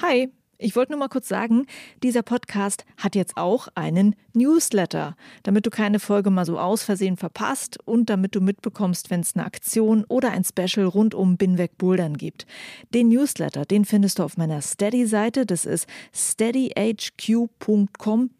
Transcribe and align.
Hi, 0.00 0.30
ich 0.58 0.76
wollte 0.76 0.92
nur 0.92 1.00
mal 1.00 1.08
kurz 1.08 1.26
sagen, 1.26 1.66
dieser 2.04 2.22
Podcast 2.22 2.84
hat 2.96 3.16
jetzt 3.16 3.36
auch 3.36 3.66
einen 3.74 4.14
Newsletter, 4.32 5.16
damit 5.42 5.66
du 5.66 5.70
keine 5.70 5.98
Folge 5.98 6.30
mal 6.30 6.44
so 6.44 6.56
aus 6.56 6.84
Versehen 6.84 7.16
verpasst 7.16 7.80
und 7.84 8.08
damit 8.08 8.36
du 8.36 8.40
mitbekommst, 8.40 9.10
wenn 9.10 9.22
es 9.22 9.34
eine 9.34 9.44
Aktion 9.44 10.04
oder 10.08 10.30
ein 10.30 10.44
Special 10.44 10.86
rund 10.86 11.16
um 11.16 11.36
Binweg 11.36 11.78
Bouldern 11.78 12.16
gibt. 12.16 12.46
Den 12.94 13.08
Newsletter, 13.08 13.64
den 13.64 13.84
findest 13.84 14.20
du 14.20 14.22
auf 14.22 14.36
meiner 14.36 14.62
Steady-Seite, 14.62 15.46
das 15.46 15.64
ist 15.64 15.88
steadyhq.com 16.14 16.70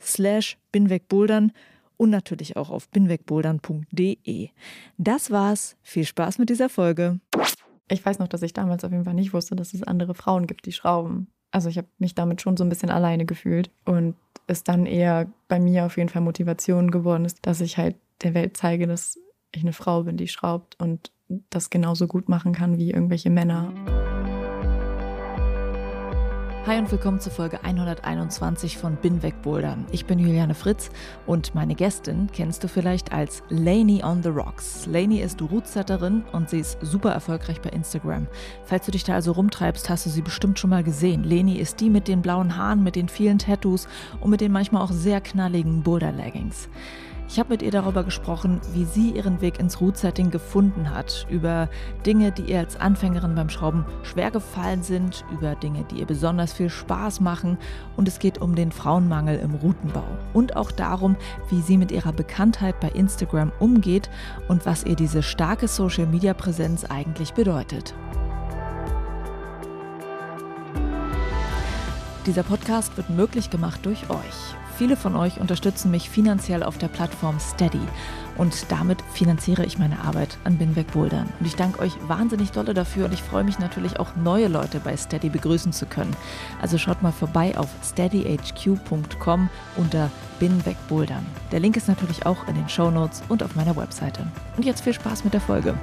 slash 0.01 0.59
binwegbouldern 0.71 1.51
und 1.97 2.11
natürlich 2.11 2.57
auch 2.57 2.71
auf 2.71 2.89
binwegbouldern.de. 2.91 4.51
Das 4.97 5.33
war's, 5.33 5.77
viel 5.83 6.05
Spaß 6.05 6.39
mit 6.39 6.51
dieser 6.51 6.69
Folge. 6.69 7.19
Ich 7.91 8.07
weiß 8.07 8.21
noch, 8.21 8.29
dass 8.29 8.43
ich 8.43 8.53
damals 8.53 8.85
auf 8.85 8.93
jeden 8.93 9.05
Fall 9.05 9.15
nicht 9.15 9.33
wusste, 9.33 9.57
dass 9.57 9.75
es 9.75 9.83
andere 9.83 10.15
Frauen 10.15 10.47
gibt, 10.47 10.65
die 10.67 10.73
schrauben. 10.73 11.27
Also 11.51 11.69
ich 11.69 11.79
habe 11.79 11.89
mich 11.99 12.15
damit 12.15 12.43
schon 12.43 12.57
so 12.57 12.65
ein 12.65 12.69
bisschen 12.69 12.91
alleine 12.91 13.25
gefühlt 13.25 13.71
und 13.85 14.15
es 14.47 14.65
dann 14.65 14.87
eher 14.87 15.31
bei 15.49 15.61
mir 15.61 15.87
auf 15.87 15.97
jeden 15.97 16.09
Fall 16.09 16.23
Motivation 16.23 16.91
geworden 16.91 17.25
ist, 17.25 17.47
dass 17.47 17.61
ich 17.61 17.79
halt 17.79 17.97
der 18.23 18.35
Welt 18.35 18.57
zeige, 18.57 18.87
dass 18.87 19.19
ich 19.53 19.63
eine 19.63 19.73
Frau 19.73 20.03
bin, 20.03 20.17
die 20.17 20.29
schraubt 20.29 20.77
und 20.81 21.13
das 21.51 21.71
genauso 21.71 22.07
gut 22.07 22.29
machen 22.29 22.53
kann 22.53 22.79
wie 22.79 22.91
irgendwelche 22.91 23.31
Männer. 23.31 23.73
Hi 26.69 26.77
und 26.77 26.93
willkommen 26.93 27.19
zur 27.19 27.33
Folge 27.33 27.65
121 27.65 28.77
von 28.77 28.97
Bin 28.97 29.23
weg 29.23 29.41
Bouldern. 29.41 29.87
Ich 29.91 30.05
bin 30.05 30.19
Juliane 30.19 30.55
Fritz 30.55 30.91
und 31.27 31.55
meine 31.55 31.75
Gästin 31.75 32.29
kennst 32.31 32.63
du 32.63 32.69
vielleicht 32.69 33.11
als 33.11 33.43
Lainey 33.49 34.05
on 34.05 34.23
the 34.23 34.29
Rocks. 34.29 34.85
Lainey 34.85 35.23
ist 35.23 35.41
Rootsetterin 35.41 36.25
und 36.33 36.51
sie 36.51 36.59
ist 36.59 36.77
super 36.83 37.11
erfolgreich 37.11 37.63
bei 37.63 37.71
Instagram. 37.71 38.27
Falls 38.67 38.85
du 38.85 38.93
dich 38.93 39.03
da 39.03 39.15
also 39.15 39.33
rumtreibst, 39.33 39.89
hast 39.89 40.05
du 40.05 40.11
sie 40.11 40.21
bestimmt 40.21 40.59
schon 40.59 40.69
mal 40.69 40.85
gesehen. 40.85 41.25
Lainey 41.25 41.57
ist 41.57 41.81
die 41.81 41.89
mit 41.89 42.07
den 42.07 42.21
blauen 42.21 42.59
Haaren, 42.59 42.83
mit 42.83 42.97
den 42.97 43.09
vielen 43.09 43.39
Tattoos 43.39 43.89
und 44.21 44.29
mit 44.29 44.43
den 44.43 44.53
manchmal 44.53 44.83
auch 44.83 44.93
sehr 44.93 45.23
knalligen 45.23 45.83
Boulder-Leggings. 45.83 46.69
Ich 47.31 47.39
habe 47.39 47.51
mit 47.51 47.61
ihr 47.61 47.71
darüber 47.71 48.05
gesprochen, 48.05 48.59
wie 48.73 48.87
sie 48.87 49.11
ihren 49.11 49.43
Weg 49.43 49.61
ins 49.61 49.83
Root-Setting 49.83 50.31
gefunden 50.31 50.95
hat, 50.95 51.27
über 51.29 51.69
Dinge, 52.07 52.33
die 52.33 52.51
ihr 52.51 52.59
als 52.59 52.81
Anfängerin 52.81 53.35
beim 53.35 53.51
Schrauben 53.51 53.85
schwer 54.03 54.31
gefallen 54.31 54.83
sind, 54.83 55.27
über 55.31 55.55
Dinge, 55.55 55.85
die 55.91 55.97
ihr 55.97 56.07
besonders 56.07 56.55
viel 56.55 56.71
Spaß 56.71 57.21
machen 57.21 57.59
und 57.99 58.09
es 58.09 58.19
geht 58.19 58.39
um 58.39 58.55
den 58.55 58.73
Frauenmangel 58.73 59.39
im 59.41 59.55
Routenbau 59.55 60.07
und 60.33 60.57
auch 60.57 60.73
darum, 60.73 61.17
wie 61.51 61.61
sie 61.61 61.77
mit 61.77 61.93
ihrer 61.93 62.15
Bekanntheit 62.15 62.81
bei 62.81 62.89
Instagram 62.89 63.53
umgeht 63.59 64.09
und 64.49 64.65
was 64.65 64.85
ihr 64.85 64.97
diese 64.97 65.23
starke 65.23 65.69
Social-Media-Präsenz 65.69 66.87
eigentlich 66.87 67.35
bedeutet. 67.35 67.95
Dieser 72.25 72.43
Podcast 72.43 72.97
wird 72.97 73.11
möglich 73.11 73.51
gemacht 73.51 73.85
durch 73.85 74.09
euch. 74.09 74.55
Viele 74.79 74.97
von 74.97 75.17
euch 75.17 75.41
unterstützen 75.41 75.91
mich 75.91 76.09
finanziell 76.09 76.63
auf 76.63 76.79
der 76.79 76.87
Plattform 76.87 77.41
Steady 77.41 77.81
und 78.37 78.71
damit 78.71 79.03
finanziere 79.13 79.65
ich 79.65 79.77
meine 79.77 79.99
Arbeit 79.99 80.39
an 80.45 80.57
Binweg 80.57 80.93
Bouldern. 80.93 81.29
Und 81.41 81.47
ich 81.47 81.57
danke 81.57 81.81
euch 81.81 81.95
wahnsinnig 82.07 82.53
dolle 82.53 82.75
dafür 82.75 83.07
und 83.07 83.13
ich 83.13 83.25
freue 83.25 83.43
mich 83.43 83.59
natürlich 83.59 83.99
auch 83.99 84.15
neue 84.15 84.47
Leute 84.47 84.79
bei 84.79 84.97
Steady 84.97 85.31
begrüßen 85.31 85.73
zu 85.73 85.87
können. 85.87 86.15
Also 86.63 86.79
schaut 86.79 87.03
mal 87.03 87.11
vorbei 87.11 87.59
auf 87.59 87.71
steadyhq.com 87.83 89.51
unter 89.75 90.13
Binweg 90.39 90.77
Bouldern. 90.87 91.27
Der 91.51 91.59
Link 91.59 91.77
ist 91.77 91.89
natürlich 91.89 92.25
auch 92.25 92.47
in 92.47 92.55
den 92.55 92.69
Show 92.69 92.93
Notes 92.93 93.25
und 93.29 93.43
auf 93.43 93.57
meiner 93.57 93.75
Webseite. 93.75 94.25
Und 94.57 94.65
jetzt 94.65 94.83
viel 94.83 94.95
Spaß 94.95 95.25
mit 95.25 95.35
der 95.35 95.41
Folge. 95.41 95.75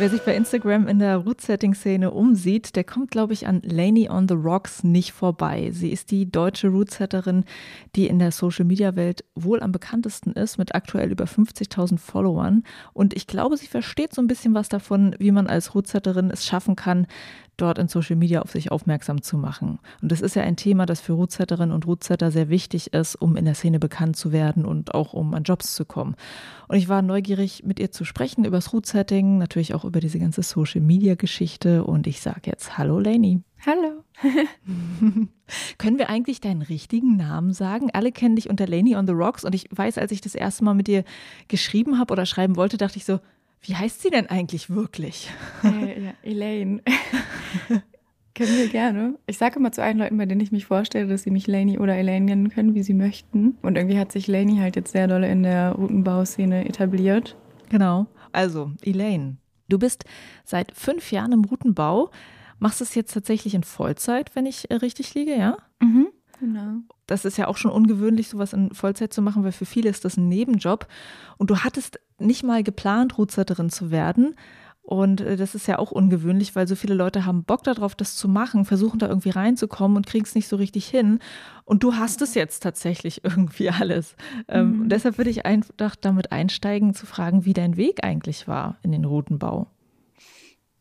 Wer 0.00 0.08
sich 0.08 0.22
bei 0.22 0.34
Instagram 0.34 0.88
in 0.88 0.98
der 0.98 1.18
Root-Setting-Szene 1.18 2.10
umsieht, 2.10 2.74
der 2.74 2.84
kommt, 2.84 3.10
glaube 3.10 3.34
ich, 3.34 3.46
an 3.46 3.60
Laney 3.62 4.08
on 4.08 4.28
the 4.28 4.34
Rocks 4.34 4.82
nicht 4.82 5.12
vorbei. 5.12 5.72
Sie 5.74 5.90
ist 5.90 6.10
die 6.10 6.32
deutsche 6.32 6.68
Root-Setterin, 6.68 7.44
die 7.96 8.06
in 8.06 8.18
der 8.18 8.32
Social-Media-Welt 8.32 9.26
wohl 9.34 9.60
am 9.60 9.72
bekanntesten 9.72 10.32
ist, 10.32 10.56
mit 10.56 10.74
aktuell 10.74 11.12
über 11.12 11.26
50.000 11.26 11.98
Followern. 11.98 12.62
Und 12.94 13.12
ich 13.12 13.26
glaube, 13.26 13.58
sie 13.58 13.66
versteht 13.66 14.14
so 14.14 14.22
ein 14.22 14.26
bisschen 14.26 14.54
was 14.54 14.70
davon, 14.70 15.14
wie 15.18 15.32
man 15.32 15.46
als 15.46 15.74
Root-Setterin 15.74 16.30
es 16.30 16.46
schaffen 16.46 16.76
kann, 16.76 17.06
dort 17.60 17.78
in 17.78 17.88
Social 17.88 18.16
Media 18.16 18.42
auf 18.42 18.50
sich 18.50 18.72
aufmerksam 18.72 19.22
zu 19.22 19.36
machen. 19.36 19.78
Und 20.02 20.10
das 20.10 20.20
ist 20.20 20.34
ja 20.34 20.42
ein 20.42 20.56
Thema, 20.56 20.86
das 20.86 21.00
für 21.00 21.12
Rootsetterinnen 21.12 21.74
und 21.74 21.86
Rootsetter 21.86 22.30
sehr 22.30 22.48
wichtig 22.48 22.92
ist, 22.92 23.16
um 23.16 23.36
in 23.36 23.44
der 23.44 23.54
Szene 23.54 23.78
bekannt 23.78 24.16
zu 24.16 24.32
werden 24.32 24.64
und 24.64 24.94
auch 24.94 25.12
um 25.12 25.34
an 25.34 25.42
Jobs 25.42 25.74
zu 25.74 25.84
kommen. 25.84 26.16
Und 26.68 26.76
ich 26.76 26.88
war 26.88 27.02
neugierig, 27.02 27.64
mit 27.64 27.78
ihr 27.80 27.90
zu 27.90 28.04
sprechen 28.04 28.44
über 28.44 28.56
das 28.56 28.72
Rootsetting, 28.72 29.38
natürlich 29.38 29.74
auch 29.74 29.84
über 29.90 30.00
diese 30.00 30.18
ganze 30.18 30.42
Social 30.42 30.80
Media 30.80 31.16
Geschichte. 31.16 31.84
Und 31.84 32.06
ich 32.06 32.20
sage 32.20 32.42
jetzt 32.44 32.78
Hallo, 32.78 32.98
Lainey. 32.98 33.40
Hallo. 33.66 34.04
Können 35.78 35.98
wir 35.98 36.08
eigentlich 36.08 36.40
deinen 36.40 36.62
richtigen 36.62 37.16
Namen 37.16 37.52
sagen? 37.52 37.90
Alle 37.92 38.12
kennen 38.12 38.36
dich 38.36 38.48
unter 38.48 38.66
Lainey 38.66 38.96
on 38.96 39.06
the 39.06 39.12
Rocks 39.12 39.44
und 39.44 39.54
ich 39.54 39.66
weiß, 39.70 39.98
als 39.98 40.12
ich 40.12 40.20
das 40.20 40.34
erste 40.34 40.64
Mal 40.64 40.74
mit 40.74 40.86
dir 40.86 41.04
geschrieben 41.48 41.98
habe 41.98 42.12
oder 42.12 42.24
schreiben 42.24 42.56
wollte, 42.56 42.76
dachte 42.76 42.98
ich 42.98 43.04
so, 43.04 43.18
wie 43.62 43.74
heißt 43.74 44.00
sie 44.00 44.10
denn 44.10 44.28
eigentlich 44.28 44.70
wirklich? 44.70 45.28
Äh, 45.64 46.04
ja, 46.04 46.12
Elaine. 46.22 46.80
können 48.34 48.56
wir 48.56 48.68
gerne. 48.68 49.18
Ich 49.26 49.36
sage 49.36 49.58
immer 49.58 49.72
zu 49.72 49.82
allen 49.82 49.98
Leuten, 49.98 50.16
bei 50.16 50.24
denen 50.24 50.40
ich 50.40 50.52
mich 50.52 50.64
vorstelle, 50.64 51.08
dass 51.08 51.24
sie 51.24 51.30
mich 51.30 51.46
Lainey 51.46 51.78
oder 51.78 51.96
Elaine 51.96 52.24
nennen 52.24 52.48
können, 52.48 52.74
wie 52.74 52.82
sie 52.82 52.94
möchten. 52.94 53.58
Und 53.60 53.76
irgendwie 53.76 53.98
hat 53.98 54.12
sich 54.12 54.28
Lainey 54.28 54.56
halt 54.58 54.76
jetzt 54.76 54.92
sehr 54.92 55.08
doll 55.08 55.24
in 55.24 55.42
der 55.42 55.72
Routenbauszene 55.72 56.66
etabliert. 56.66 57.36
Genau. 57.68 58.06
Also, 58.32 58.72
Elaine, 58.82 59.36
du 59.70 59.78
bist 59.78 60.04
seit 60.44 60.72
fünf 60.72 61.12
Jahren 61.12 61.32
im 61.32 61.44
Routenbau. 61.44 62.10
Machst 62.58 62.80
es 62.82 62.94
jetzt 62.94 63.14
tatsächlich 63.14 63.54
in 63.54 63.62
Vollzeit, 63.62 64.36
wenn 64.36 64.46
ich 64.46 64.70
äh, 64.70 64.74
richtig 64.74 65.14
liege, 65.14 65.34
ja? 65.34 65.56
Mhm. 65.80 66.08
Genau. 66.38 66.80
Das 67.06 67.24
ist 67.24 67.36
ja 67.36 67.48
auch 67.48 67.56
schon 67.56 67.70
ungewöhnlich, 67.70 68.28
sowas 68.28 68.52
in 68.52 68.72
Vollzeit 68.72 69.12
zu 69.12 69.20
machen, 69.20 69.44
weil 69.44 69.52
für 69.52 69.66
viele 69.66 69.90
ist 69.90 70.04
das 70.04 70.16
ein 70.16 70.28
Nebenjob. 70.28 70.86
Und 71.36 71.50
du 71.50 71.58
hattest 71.58 72.00
nicht 72.18 72.42
mal 72.42 72.62
geplant, 72.62 73.18
Rootsetterin 73.18 73.70
zu 73.70 73.90
werden. 73.90 74.36
Und 74.90 75.20
äh, 75.20 75.36
das 75.36 75.54
ist 75.54 75.68
ja 75.68 75.78
auch 75.78 75.92
ungewöhnlich, 75.92 76.56
weil 76.56 76.66
so 76.66 76.74
viele 76.74 76.94
Leute 76.94 77.24
haben 77.24 77.44
Bock 77.44 77.62
darauf, 77.62 77.94
das 77.94 78.16
zu 78.16 78.28
machen, 78.28 78.64
versuchen 78.64 78.98
da 78.98 79.06
irgendwie 79.06 79.30
reinzukommen 79.30 79.96
und 79.96 80.04
kriegen 80.04 80.24
es 80.24 80.34
nicht 80.34 80.48
so 80.48 80.56
richtig 80.56 80.88
hin. 80.88 81.20
Und 81.64 81.84
du 81.84 81.94
hast 81.94 82.22
es 82.22 82.34
jetzt 82.34 82.64
tatsächlich 82.64 83.22
irgendwie 83.24 83.70
alles. 83.70 84.16
Ähm, 84.48 84.74
mhm. 84.74 84.80
Und 84.82 84.88
deshalb 84.88 85.16
würde 85.16 85.30
ich 85.30 85.46
einfach 85.46 85.94
damit 85.94 86.32
einsteigen, 86.32 86.92
zu 86.92 87.06
fragen, 87.06 87.44
wie 87.44 87.52
dein 87.52 87.76
Weg 87.76 88.02
eigentlich 88.02 88.48
war 88.48 88.78
in 88.82 88.90
den 88.90 89.04
Routenbau. 89.04 89.68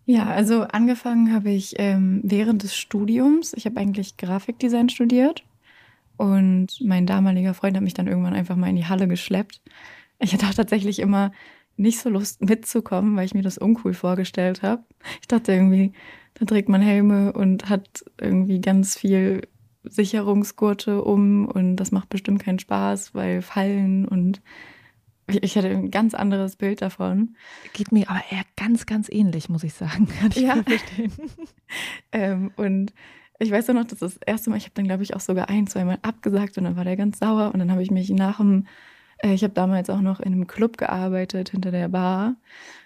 Ja, 0.08 0.26
also 0.26 0.64
angefangen 0.64 1.32
habe 1.32 1.52
ich 1.52 1.76
ähm, 1.78 2.22
während 2.24 2.64
des 2.64 2.76
Studiums. 2.76 3.54
Ich 3.54 3.68
habe 3.68 3.80
eigentlich 3.80 4.18
Grafikdesign 4.18 4.90
studiert 4.90 5.44
und 6.18 6.82
mein 6.82 7.06
damaliger 7.06 7.54
Freund 7.54 7.78
hat 7.78 7.84
mich 7.84 7.94
dann 7.94 8.08
irgendwann 8.08 8.34
einfach 8.34 8.56
mal 8.56 8.72
in 8.72 8.76
die 8.76 8.88
Halle 8.88 9.08
geschleppt. 9.08 9.62
Ich 10.18 10.34
hatte 10.34 10.48
auch 10.48 10.56
tatsächlich 10.56 10.98
immer 10.98 11.32
nicht 11.80 12.00
so 12.00 12.10
Lust 12.10 12.42
mitzukommen, 12.48 13.16
weil 13.16 13.26
ich 13.26 13.34
mir 13.34 13.42
das 13.42 13.58
uncool 13.58 13.94
vorgestellt 13.94 14.62
habe. 14.62 14.84
Ich 15.22 15.28
dachte 15.28 15.54
irgendwie, 15.54 15.94
da 16.36 16.46
trägt 16.46 16.70
man 16.70 16.82
Helme 16.82 17.34
und 17.34 17.70
hat 17.70 18.06
irgendwie 18.20 18.62
ganz 18.62 18.96
viel 18.98 19.48
Sicherungsgurte 19.84 21.04
um 21.04 21.46
und 21.48 21.78
das 21.78 21.92
macht 21.92 22.10
bestimmt 22.10 22.44
keinen 22.44 22.60
Spaß, 22.60 23.16
weil 23.16 23.42
Fallen 23.42 24.08
und 24.08 24.42
ich 25.28 25.56
hatte 25.56 25.70
ein 25.70 25.92
ganz 25.92 26.16
anderes 26.16 26.56
Bild 26.56 26.82
davon. 26.82 27.36
Geht 27.74 27.92
mir 27.92 28.10
aber 28.10 28.22
eher 28.32 28.44
ganz, 28.56 28.86
ganz 28.86 29.10
ähnlich, 29.10 29.48
muss 29.48 29.64
ich 29.64 29.74
sagen. 29.74 30.08
Kann 30.20 30.32
ich 30.32 30.42
ja. 30.42 30.64
verstehen. 30.64 31.14
ähm, 32.12 32.52
und 32.56 32.94
ich 33.38 33.52
weiß 33.52 33.68
noch, 33.70 33.86
dass 33.86 34.00
das 34.00 34.18
erste 34.18 34.50
Mal, 34.50 34.58
ich 34.58 34.66
habe 34.66 34.74
dann, 34.74 34.86
glaube 34.86 35.04
ich, 35.04 35.16
auch 35.16 35.20
sogar 35.20 35.50
ein, 35.50 35.68
zweimal 35.68 36.00
abgesagt 36.02 36.58
und 36.58 36.64
dann 36.66 36.76
war 36.76 36.84
der 36.84 36.98
ganz 36.98 37.20
sauer 37.20 37.52
und 37.54 37.60
dann 37.60 37.72
habe 37.72 37.84
ich 37.84 37.92
mich 37.92 38.10
nach 38.10 38.38
dem, 38.38 38.66
ich 39.22 39.44
habe 39.44 39.54
damals 39.54 39.90
auch 39.90 40.02
noch 40.02 40.20
in 40.20 40.34
einem 40.34 40.48
Club 40.48 40.78
gearbeitet 40.78 41.50
hinter 41.50 41.72
der 41.72 41.90
Bar 41.90 42.36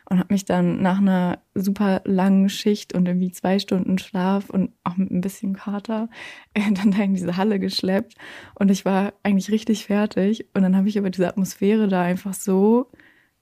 und 0.10 0.20
habe 0.20 0.34
mich 0.34 0.46
dann 0.46 0.82
nach 0.82 0.98
einer 0.98 1.40
super 1.54 2.02
langen 2.06 2.50
Schicht 2.50 2.94
und 2.94 3.08
irgendwie 3.08 3.32
zwei 3.32 3.60
Stunden 3.60 3.98
Schlaf 3.98 4.50
und 4.50 4.72
auch 4.84 4.98
mit 4.98 5.12
ein 5.12 5.22
bisschen 5.22 5.56
Kater 5.56 6.10
äh, 6.54 6.72
dann 6.72 6.92
da 6.92 7.04
in 7.04 7.14
diese 7.14 7.38
Halle 7.38 7.60
geschleppt. 7.60 8.16
Und 8.56 8.72
ich 8.72 8.86
war 8.86 9.14
eigentlich 9.24 9.52
richtig 9.52 9.86
fertig. 9.86 10.48
Und 10.54 10.64
dann 10.64 10.76
habe 10.76 10.90
ich 10.90 10.98
aber 10.98 11.10
diese 11.10 11.28
Atmosphäre 11.28 11.88
da 11.88 12.02
einfach 12.02 12.34
so 12.34 12.90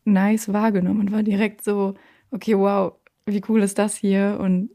nice 0.04 0.52
wahrgenommen 0.52 1.00
und 1.00 1.12
war 1.12 1.24
direkt 1.24 1.64
so, 1.64 1.96
okay, 2.32 2.58
wow, 2.58 2.94
wie 3.26 3.42
cool 3.48 3.62
ist 3.62 3.78
das 3.78 3.96
hier? 3.96 4.38
Und 4.42 4.70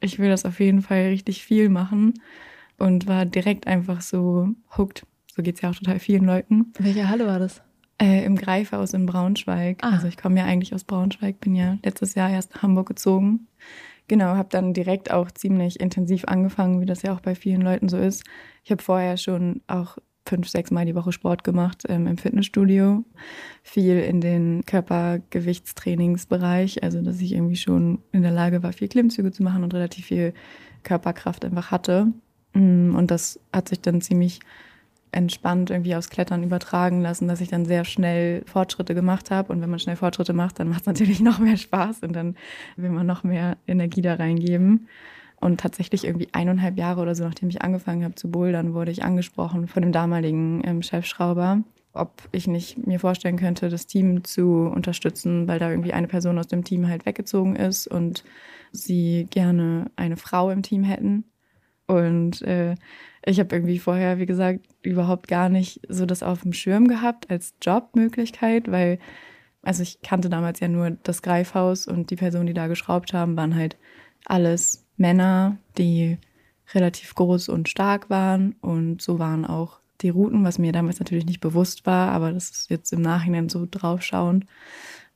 ich 0.00 0.18
will 0.18 0.28
das 0.28 0.44
auf 0.44 0.60
jeden 0.60 0.82
Fall 0.82 1.08
richtig 1.08 1.44
viel 1.44 1.68
machen 1.68 2.14
und 2.78 3.06
war 3.06 3.26
direkt 3.26 3.66
einfach 3.66 4.00
so 4.00 4.48
hooked. 4.76 5.06
So 5.40 5.42
geht 5.42 5.54
es 5.54 5.62
ja 5.62 5.70
auch 5.70 5.74
total 5.74 5.98
vielen 5.98 6.26
Leuten. 6.26 6.70
Welche 6.78 7.08
Halle 7.08 7.26
war 7.26 7.38
das? 7.38 7.62
Äh, 7.96 8.26
Im 8.26 8.36
Greifhaus 8.36 8.92
in 8.92 9.06
Braunschweig. 9.06 9.78
Ah. 9.80 9.92
Also 9.92 10.06
ich 10.06 10.18
komme 10.18 10.38
ja 10.38 10.44
eigentlich 10.44 10.74
aus 10.74 10.84
Braunschweig, 10.84 11.40
bin 11.40 11.54
ja 11.54 11.78
letztes 11.82 12.14
Jahr 12.14 12.28
erst 12.28 12.52
nach 12.52 12.62
Hamburg 12.62 12.88
gezogen. 12.88 13.46
Genau, 14.06 14.36
habe 14.36 14.50
dann 14.50 14.74
direkt 14.74 15.10
auch 15.10 15.30
ziemlich 15.30 15.80
intensiv 15.80 16.26
angefangen, 16.26 16.82
wie 16.82 16.84
das 16.84 17.00
ja 17.00 17.14
auch 17.14 17.20
bei 17.20 17.34
vielen 17.34 17.62
Leuten 17.62 17.88
so 17.88 17.96
ist. 17.96 18.22
Ich 18.64 18.70
habe 18.70 18.82
vorher 18.82 19.16
schon 19.16 19.62
auch 19.66 19.96
fünf, 20.26 20.46
sechs 20.46 20.70
Mal 20.70 20.84
die 20.84 20.94
Woche 20.94 21.12
Sport 21.12 21.42
gemacht 21.42 21.84
ähm, 21.88 22.06
im 22.06 22.18
Fitnessstudio. 22.18 23.02
Viel 23.62 23.98
in 23.98 24.20
den 24.20 24.66
Körpergewichtstrainingsbereich, 24.66 26.82
also 26.82 27.00
dass 27.00 27.18
ich 27.22 27.32
irgendwie 27.32 27.56
schon 27.56 28.00
in 28.12 28.20
der 28.20 28.32
Lage 28.32 28.62
war, 28.62 28.74
viel 28.74 28.88
Klimmzüge 28.88 29.32
zu 29.32 29.42
machen 29.42 29.64
und 29.64 29.72
relativ 29.72 30.04
viel 30.04 30.34
Körperkraft 30.82 31.46
einfach 31.46 31.70
hatte. 31.70 32.08
Mm, 32.52 32.94
und 32.94 33.10
das 33.10 33.40
hat 33.54 33.70
sich 33.70 33.80
dann 33.80 34.02
ziemlich 34.02 34.40
entspannt 35.12 35.70
irgendwie 35.70 35.96
aufs 35.96 36.10
Klettern 36.10 36.42
übertragen 36.42 37.00
lassen, 37.00 37.28
dass 37.28 37.40
ich 37.40 37.48
dann 37.48 37.64
sehr 37.64 37.84
schnell 37.84 38.42
Fortschritte 38.46 38.94
gemacht 38.94 39.30
habe. 39.30 39.52
Und 39.52 39.60
wenn 39.60 39.70
man 39.70 39.78
schnell 39.78 39.96
Fortschritte 39.96 40.32
macht, 40.32 40.58
dann 40.58 40.68
macht 40.68 40.82
es 40.82 40.86
natürlich 40.86 41.20
noch 41.20 41.38
mehr 41.38 41.56
Spaß 41.56 42.00
und 42.02 42.14
dann 42.14 42.36
will 42.76 42.90
man 42.90 43.06
noch 43.06 43.24
mehr 43.24 43.56
Energie 43.66 44.02
da 44.02 44.14
reingeben. 44.14 44.88
Und 45.40 45.60
tatsächlich 45.60 46.04
irgendwie 46.04 46.28
eineinhalb 46.32 46.76
Jahre 46.76 47.00
oder 47.00 47.14
so, 47.14 47.24
nachdem 47.24 47.48
ich 47.48 47.62
angefangen 47.62 48.04
habe 48.04 48.14
zu 48.14 48.30
bouldern, 48.30 48.74
wurde 48.74 48.90
ich 48.90 49.02
angesprochen 49.02 49.68
von 49.68 49.82
dem 49.82 49.90
damaligen 49.90 50.60
ähm, 50.64 50.82
Chefschrauber, 50.82 51.62
ob 51.94 52.12
ich 52.30 52.46
nicht 52.46 52.86
mir 52.86 53.00
vorstellen 53.00 53.38
könnte, 53.38 53.70
das 53.70 53.86
Team 53.86 54.22
zu 54.22 54.70
unterstützen, 54.72 55.48
weil 55.48 55.58
da 55.58 55.70
irgendwie 55.70 55.94
eine 55.94 56.08
Person 56.08 56.38
aus 56.38 56.46
dem 56.46 56.62
Team 56.62 56.88
halt 56.88 57.06
weggezogen 57.06 57.56
ist 57.56 57.86
und 57.86 58.22
sie 58.70 59.26
gerne 59.30 59.90
eine 59.96 60.18
Frau 60.18 60.50
im 60.50 60.62
Team 60.62 60.84
hätten. 60.84 61.24
Und 61.86 62.42
äh, 62.42 62.76
ich 63.24 63.38
habe 63.38 63.54
irgendwie 63.54 63.78
vorher, 63.78 64.18
wie 64.18 64.26
gesagt, 64.26 64.66
überhaupt 64.82 65.28
gar 65.28 65.48
nicht 65.48 65.80
so 65.88 66.06
das 66.06 66.22
auf 66.22 66.42
dem 66.42 66.52
Schirm 66.52 66.88
gehabt 66.88 67.30
als 67.30 67.54
Jobmöglichkeit, 67.62 68.70
weil, 68.70 68.98
also 69.62 69.82
ich 69.82 70.00
kannte 70.02 70.30
damals 70.30 70.60
ja 70.60 70.68
nur 70.68 70.90
das 71.02 71.22
Greifhaus 71.22 71.86
und 71.86 72.10
die 72.10 72.16
Personen, 72.16 72.46
die 72.46 72.54
da 72.54 72.66
geschraubt 72.66 73.12
haben, 73.12 73.36
waren 73.36 73.54
halt 73.54 73.76
alles 74.24 74.86
Männer, 74.96 75.58
die 75.76 76.18
relativ 76.74 77.14
groß 77.14 77.48
und 77.48 77.68
stark 77.68 78.10
waren. 78.10 78.54
Und 78.60 79.02
so 79.02 79.18
waren 79.18 79.44
auch 79.44 79.80
die 80.00 80.10
Routen, 80.10 80.44
was 80.44 80.58
mir 80.58 80.72
damals 80.72 80.98
natürlich 80.98 81.26
nicht 81.26 81.40
bewusst 81.40 81.86
war, 81.86 82.10
aber 82.12 82.32
das 82.32 82.50
ist 82.50 82.70
jetzt 82.70 82.92
im 82.92 83.02
Nachhinein 83.02 83.48
so 83.48 83.66
draufschauen. 83.70 84.46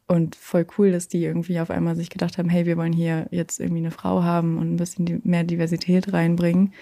Und 0.06 0.36
voll 0.36 0.66
cool, 0.76 0.92
dass 0.92 1.08
die 1.08 1.24
irgendwie 1.24 1.60
auf 1.60 1.70
einmal 1.70 1.96
sich 1.96 2.10
gedacht 2.10 2.36
haben, 2.36 2.50
hey, 2.50 2.66
wir 2.66 2.76
wollen 2.76 2.92
hier 2.92 3.26
jetzt 3.30 3.58
irgendwie 3.58 3.80
eine 3.80 3.90
Frau 3.90 4.22
haben 4.22 4.58
und 4.58 4.74
ein 4.74 4.76
bisschen 4.76 5.22
mehr 5.24 5.44
Diversität 5.44 6.12
reinbringen. 6.12 6.74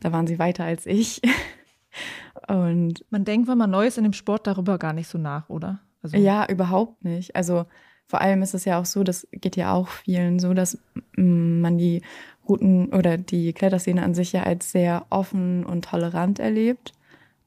Da 0.00 0.12
waren 0.12 0.26
sie 0.26 0.38
weiter 0.38 0.64
als 0.64 0.86
ich. 0.86 1.22
Und 2.48 3.04
man 3.10 3.24
denkt, 3.24 3.48
wenn 3.48 3.58
man 3.58 3.70
neu 3.70 3.86
ist 3.86 3.98
in 3.98 4.04
dem 4.04 4.12
Sport, 4.12 4.46
darüber 4.46 4.78
gar 4.78 4.92
nicht 4.92 5.08
so 5.08 5.18
nach, 5.18 5.48
oder? 5.48 5.80
Also 6.02 6.16
ja, 6.16 6.46
überhaupt 6.48 7.04
nicht. 7.04 7.34
Also 7.34 7.66
vor 8.06 8.20
allem 8.20 8.42
ist 8.42 8.54
es 8.54 8.64
ja 8.64 8.78
auch 8.78 8.84
so, 8.84 9.02
das 9.02 9.26
geht 9.32 9.56
ja 9.56 9.72
auch 9.72 9.88
vielen 9.88 10.38
so, 10.38 10.54
dass 10.54 10.78
man 11.16 11.78
die 11.78 12.02
Routen 12.48 12.92
oder 12.92 13.18
die 13.18 13.52
Kletterszene 13.52 14.02
an 14.02 14.14
sich 14.14 14.32
ja 14.32 14.44
als 14.44 14.70
sehr 14.70 15.06
offen 15.10 15.64
und 15.66 15.84
tolerant 15.86 16.38
erlebt 16.38 16.92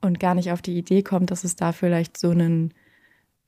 und 0.02 0.20
gar 0.20 0.36
nicht 0.36 0.52
auf 0.52 0.62
die 0.62 0.78
Idee 0.78 1.04
kommt, 1.04 1.32
dass 1.32 1.46
es 1.46 1.56
da 1.56 1.72
vielleicht 1.72 2.18
so 2.18 2.32
einen 2.32 2.74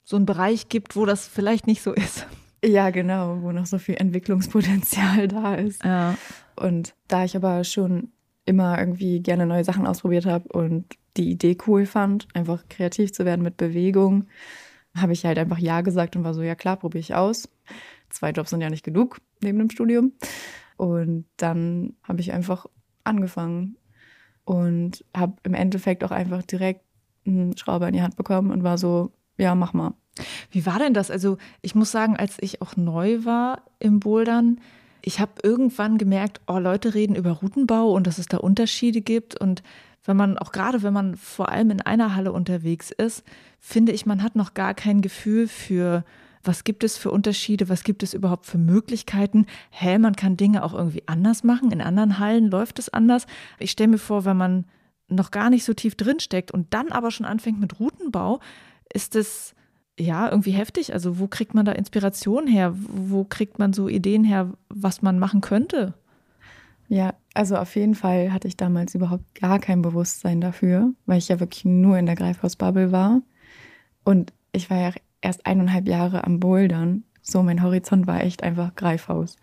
so 0.04 0.16
einen 0.16 0.26
Bereich 0.26 0.70
gibt, 0.70 0.96
wo 0.96 1.06
das 1.06 1.28
vielleicht 1.28 1.68
nicht 1.68 1.82
so 1.82 1.94
ist. 1.94 2.28
Ja, 2.64 2.92
genau, 2.92 3.42
wo 3.42 3.52
noch 3.52 3.66
so 3.66 3.80
viel 3.80 3.96
Entwicklungspotenzial 3.96 5.28
da 5.28 5.56
ist. 5.56 5.84
Ja. 5.84 6.16
Und 6.56 6.94
da 7.08 7.24
ich 7.24 7.36
aber 7.36 7.64
schon 7.64 8.12
immer 8.52 8.78
irgendwie 8.78 9.22
gerne 9.22 9.46
neue 9.46 9.64
Sachen 9.64 9.88
ausprobiert 9.88 10.26
habe 10.26 10.48
und 10.50 10.86
die 11.18 11.32
Idee 11.32 11.58
cool 11.66 11.86
fand, 11.86 12.28
einfach 12.34 12.68
kreativ 12.70 13.12
zu 13.14 13.26
werden 13.26 13.42
mit 13.42 13.58
Bewegung, 13.58 14.26
habe 14.96 15.14
ich 15.14 15.26
halt 15.26 15.38
einfach 15.38 15.58
Ja 15.58 15.82
gesagt 15.82 16.16
und 16.16 16.24
war 16.24 16.34
so, 16.34 16.42
ja 16.42 16.56
klar, 16.56 16.78
probiere 16.78 17.00
ich 17.00 17.16
aus. 17.16 17.50
Zwei 18.10 18.32
Jobs 18.32 18.50
sind 18.50 18.62
ja 18.62 18.70
nicht 18.70 18.84
genug 18.84 19.20
neben 19.42 19.58
dem 19.58 19.70
Studium. 19.70 20.12
Und 20.76 21.26
dann 21.38 21.94
habe 22.04 22.20
ich 22.20 22.34
einfach 22.34 22.66
angefangen 23.04 23.78
und 24.44 25.06
habe 25.16 25.36
im 25.44 25.54
Endeffekt 25.54 26.04
auch 26.04 26.12
einfach 26.12 26.44
direkt 26.44 26.82
einen 27.26 27.56
Schrauber 27.56 27.88
in 27.88 27.94
die 27.94 28.02
Hand 28.02 28.18
bekommen 28.18 28.52
und 28.52 28.64
war 28.64 28.78
so, 28.78 29.12
ja, 29.38 29.56
mach 29.56 29.74
mal. 29.74 29.94
Wie 30.50 30.66
war 30.66 30.80
denn 30.80 30.94
das? 30.94 31.10
Also 31.10 31.38
ich 31.62 31.74
muss 31.74 31.92
sagen, 31.92 32.18
als 32.18 32.38
ich 32.42 32.62
auch 32.62 32.76
neu 32.76 33.24
war 33.24 33.64
im 33.80 34.00
Bouldern, 34.00 34.60
ich 35.02 35.20
habe 35.20 35.34
irgendwann 35.44 35.98
gemerkt, 35.98 36.42
oh, 36.48 36.58
Leute 36.58 36.94
reden 36.94 37.16
über 37.16 37.32
Routenbau 37.32 37.92
und 37.92 38.08
dass 38.08 38.18
es 38.18 38.28
da 38.28 38.38
Unterschiede 38.38 39.02
gibt. 39.02 39.40
Und 39.40 39.64
wenn 40.06 40.18
man, 40.18 40.38
auch 40.38 40.52
gerade 40.52 40.84
wenn 40.84 40.94
man 40.94 41.16
vor 41.16 41.50
allem 41.50 41.72
in 41.72 41.82
einer 41.82 42.16
Halle 42.16 42.32
unterwegs 42.32 42.92
ist, 42.92 43.24
finde 43.60 43.92
ich, 43.92 44.06
man 44.06 44.24
hat 44.24 44.36
noch 44.36 44.54
gar 44.54 44.74
kein 44.74 45.02
Gefühl 45.02 45.48
für 45.48 46.04
was 46.44 46.64
gibt 46.64 46.84
es 46.84 46.98
für 46.98 47.12
Unterschiede, 47.12 47.70
was 47.70 47.84
gibt 47.84 48.02
es 48.02 48.16
überhaupt 48.16 48.48
für 48.48 48.58
Möglichkeiten. 48.58 49.46
Hä, 49.70 50.00
man 50.00 50.16
kann 50.16 50.38
Dinge 50.38 50.64
auch 50.64 50.74
irgendwie 50.74 51.04
anders 51.06 51.44
machen, 51.44 51.72
in 51.72 51.82
anderen 51.82 52.18
Hallen 52.18 52.50
läuft 52.50 52.80
es 52.80 52.90
anders. 52.90 53.28
Ich 53.60 53.70
stelle 53.72 53.90
mir 53.90 53.98
vor, 54.00 54.26
wenn 54.26 54.38
man 54.38 54.66
noch 55.08 55.30
gar 55.32 55.50
nicht 55.50 55.66
so 55.66 55.74
tief 55.74 55.96
drin 55.96 56.20
steckt 56.20 56.52
und 56.52 56.74
dann 56.74 56.92
aber 56.92 57.12
schon 57.12 57.26
anfängt 57.26 57.60
mit 57.60 57.80
Routenbau, 57.80 58.40
ist 58.92 59.16
es 59.16 59.54
ja 60.02 60.30
irgendwie 60.30 60.52
heftig. 60.52 60.94
Also 60.94 61.20
wo 61.20 61.28
kriegt 61.28 61.54
man 61.54 61.66
da 61.66 61.72
Inspiration 61.72 62.48
her? 62.48 62.74
Wo 62.76 63.24
kriegt 63.24 63.60
man 63.60 63.74
so 63.74 63.88
Ideen 63.88 64.24
her, 64.24 64.54
was 64.70 65.02
man 65.02 65.20
machen 65.20 65.42
könnte? 65.42 65.94
Ja, 66.88 67.14
also 67.34 67.56
auf 67.56 67.76
jeden 67.76 67.96
Fall 67.96 68.34
hatte 68.34 68.50
ich 68.50 68.58
damals 68.58 68.96
überhaupt 68.96 69.36
gar 69.40 69.60
kein 69.60 69.82
Bewusstsein 69.82 70.42
dafür, 70.42 70.92
weil 71.06 71.20
ich 71.20 71.30
ja 71.30 71.40
wirklich 71.40 71.64
nur 71.64 71.98
in 71.98 72.06
der 72.06 72.16
Greifhausbubble 72.16 72.92
war. 72.92 73.22
Und 74.04 74.34
ich 74.52 74.70
war 74.70 74.78
ja 74.78 74.92
erst 75.22 75.46
eineinhalb 75.46 75.88
Jahre 75.88 76.26
am 76.26 76.42
Bouldern. 76.42 77.04
So, 77.22 77.44
mein 77.44 77.64
Horizont 77.64 78.08
war 78.08 78.22
echt 78.22 78.44
einfach 78.44 78.76
Greifhaus. 78.76 79.38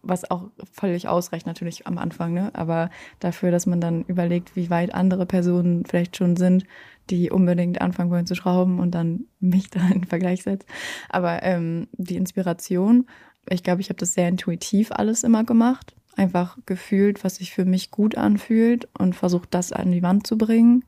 Was 0.00 0.30
auch 0.30 0.50
völlig 0.72 1.08
ausreicht 1.08 1.46
natürlich 1.46 1.86
am 1.86 1.98
Anfang, 1.98 2.32
ne? 2.32 2.50
Aber 2.54 2.88
dafür, 3.20 3.50
dass 3.50 3.66
man 3.66 3.80
dann 3.80 4.04
überlegt, 4.04 4.56
wie 4.56 4.70
weit 4.70 4.94
andere 4.94 5.26
Personen 5.26 5.84
vielleicht 5.84 6.16
schon 6.16 6.36
sind, 6.36 6.64
die 7.10 7.30
unbedingt 7.30 7.80
anfangen 7.80 8.10
wollen 8.10 8.26
zu 8.26 8.34
schrauben 8.34 8.78
und 8.78 8.92
dann 8.92 9.24
mich 9.40 9.70
da 9.70 9.86
in 9.88 10.04
Vergleich 10.04 10.42
setzt. 10.42 10.68
Aber 11.08 11.42
ähm, 11.42 11.88
die 11.92 12.16
Inspiration, 12.16 13.06
ich 13.48 13.62
glaube, 13.62 13.80
ich 13.80 13.88
habe 13.88 13.98
das 13.98 14.14
sehr 14.14 14.28
intuitiv 14.28 14.92
alles 14.92 15.24
immer 15.24 15.44
gemacht. 15.44 15.94
Einfach 16.16 16.58
gefühlt, 16.64 17.24
was 17.24 17.36
sich 17.36 17.52
für 17.52 17.64
mich 17.64 17.90
gut 17.90 18.16
anfühlt 18.16 18.88
und 18.96 19.16
versucht, 19.16 19.52
das 19.52 19.72
an 19.72 19.90
die 19.90 20.02
Wand 20.02 20.26
zu 20.26 20.38
bringen. 20.38 20.84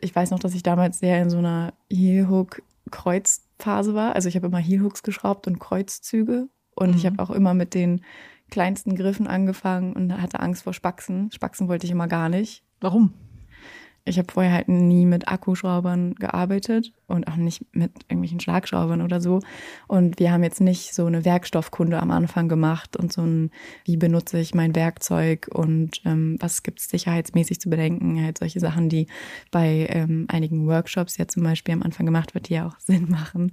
Ich 0.00 0.14
weiß 0.14 0.30
noch, 0.30 0.38
dass 0.38 0.54
ich 0.54 0.62
damals 0.62 1.00
sehr 1.00 1.20
in 1.20 1.30
so 1.30 1.38
einer 1.38 1.74
Heel-Hook 1.90 2.62
Kreuzphase 2.90 3.94
war. 3.94 4.14
Also 4.14 4.28
ich 4.28 4.36
habe 4.36 4.46
immer 4.46 4.58
Heelhooks 4.58 5.02
geschraubt 5.02 5.46
und 5.46 5.58
Kreuzzüge. 5.58 6.48
Und 6.74 6.90
mhm. 6.90 6.96
ich 6.96 7.06
habe 7.06 7.22
auch 7.22 7.30
immer 7.30 7.54
mit 7.54 7.74
den 7.74 8.02
kleinsten 8.50 8.96
Griffen 8.96 9.26
angefangen 9.26 9.92
und 9.92 10.20
hatte 10.20 10.40
Angst 10.40 10.64
vor 10.64 10.74
Spaxen. 10.74 11.30
Spaxen 11.32 11.68
wollte 11.68 11.86
ich 11.86 11.92
immer 11.92 12.08
gar 12.08 12.28
nicht. 12.28 12.64
Warum? 12.80 13.14
Ich 14.10 14.18
habe 14.18 14.32
vorher 14.32 14.52
halt 14.52 14.68
nie 14.68 15.06
mit 15.06 15.28
Akkuschraubern 15.28 16.16
gearbeitet 16.16 16.92
und 17.06 17.28
auch 17.28 17.36
nicht 17.36 17.64
mit 17.72 17.92
irgendwelchen 18.08 18.40
Schlagschraubern 18.40 19.02
oder 19.02 19.20
so. 19.20 19.40
Und 19.86 20.18
wir 20.18 20.32
haben 20.32 20.42
jetzt 20.42 20.60
nicht 20.60 20.94
so 20.94 21.06
eine 21.06 21.24
Werkstoffkunde 21.24 22.00
am 22.00 22.10
Anfang 22.10 22.48
gemacht 22.48 22.96
und 22.96 23.12
so 23.12 23.22
ein, 23.22 23.50
wie 23.84 23.96
benutze 23.96 24.38
ich 24.40 24.52
mein 24.52 24.74
Werkzeug 24.74 25.48
und 25.52 26.02
ähm, 26.04 26.36
was 26.40 26.64
gibt 26.64 26.80
es 26.80 26.88
sicherheitsmäßig 26.88 27.60
zu 27.60 27.70
bedenken. 27.70 28.22
Halt 28.22 28.38
solche 28.38 28.58
Sachen, 28.58 28.88
die 28.88 29.06
bei 29.52 29.86
ähm, 29.88 30.26
einigen 30.28 30.66
Workshops 30.66 31.16
ja 31.16 31.28
zum 31.28 31.44
Beispiel 31.44 31.74
am 31.74 31.82
Anfang 31.82 32.04
gemacht 32.04 32.34
wird, 32.34 32.48
die 32.48 32.54
ja 32.54 32.66
auch 32.66 32.78
Sinn 32.80 33.08
machen. 33.08 33.52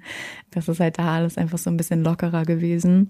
Das 0.50 0.68
ist 0.68 0.80
halt 0.80 0.98
da 0.98 1.16
alles 1.16 1.38
einfach 1.38 1.60
so 1.60 1.70
ein 1.70 1.78
bisschen 1.78 2.04
lockerer 2.04 2.44
gewesen. 2.44 3.10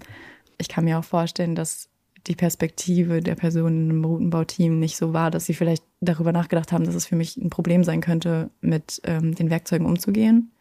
Ich 0.57 0.67
kann 0.67 0.83
mir 0.83 0.99
auch 0.99 1.05
vorstellen, 1.05 1.55
dass 1.55 1.89
die 2.27 2.35
Perspektive 2.35 3.21
der 3.21 3.35
Person 3.35 3.89
im 3.89 4.05
Routenbauteam 4.05 4.79
nicht 4.79 4.97
so 4.97 5.13
war, 5.13 5.31
dass 5.31 5.45
sie 5.45 5.53
vielleicht 5.53 5.83
darüber 6.01 6.31
nachgedacht 6.31 6.71
haben, 6.71 6.85
dass 6.85 6.95
es 6.95 7.05
für 7.05 7.15
mich 7.15 7.37
ein 7.37 7.49
Problem 7.49 7.83
sein 7.83 8.01
könnte, 8.01 8.49
mit 8.61 9.01
ähm, 9.05 9.35
den 9.35 9.49
Werkzeugen 9.49 9.87
umzugehen, 9.87 10.51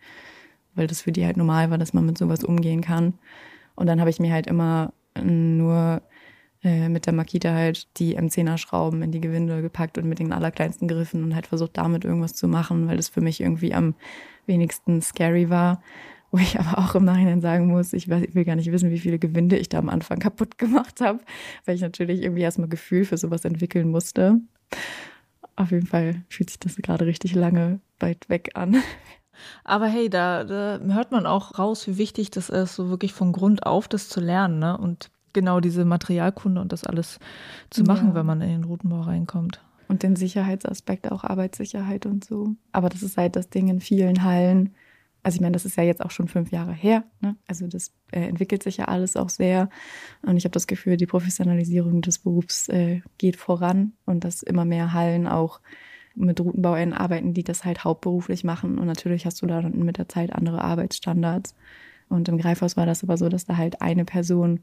weil 0.75 0.87
das 0.87 1.03
für 1.03 1.13
die 1.13 1.25
halt 1.25 1.37
normal 1.37 1.71
war, 1.71 1.79
dass 1.79 1.93
man 1.93 2.07
mit 2.07 2.19
sowas 2.19 2.45
umgehen 2.45 2.81
kann. 2.81 3.15
Und 3.75 3.87
dann 3.87 4.01
habe 4.01 4.11
ich 4.11 4.21
mir 4.21 4.33
halt 4.33 4.47
immer 4.47 4.93
nur 5.23 6.03
äh, 6.63 6.89
mit 6.89 7.07
der 7.07 7.13
Makita 7.13 7.53
halt 7.53 7.87
die 7.99 8.19
M10er-Schrauben 8.19 9.03
in 9.03 9.13
die 9.13 9.21
Gewinde 9.21 9.63
gepackt 9.63 9.99
und 9.99 10.09
mit 10.09 10.19
den 10.19 10.33
allerkleinsten 10.33 10.89
Griffen 10.89 11.23
und 11.23 11.35
halt 11.35 11.47
versucht, 11.47 11.77
damit 11.77 12.05
irgendwas 12.05 12.35
zu 12.35 12.49
machen, 12.49 12.89
weil 12.89 12.97
das 12.97 13.09
für 13.09 13.21
mich 13.21 13.41
irgendwie 13.41 13.75
am 13.75 13.95
wenigsten 14.47 15.03
scary 15.03 15.51
war. 15.51 15.83
Wo 16.37 16.41
ich 16.41 16.61
aber 16.61 16.77
auch 16.77 16.95
im 16.95 17.07
Nachhinein 17.07 17.41
sagen 17.41 17.69
muss, 17.69 17.95
ich 17.95 18.09
will 18.09 18.45
gar 18.45 18.57
nicht 18.57 18.71
wissen, 18.71 18.91
wie 18.91 18.99
viele 18.99 19.19
Gewinde 19.19 19.57
ich 19.57 19.71
da 19.71 19.79
am 19.79 19.89
Anfang 19.89 20.19
kaputt 20.19 20.59
gemacht 20.59 21.01
habe, 21.01 21.21
weil 21.65 21.77
ich 21.77 21.81
natürlich 21.81 22.23
irgendwie 22.23 22.43
erstmal 22.43 22.69
Gefühl 22.69 23.07
für 23.07 23.17
sowas 23.17 23.47
entwickeln 23.47 23.89
musste. 23.89 24.43
Auf 25.57 25.71
jeden 25.71 25.87
Fall 25.87 26.25
fühlt 26.29 26.51
sich 26.51 26.59
das 26.59 26.77
gerade 26.77 27.07
richtig 27.07 27.35
lange 27.35 27.81
weit 28.01 28.29
weg 28.29 28.51
an. 28.53 28.77
Aber 29.65 29.87
hey, 29.87 30.11
da, 30.11 30.45
da, 30.45 30.79
hört 30.93 31.11
man 31.11 31.25
auch 31.25 31.59
raus, 31.59 31.87
wie 31.87 31.97
wichtig 31.97 32.31
das 32.33 32.51
ist, 32.51 32.75
so 32.75 32.91
wirklich 32.91 33.15
von 33.15 33.33
Grund 33.33 33.65
auf 33.65 33.89
das 33.89 34.11
zu 34.11 34.21
lernen, 34.21 34.59
ne? 34.59 34.77
Und 34.77 35.11
genau 35.33 35.61
diese 35.61 35.87
Materialkunde 35.87 36.61
und 36.61 36.71
das 36.71 36.85
alles 36.85 37.19
zu 37.71 37.83
machen, 37.83 38.09
ja. 38.09 38.15
wenn 38.15 38.27
man 38.27 38.43
in 38.43 38.51
den 38.51 38.65
Routenbau 38.65 39.01
reinkommt. 39.01 39.63
Und 39.89 40.03
den 40.03 40.17
Sicherheitsaspekt, 40.17 41.11
auch 41.11 41.25
Arbeitssicherheit 41.25 42.05
und 42.05 42.27
so. 42.27 42.57
Aber 42.73 42.91
das 42.91 43.03
ist 43.03 43.17
halt 43.17 43.37
das 43.37 43.49
Ding 43.49 43.69
in 43.69 43.81
vielen 43.81 44.23
Hallen, 44.23 44.75
also 45.27 45.39
ich 45.39 45.41
meine, 45.41 45.55
das 45.55 45.65
ist 45.65 45.77
ja 45.77 45.83
jetzt 45.83 46.05
auch 46.05 46.13
schon 46.13 46.29
fünf 46.29 46.53
Jahre 46.53 46.73
her. 46.73 47.03
Ne? 47.21 47.35
Also 47.49 47.67
das 47.67 47.93
äh, 48.13 48.21
entwickelt 48.21 48.63
sich 48.63 48.77
ja 48.77 48.85
alles 48.85 49.17
auch 49.17 49.29
sehr. 49.29 49.69
Und 50.23 50.37
ich 50.37 50.45
habe 50.45 50.53
das 50.53 50.69
Gefühl, 50.69 50.97
die 50.97 51.07
Professionalisierung 51.07 52.01
des 52.01 52.21
Berufs 52.21 52.69
äh, 52.69 53.01
geht 53.19 53.35
voran 53.35 53.95
und 54.05 54.23
dass 54.23 54.45
immer 54.45 54.65
mehr 54.65 54.93
Hallen 54.93 55.27
auch 55.27 55.61
mit 56.15 56.39
RoutenbauerInnen 56.39 56.95
arbeiten, 56.95 57.35
die 57.35 57.43
das 57.43 57.65
halt 57.65 57.83
hauptberuflich 57.83 58.45
machen. 58.45 58.79
Und 58.79 58.87
natürlich 58.87 59.27
hast 59.27 59.43
du 59.43 59.47
da 59.47 59.61
dann 59.63 59.77
mit 59.81 59.99
der 59.99 60.09
Zeit 60.09 60.33
andere 60.33 60.63
Arbeitsstandards. 60.63 61.57
Und 62.09 62.29
im 62.29 62.39
Greifhaus 62.39 62.77
war 62.77 62.87
das 62.87 63.03
aber 63.03 63.17
so, 63.17 63.29
dass 63.29 63.47
da 63.47 63.57
halt 63.57 63.83
eine 63.83 64.05
Person 64.05 64.61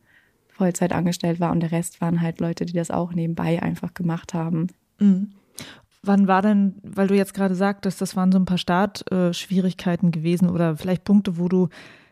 Vollzeit 0.47 0.93
angestellt 0.93 1.41
war 1.41 1.51
und 1.51 1.59
der 1.59 1.73
Rest 1.73 1.99
waren 1.99 2.21
halt 2.21 2.39
Leute, 2.39 2.65
die 2.65 2.73
das 2.73 2.89
auch 2.89 3.11
nebenbei 3.11 3.61
einfach 3.61 3.93
gemacht 3.93 4.33
haben. 4.33 4.67
Mhm. 4.97 5.33
Wann 6.05 6.27
war 6.27 6.41
denn, 6.41 6.75
weil 6.83 7.07
du 7.07 7.15
jetzt 7.15 7.33
gerade 7.33 7.55
sagtest, 7.55 8.01
das 8.01 8.17
waren 8.17 8.31
so 8.31 8.37
ein 8.37 8.45
paar 8.45 8.57
Startschwierigkeiten 8.57 10.11
gewesen 10.11 10.49
oder 10.49 10.75
vielleicht 10.75 11.05
Punkte, 11.05 11.37
wo 11.37 11.47
du 11.47 11.69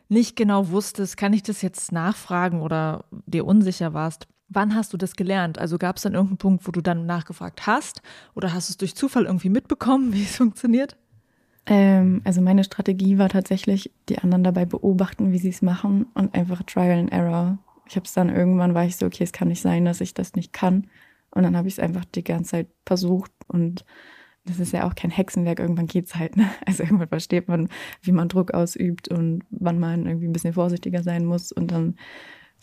nicht 0.07 0.37
genau 0.37 0.69
wusstest, 0.69 1.17
kann 1.17 1.33
ich 1.33 1.43
das 1.43 1.61
jetzt 1.61 1.91
nachfragen 1.91 2.61
oder 2.61 3.03
dir 3.25 3.45
unsicher 3.45 3.93
warst? 3.93 4.27
Wann 4.47 4.75
hast 4.75 4.93
du 4.93 4.97
das 4.97 5.15
gelernt? 5.15 5.59
Also 5.59 5.77
gab 5.77 5.97
es 5.97 6.03
dann 6.03 6.13
irgendeinen 6.13 6.37
Punkt, 6.37 6.67
wo 6.67 6.71
du 6.71 6.81
dann 6.81 7.05
nachgefragt 7.05 7.67
hast 7.67 8.01
oder 8.33 8.53
hast 8.53 8.69
du 8.69 8.73
es 8.73 8.77
durch 8.77 8.95
Zufall 8.95 9.25
irgendwie 9.25 9.49
mitbekommen, 9.49 10.13
wie 10.13 10.23
es 10.23 10.37
funktioniert? 10.37 10.95
Ähm, 11.65 12.21
also 12.23 12.41
meine 12.41 12.63
Strategie 12.63 13.17
war 13.17 13.29
tatsächlich, 13.29 13.91
die 14.07 14.19
anderen 14.19 14.43
dabei 14.43 14.65
beobachten, 14.65 15.33
wie 15.33 15.37
sie 15.37 15.49
es 15.49 15.61
machen 15.61 16.07
und 16.13 16.33
einfach 16.33 16.63
Trial 16.63 16.99
and 16.99 17.11
Error. 17.11 17.57
Ich 17.87 17.97
habe 17.97 18.05
es 18.05 18.13
dann 18.13 18.29
irgendwann, 18.29 18.73
war 18.73 18.85
ich 18.85 18.95
so, 18.95 19.05
okay, 19.05 19.23
es 19.23 19.33
kann 19.33 19.49
nicht 19.49 19.61
sein, 19.61 19.83
dass 19.83 19.99
ich 19.99 20.13
das 20.13 20.33
nicht 20.35 20.53
kann. 20.53 20.87
Und 21.33 21.43
dann 21.43 21.55
habe 21.55 21.67
ich 21.67 21.75
es 21.75 21.79
einfach 21.79 22.05
die 22.05 22.23
ganze 22.23 22.51
Zeit 22.51 22.67
versucht 22.85 23.31
und 23.47 23.85
das 24.45 24.59
ist 24.59 24.73
ja 24.73 24.87
auch 24.87 24.95
kein 24.95 25.11
Hexenwerk, 25.11 25.59
irgendwann 25.59 25.87
geht 25.87 26.07
es 26.07 26.15
halt. 26.15 26.35
Ne? 26.35 26.49
Also 26.65 26.83
irgendwann 26.83 27.07
versteht 27.07 27.47
man, 27.47 27.69
wie 28.01 28.11
man 28.11 28.27
Druck 28.27 28.53
ausübt 28.53 29.07
und 29.07 29.43
wann 29.51 29.79
man 29.79 30.05
irgendwie 30.05 30.27
ein 30.27 30.33
bisschen 30.33 30.53
vorsichtiger 30.53 31.03
sein 31.03 31.25
muss 31.25 31.51
und 31.51 31.71
dann 31.71 31.95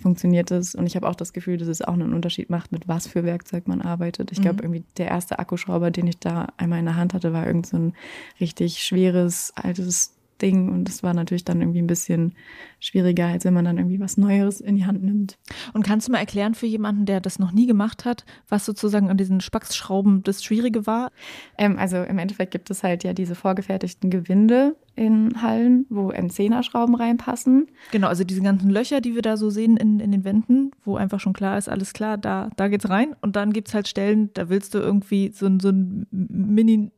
funktioniert 0.01 0.51
es. 0.51 0.75
Und 0.75 0.87
ich 0.87 0.97
habe 0.97 1.09
auch 1.09 1.15
das 1.15 1.33
Gefühl, 1.33 1.57
dass 1.57 1.69
es 1.69 1.83
auch 1.83 1.93
einen 1.93 2.15
Unterschied 2.15 2.51
macht, 2.51 2.73
mit 2.73 2.87
was 2.87 3.07
für 3.07 3.25
Werkzeug 3.25 3.67
man 3.67 3.83
arbeitet. 3.83 4.31
Ich 4.33 4.41
glaube, 4.41 4.59
mhm. 4.59 4.75
irgendwie 4.75 4.85
der 4.97 5.09
erste 5.09 5.39
Akkuschrauber, 5.39 5.91
den 5.91 6.07
ich 6.07 6.19
da 6.19 6.49
einmal 6.57 6.79
in 6.79 6.85
der 6.85 6.97
Hand 6.97 7.15
hatte, 7.15 7.33
war 7.33 7.47
irgend 7.47 7.67
so 7.67 7.77
ein 7.77 7.95
richtig 8.41 8.79
schweres, 8.83 9.53
altes 9.57 10.18
Ding. 10.39 10.71
Und 10.73 10.85
das 10.85 11.03
war 11.03 11.15
natürlich 11.15 11.45
dann 11.45 11.61
irgendwie 11.61 11.83
ein 11.83 11.87
bisschen 11.87 12.35
schwieriger, 12.81 13.27
als 13.27 13.45
wenn 13.45 13.55
man 13.55 13.65
dann 13.65 13.79
irgendwie 13.79 14.01
was 14.01 14.17
Neues 14.17 14.61
in 14.61 14.77
die 14.77 14.87
Hand 14.87 15.03
nimmt. 15.03 15.39
Und 15.75 15.83
kannst 15.83 16.09
du 16.09 16.13
mal 16.13 16.19
erklären 16.19 16.55
für 16.55 16.67
jemanden, 16.67 17.07
der 17.07 17.21
das 17.21 17.39
noch 17.39 17.53
nie 17.53 17.67
gemacht 17.67 18.05
hat, 18.05 18.25
was 18.49 18.65
sozusagen 18.65 19.11
an 19.11 19.17
diesen 19.17 19.41
Spacksschrauben 19.41 20.23
das 20.23 20.43
Schwierige 20.43 20.87
war? 20.87 21.11
Ähm, 21.57 21.79
also 21.79 21.99
im 21.99 22.19
Endeffekt 22.19 22.53
gibt 22.53 22.71
es 22.71 22.83
halt 22.83 23.05
ja 23.05 23.13
diese 23.13 23.35
vorgefertigten 23.35 24.11
Gewinde 24.11 24.77
in 24.95 25.43
Hallen, 25.43 25.87
wo 25.91 26.11
M10er-Schrauben 26.11 26.97
reinpassen. 26.97 27.69
Genau, 27.93 28.09
also 28.09 28.25
diese 28.25 28.43
ganzen 28.43 28.69
Löcher, 28.71 29.01
die 29.01 29.15
wir 29.15 29.23
da 29.23 29.37
so 29.37 29.49
sehen 29.49 29.77
in, 29.77 30.01
in 30.01 30.11
den 30.11 30.25
Wänden, 30.25 30.73
wo 30.85 30.97
einfach 30.97 31.21
schon 31.21 31.35
klar 31.35 31.57
ist, 31.57 31.69
alles 31.69 31.93
klar, 31.93 32.19
da, 32.19 32.51
da 32.57 32.67
geht's 32.69 32.89
rein. 32.89 33.15
Und 33.21 33.37
dann 33.37 33.53
gibt 33.53 33.69
es 33.69 33.75
halt 33.75 33.87
Stellen, 33.87 34.31
da 34.35 34.49
willst 34.49 34.75
du 34.75 34.79
irgendwie 34.79 35.31
so, 35.33 35.49
so 35.61 35.69
ein 35.69 36.07
Mini- 36.11 36.91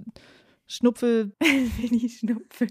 Schnupfel, 0.70 1.32
Schnupfel. 2.08 2.68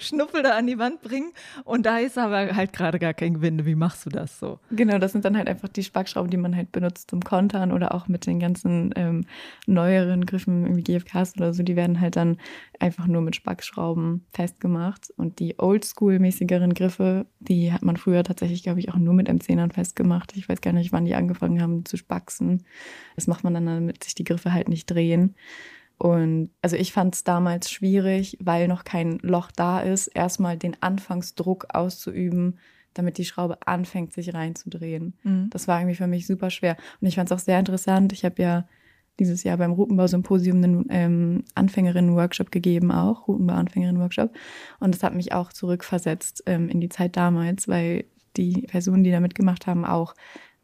Schnupfel 0.00 0.42
da 0.42 0.56
an 0.56 0.66
die 0.66 0.78
Wand 0.78 1.02
bringen. 1.02 1.30
Und 1.64 1.84
da 1.84 1.98
ist 1.98 2.16
aber 2.16 2.56
halt 2.56 2.72
gerade 2.72 2.98
gar 2.98 3.12
kein 3.12 3.34
Gewinde. 3.34 3.66
Wie 3.66 3.74
machst 3.74 4.06
du 4.06 4.10
das 4.10 4.38
so? 4.38 4.60
Genau, 4.70 4.96
das 4.96 5.12
sind 5.12 5.26
dann 5.26 5.36
halt 5.36 5.46
einfach 5.46 5.68
die 5.68 5.82
Spackschrauben, 5.82 6.30
die 6.30 6.38
man 6.38 6.56
halt 6.56 6.72
benutzt 6.72 7.10
zum 7.10 7.20
Kontern 7.20 7.70
oder 7.70 7.94
auch 7.94 8.08
mit 8.08 8.24
den 8.24 8.40
ganzen 8.40 8.94
ähm, 8.96 9.26
neueren 9.66 10.24
Griffen, 10.24 10.62
irgendwie 10.62 10.84
GFKs 10.84 11.36
oder 11.36 11.52
so, 11.52 11.62
die 11.62 11.76
werden 11.76 12.00
halt 12.00 12.16
dann 12.16 12.38
einfach 12.80 13.06
nur 13.06 13.20
mit 13.20 13.36
Spackschrauben 13.36 14.24
festgemacht. 14.32 15.10
Und 15.18 15.38
die 15.38 15.58
oldschool-mäßigeren 15.58 16.72
Griffe, 16.72 17.26
die 17.40 17.74
hat 17.74 17.82
man 17.82 17.98
früher 17.98 18.24
tatsächlich, 18.24 18.62
glaube 18.62 18.80
ich, 18.80 18.88
auch 18.88 18.96
nur 18.96 19.12
mit 19.12 19.28
M10ern 19.28 19.70
festgemacht. 19.70 20.34
Ich 20.34 20.48
weiß 20.48 20.62
gar 20.62 20.72
nicht, 20.72 20.92
wann 20.92 21.04
die 21.04 21.14
angefangen 21.14 21.60
haben 21.60 21.84
zu 21.84 21.98
spaxen. 21.98 22.64
Das 23.16 23.26
macht 23.26 23.44
man 23.44 23.52
dann, 23.52 23.66
damit 23.66 24.02
sich 24.02 24.14
die 24.14 24.24
Griffe 24.24 24.54
halt 24.54 24.70
nicht 24.70 24.86
drehen. 24.86 25.34
Und 25.98 26.50
also 26.60 26.76
ich 26.76 26.92
fand 26.92 27.14
es 27.14 27.24
damals 27.24 27.70
schwierig, 27.70 28.36
weil 28.40 28.68
noch 28.68 28.84
kein 28.84 29.18
Loch 29.22 29.50
da 29.54 29.80
ist, 29.80 30.08
erstmal 30.08 30.56
den 30.56 30.76
Anfangsdruck 30.80 31.66
auszuüben, 31.72 32.58
damit 32.94 33.18
die 33.18 33.24
Schraube 33.24 33.58
anfängt, 33.66 34.12
sich 34.12 34.34
reinzudrehen. 34.34 35.14
Mhm. 35.22 35.50
Das 35.50 35.68
war 35.68 35.80
irgendwie 35.80 35.96
für 35.96 36.06
mich 36.06 36.26
super 36.26 36.50
schwer. 36.50 36.76
Und 37.00 37.08
ich 37.08 37.16
fand 37.16 37.30
es 37.30 37.36
auch 37.36 37.42
sehr 37.42 37.58
interessant. 37.58 38.12
Ich 38.12 38.24
habe 38.24 38.42
ja 38.42 38.68
dieses 39.20 39.44
Jahr 39.44 39.56
beim 39.56 39.72
Routenbau-Symposium 39.72 40.62
einen 40.62 40.86
ähm, 40.90 41.44
Anfängerinnen-Workshop 41.54 42.50
gegeben, 42.50 42.90
auch 42.90 43.28
Routenbau-Anfängerinnen-Workshop. 43.28 44.34
Und 44.80 44.94
das 44.94 45.02
hat 45.02 45.14
mich 45.14 45.32
auch 45.32 45.52
zurückversetzt 45.52 46.42
ähm, 46.46 46.68
in 46.68 46.80
die 46.80 46.88
Zeit 46.88 47.16
damals, 47.16 47.68
weil 47.68 48.06
die 48.36 48.62
Personen, 48.62 49.04
die 49.04 49.12
da 49.12 49.20
mitgemacht 49.20 49.66
haben, 49.66 49.84
auch 49.84 50.14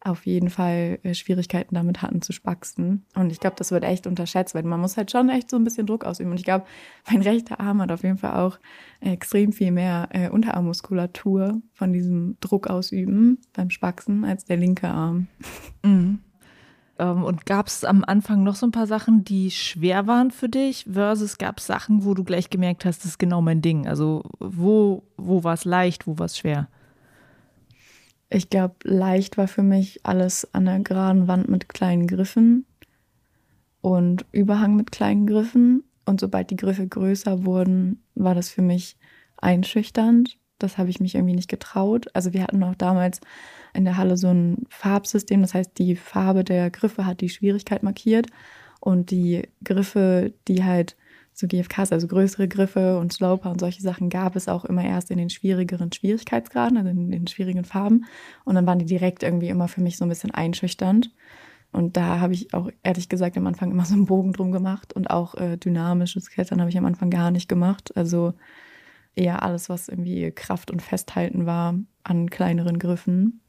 auf 0.03 0.27
jeden 0.27 0.49
Fall 0.49 0.99
äh, 1.03 1.15
Schwierigkeiten 1.15 1.75
damit 1.75 2.03
hatten 2.03 2.23
zu 2.23 2.33
spaxen. 2.33 3.05
Und 3.15 3.31
ich 3.31 3.41
glaube, 3.41 3.57
das 3.57 3.71
wird 3.71 3.85
echt 3.85 4.07
unterschätzt, 4.07 4.55
weil 4.55 4.63
man 4.63 4.81
muss 4.81 4.97
halt 4.97 5.11
schon 5.11 5.29
echt 5.29 5.51
so 5.51 5.57
ein 5.57 5.65
bisschen 5.65 5.87
Druck 5.87 6.05
ausüben. 6.05 6.31
Und 6.31 6.39
ich 6.39 6.45
glaube, 6.45 6.65
mein 7.11 7.23
rechter 7.23 7.61
Arm 7.61 7.83
hat 7.83 7.93
auf 7.93 8.03
jeden 8.03 8.19
Fall 8.19 8.35
auch 8.35 8.59
extrem 9.01 9.53
viel 9.53 9.73
mehr 9.73 10.09
äh, 10.11 10.31
Unterarmmuskulatur 10.31 11.61
von 11.73 11.93
diesem 11.93 12.37
Druck 12.41 12.69
ausüben 12.69 13.39
beim 13.53 13.71
Spaxen 13.71 14.25
als 14.25 14.45
der 14.45 14.57
linke 14.57 14.89
Arm. 14.89 15.29
Mhm. 15.83 16.21
Ähm, 16.99 17.25
und 17.25 17.47
gab 17.47 17.67
es 17.67 17.85
am 17.85 18.05
Anfang 18.05 18.43
noch 18.43 18.55
so 18.55 18.67
ein 18.67 18.73
paar 18.73 18.87
Sachen, 18.87 19.25
die 19.25 19.51
schwer 19.51 20.07
waren 20.07 20.31
für 20.31 20.49
dich, 20.49 20.87
versus 20.91 21.39
gab 21.39 21.59
es 21.59 21.67
Sachen, 21.67 22.05
wo 22.05 22.15
du 22.15 22.25
gleich 22.25 22.51
gemerkt 22.51 22.85
hast, 22.85 23.01
das 23.01 23.13
ist 23.13 23.19
genau 23.19 23.41
mein 23.41 23.63
Ding? 23.63 23.87
Also 23.87 24.23
wo, 24.39 25.03
wo 25.17 25.43
war 25.43 25.55
es 25.55 25.65
leicht, 25.65 26.07
wo 26.07 26.19
war 26.19 26.27
es 26.27 26.37
schwer? 26.39 26.69
Ich 28.31 28.49
glaube, 28.49 28.77
leicht 28.85 29.37
war 29.37 29.49
für 29.49 29.65
mich 29.65 30.07
alles 30.07 30.55
an 30.55 30.67
der 30.67 30.79
geraden 30.79 31.27
Wand 31.27 31.49
mit 31.49 31.69
kleinen 31.69 32.07
Griffen 32.07 32.65
und 33.81 34.25
Überhang 34.31 34.77
mit 34.77 34.93
kleinen 34.93 35.27
Griffen. 35.27 35.83
Und 36.07 36.21
sobald 36.21 36.51
die 36.51 36.57
Griffe 36.57 36.87
größer 36.87 37.45
wurden, 37.45 38.03
war 38.15 38.37
das 38.37 38.49
für 38.49 38.63
mich 38.63 38.97
einschüchternd. 39.39 40.39
Das 40.59 40.79
habe 40.79 40.91
ich 40.91 41.01
mich 41.01 41.17
irgendwie 41.17 41.35
nicht 41.35 41.49
getraut. 41.49 42.07
Also 42.15 42.33
wir 42.33 42.45
hatten 42.45 42.63
auch 42.63 42.77
damals 42.77 43.21
in 43.75 43.85
der 43.85 43.97
Halle 43.97 44.17
so 44.17 44.29
ein 44.29 44.65
Farbsystem. 44.69 45.41
Das 45.41 45.55
heißt, 45.55 45.77
die 45.79 45.97
Farbe 45.97 46.45
der 46.45 46.71
Griffe 46.71 47.07
hat 47.07 47.21
die 47.21 47.31
Schwierigkeit 47.31 47.83
markiert. 47.83 48.27
Und 48.79 49.11
die 49.11 49.49
Griffe, 49.65 50.33
die 50.47 50.65
halt 50.65 50.97
so 51.41 51.49
GFKs, 51.49 51.93
also 51.93 52.07
größere 52.07 52.49
Griffe 52.49 52.99
und 52.99 53.13
Sloper 53.13 53.51
und 53.51 53.61
solche 53.61 53.83
Sachen 53.83 54.11
gab 54.11 54.37
es 54.37 54.49
auch 54.49 54.65
immer 54.65 54.85
erst 54.85 55.11
in 55.11 55.19
den 55.19 55.31
schwierigeren 55.31 55.93
Schwierigkeitsgraden, 55.93 56.77
also 56.77 56.91
in 56.91 57.11
den 57.11 57.27
schwierigen 57.27 57.65
Farben. 57.65 58.05
Und 58.45 58.55
dann 58.55 58.67
waren 58.67 58.79
die 58.79 58.87
direkt 58.87 59.23
irgendwie 59.23 59.49
immer 59.49 59.69
für 59.69 59.81
mich 59.81 59.97
so 59.97 60.05
ein 60.05 60.09
bisschen 60.09 60.31
einschüchternd. 60.31 61.11
Und 61.73 61.97
da 61.97 62.21
habe 62.21 62.35
ich 62.35 62.53
auch 62.53 62.71
ehrlich 62.83 63.09
gesagt 63.09 63.37
am 63.37 63.47
Anfang 63.47 63.71
immer 63.71 63.85
so 63.85 63.95
einen 63.95 64.07
Bogen 64.07 64.33
drum 64.33 64.53
gemacht 64.53 64.93
und 64.93 65.11
auch 65.11 65.35
äh, 65.35 65.57
dynamisches 65.57 66.31
Klettern 66.31 66.61
habe 66.61 66.71
ich 66.71 66.79
am 66.79 66.85
Anfang 66.85 67.11
gar 67.11 67.31
nicht 67.31 67.49
gemacht. 67.49 67.97
Also 67.97 68.35
eher 69.15 69.43
alles, 69.43 69.69
was 69.69 69.89
irgendwie 69.89 70.31
Kraft 70.33 70.71
und 70.71 70.83
Festhalten 70.83 71.47
war 71.47 71.75
an 72.05 72.31
kleineren 72.31 72.79
Griffen. 72.79 73.41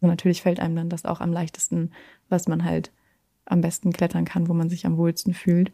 Und 0.00 0.08
natürlich 0.08 0.42
fällt 0.42 0.60
einem 0.60 0.76
dann 0.76 0.88
das 0.88 1.04
auch 1.04 1.20
am 1.20 1.32
leichtesten, 1.32 1.92
was 2.28 2.48
man 2.48 2.64
halt 2.64 2.92
am 3.46 3.60
besten 3.60 3.92
klettern 3.92 4.24
kann, 4.24 4.48
wo 4.48 4.54
man 4.54 4.70
sich 4.70 4.86
am 4.86 4.96
wohlsten 4.96 5.34
fühlt. 5.34 5.72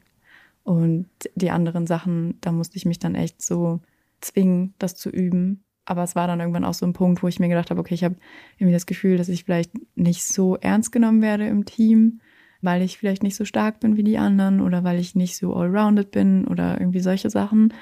Und 0.66 1.06
die 1.36 1.52
anderen 1.52 1.86
Sachen, 1.86 2.38
da 2.40 2.50
musste 2.50 2.76
ich 2.76 2.86
mich 2.86 2.98
dann 2.98 3.14
echt 3.14 3.40
so 3.40 3.78
zwingen, 4.20 4.74
das 4.80 4.96
zu 4.96 5.10
üben. 5.10 5.62
Aber 5.84 6.02
es 6.02 6.16
war 6.16 6.26
dann 6.26 6.40
irgendwann 6.40 6.64
auch 6.64 6.74
so 6.74 6.84
ein 6.84 6.92
Punkt, 6.92 7.22
wo 7.22 7.28
ich 7.28 7.38
mir 7.38 7.48
gedacht 7.48 7.70
habe, 7.70 7.78
okay, 7.78 7.94
ich 7.94 8.02
habe 8.02 8.16
irgendwie 8.58 8.72
das 8.72 8.86
Gefühl, 8.86 9.16
dass 9.16 9.28
ich 9.28 9.44
vielleicht 9.44 9.70
nicht 9.94 10.24
so 10.24 10.56
ernst 10.56 10.90
genommen 10.90 11.22
werde 11.22 11.46
im 11.46 11.66
Team, 11.66 12.20
weil 12.62 12.82
ich 12.82 12.98
vielleicht 12.98 13.22
nicht 13.22 13.36
so 13.36 13.44
stark 13.44 13.78
bin 13.78 13.96
wie 13.96 14.02
die 14.02 14.18
anderen 14.18 14.60
oder 14.60 14.82
weil 14.82 14.98
ich 14.98 15.14
nicht 15.14 15.36
so 15.36 15.54
allrounded 15.54 16.10
bin 16.10 16.48
oder 16.48 16.80
irgendwie 16.80 16.98
solche 16.98 17.30
Sachen. 17.30 17.72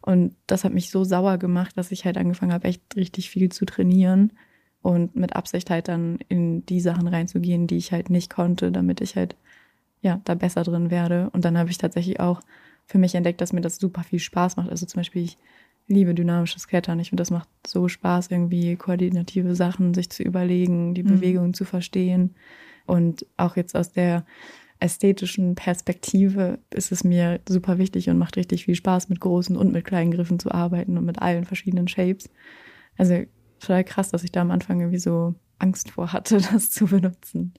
Und 0.00 0.34
das 0.48 0.64
hat 0.64 0.74
mich 0.74 0.90
so 0.90 1.04
sauer 1.04 1.38
gemacht, 1.38 1.78
dass 1.78 1.92
ich 1.92 2.04
halt 2.04 2.18
angefangen 2.18 2.52
habe, 2.52 2.66
echt 2.66 2.96
richtig 2.96 3.30
viel 3.30 3.52
zu 3.52 3.66
trainieren 3.66 4.32
und 4.80 5.14
mit 5.14 5.36
Absicht 5.36 5.70
halt 5.70 5.86
dann 5.86 6.18
in 6.28 6.66
die 6.66 6.80
Sachen 6.80 7.06
reinzugehen, 7.06 7.68
die 7.68 7.76
ich 7.76 7.92
halt 7.92 8.10
nicht 8.10 8.34
konnte, 8.34 8.72
damit 8.72 9.00
ich 9.00 9.14
halt 9.14 9.36
ja, 10.02 10.20
da 10.24 10.34
besser 10.34 10.62
drin 10.64 10.90
werde. 10.90 11.30
Und 11.32 11.44
dann 11.44 11.56
habe 11.56 11.70
ich 11.70 11.78
tatsächlich 11.78 12.20
auch 12.20 12.40
für 12.84 12.98
mich 12.98 13.14
entdeckt, 13.14 13.40
dass 13.40 13.52
mir 13.52 13.60
das 13.60 13.76
super 13.76 14.02
viel 14.02 14.18
Spaß 14.18 14.56
macht. 14.56 14.68
Also 14.68 14.84
zum 14.84 14.98
Beispiel, 14.98 15.22
ich 15.22 15.38
liebe 15.86 16.14
dynamisches 16.14 16.68
Klettern. 16.68 17.00
Ich 17.00 17.08
finde, 17.08 17.22
das 17.22 17.30
macht 17.30 17.48
so 17.66 17.88
Spaß, 17.88 18.30
irgendwie 18.30 18.76
koordinative 18.76 19.54
Sachen 19.54 19.94
sich 19.94 20.10
zu 20.10 20.22
überlegen, 20.22 20.94
die 20.94 21.02
mhm. 21.02 21.08
Bewegungen 21.08 21.54
zu 21.54 21.64
verstehen. 21.64 22.34
Und 22.86 23.26
auch 23.36 23.56
jetzt 23.56 23.76
aus 23.76 23.92
der 23.92 24.24
ästhetischen 24.80 25.54
Perspektive 25.54 26.58
ist 26.70 26.90
es 26.90 27.04
mir 27.04 27.40
super 27.48 27.78
wichtig 27.78 28.10
und 28.10 28.18
macht 28.18 28.36
richtig 28.36 28.64
viel 28.64 28.74
Spaß, 28.74 29.08
mit 29.08 29.20
großen 29.20 29.56
und 29.56 29.72
mit 29.72 29.84
kleinen 29.84 30.10
Griffen 30.10 30.40
zu 30.40 30.50
arbeiten 30.50 30.98
und 30.98 31.04
mit 31.04 31.22
allen 31.22 31.44
verschiedenen 31.44 31.86
Shapes. 31.86 32.28
Also 32.98 33.22
total 33.60 33.84
krass, 33.84 34.10
dass 34.10 34.24
ich 34.24 34.32
da 34.32 34.40
am 34.40 34.50
Anfang 34.50 34.80
irgendwie 34.80 34.98
so 34.98 35.34
Angst 35.62 35.92
vor 35.92 36.12
hatte, 36.12 36.38
das 36.52 36.70
zu 36.70 36.86
benutzen. 36.86 37.54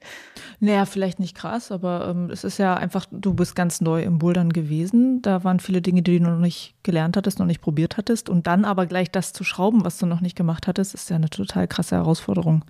Naja, 0.59 0.85
vielleicht 0.85 1.19
nicht 1.19 1.35
krass, 1.35 1.71
aber 1.71 2.09
ähm, 2.09 2.29
es 2.29 2.43
ist 2.43 2.57
ja 2.59 2.75
einfach, 2.75 3.05
du 3.11 3.33
bist 3.33 3.55
ganz 3.55 3.81
neu 3.81 4.03
im 4.03 4.19
Bouldern 4.19 4.51
gewesen. 4.51 5.21
Da 5.21 5.43
waren 5.43 5.59
viele 5.59 5.81
Dinge, 5.81 6.01
die 6.01 6.19
du 6.19 6.25
noch 6.25 6.39
nicht 6.39 6.75
gelernt 6.83 7.17
hattest, 7.17 7.39
noch 7.39 7.45
nicht 7.45 7.61
probiert 7.61 7.97
hattest. 7.97 8.29
Und 8.29 8.47
dann 8.47 8.65
aber 8.65 8.85
gleich 8.85 9.09
das 9.09 9.33
zu 9.33 9.43
schrauben, 9.43 9.85
was 9.85 9.97
du 9.97 10.05
noch 10.05 10.21
nicht 10.21 10.35
gemacht 10.35 10.67
hattest, 10.67 10.93
ist 10.93 11.09
ja 11.09 11.15
eine 11.15 11.29
total 11.29 11.67
krasse 11.67 11.95
Herausforderung. 11.95 12.65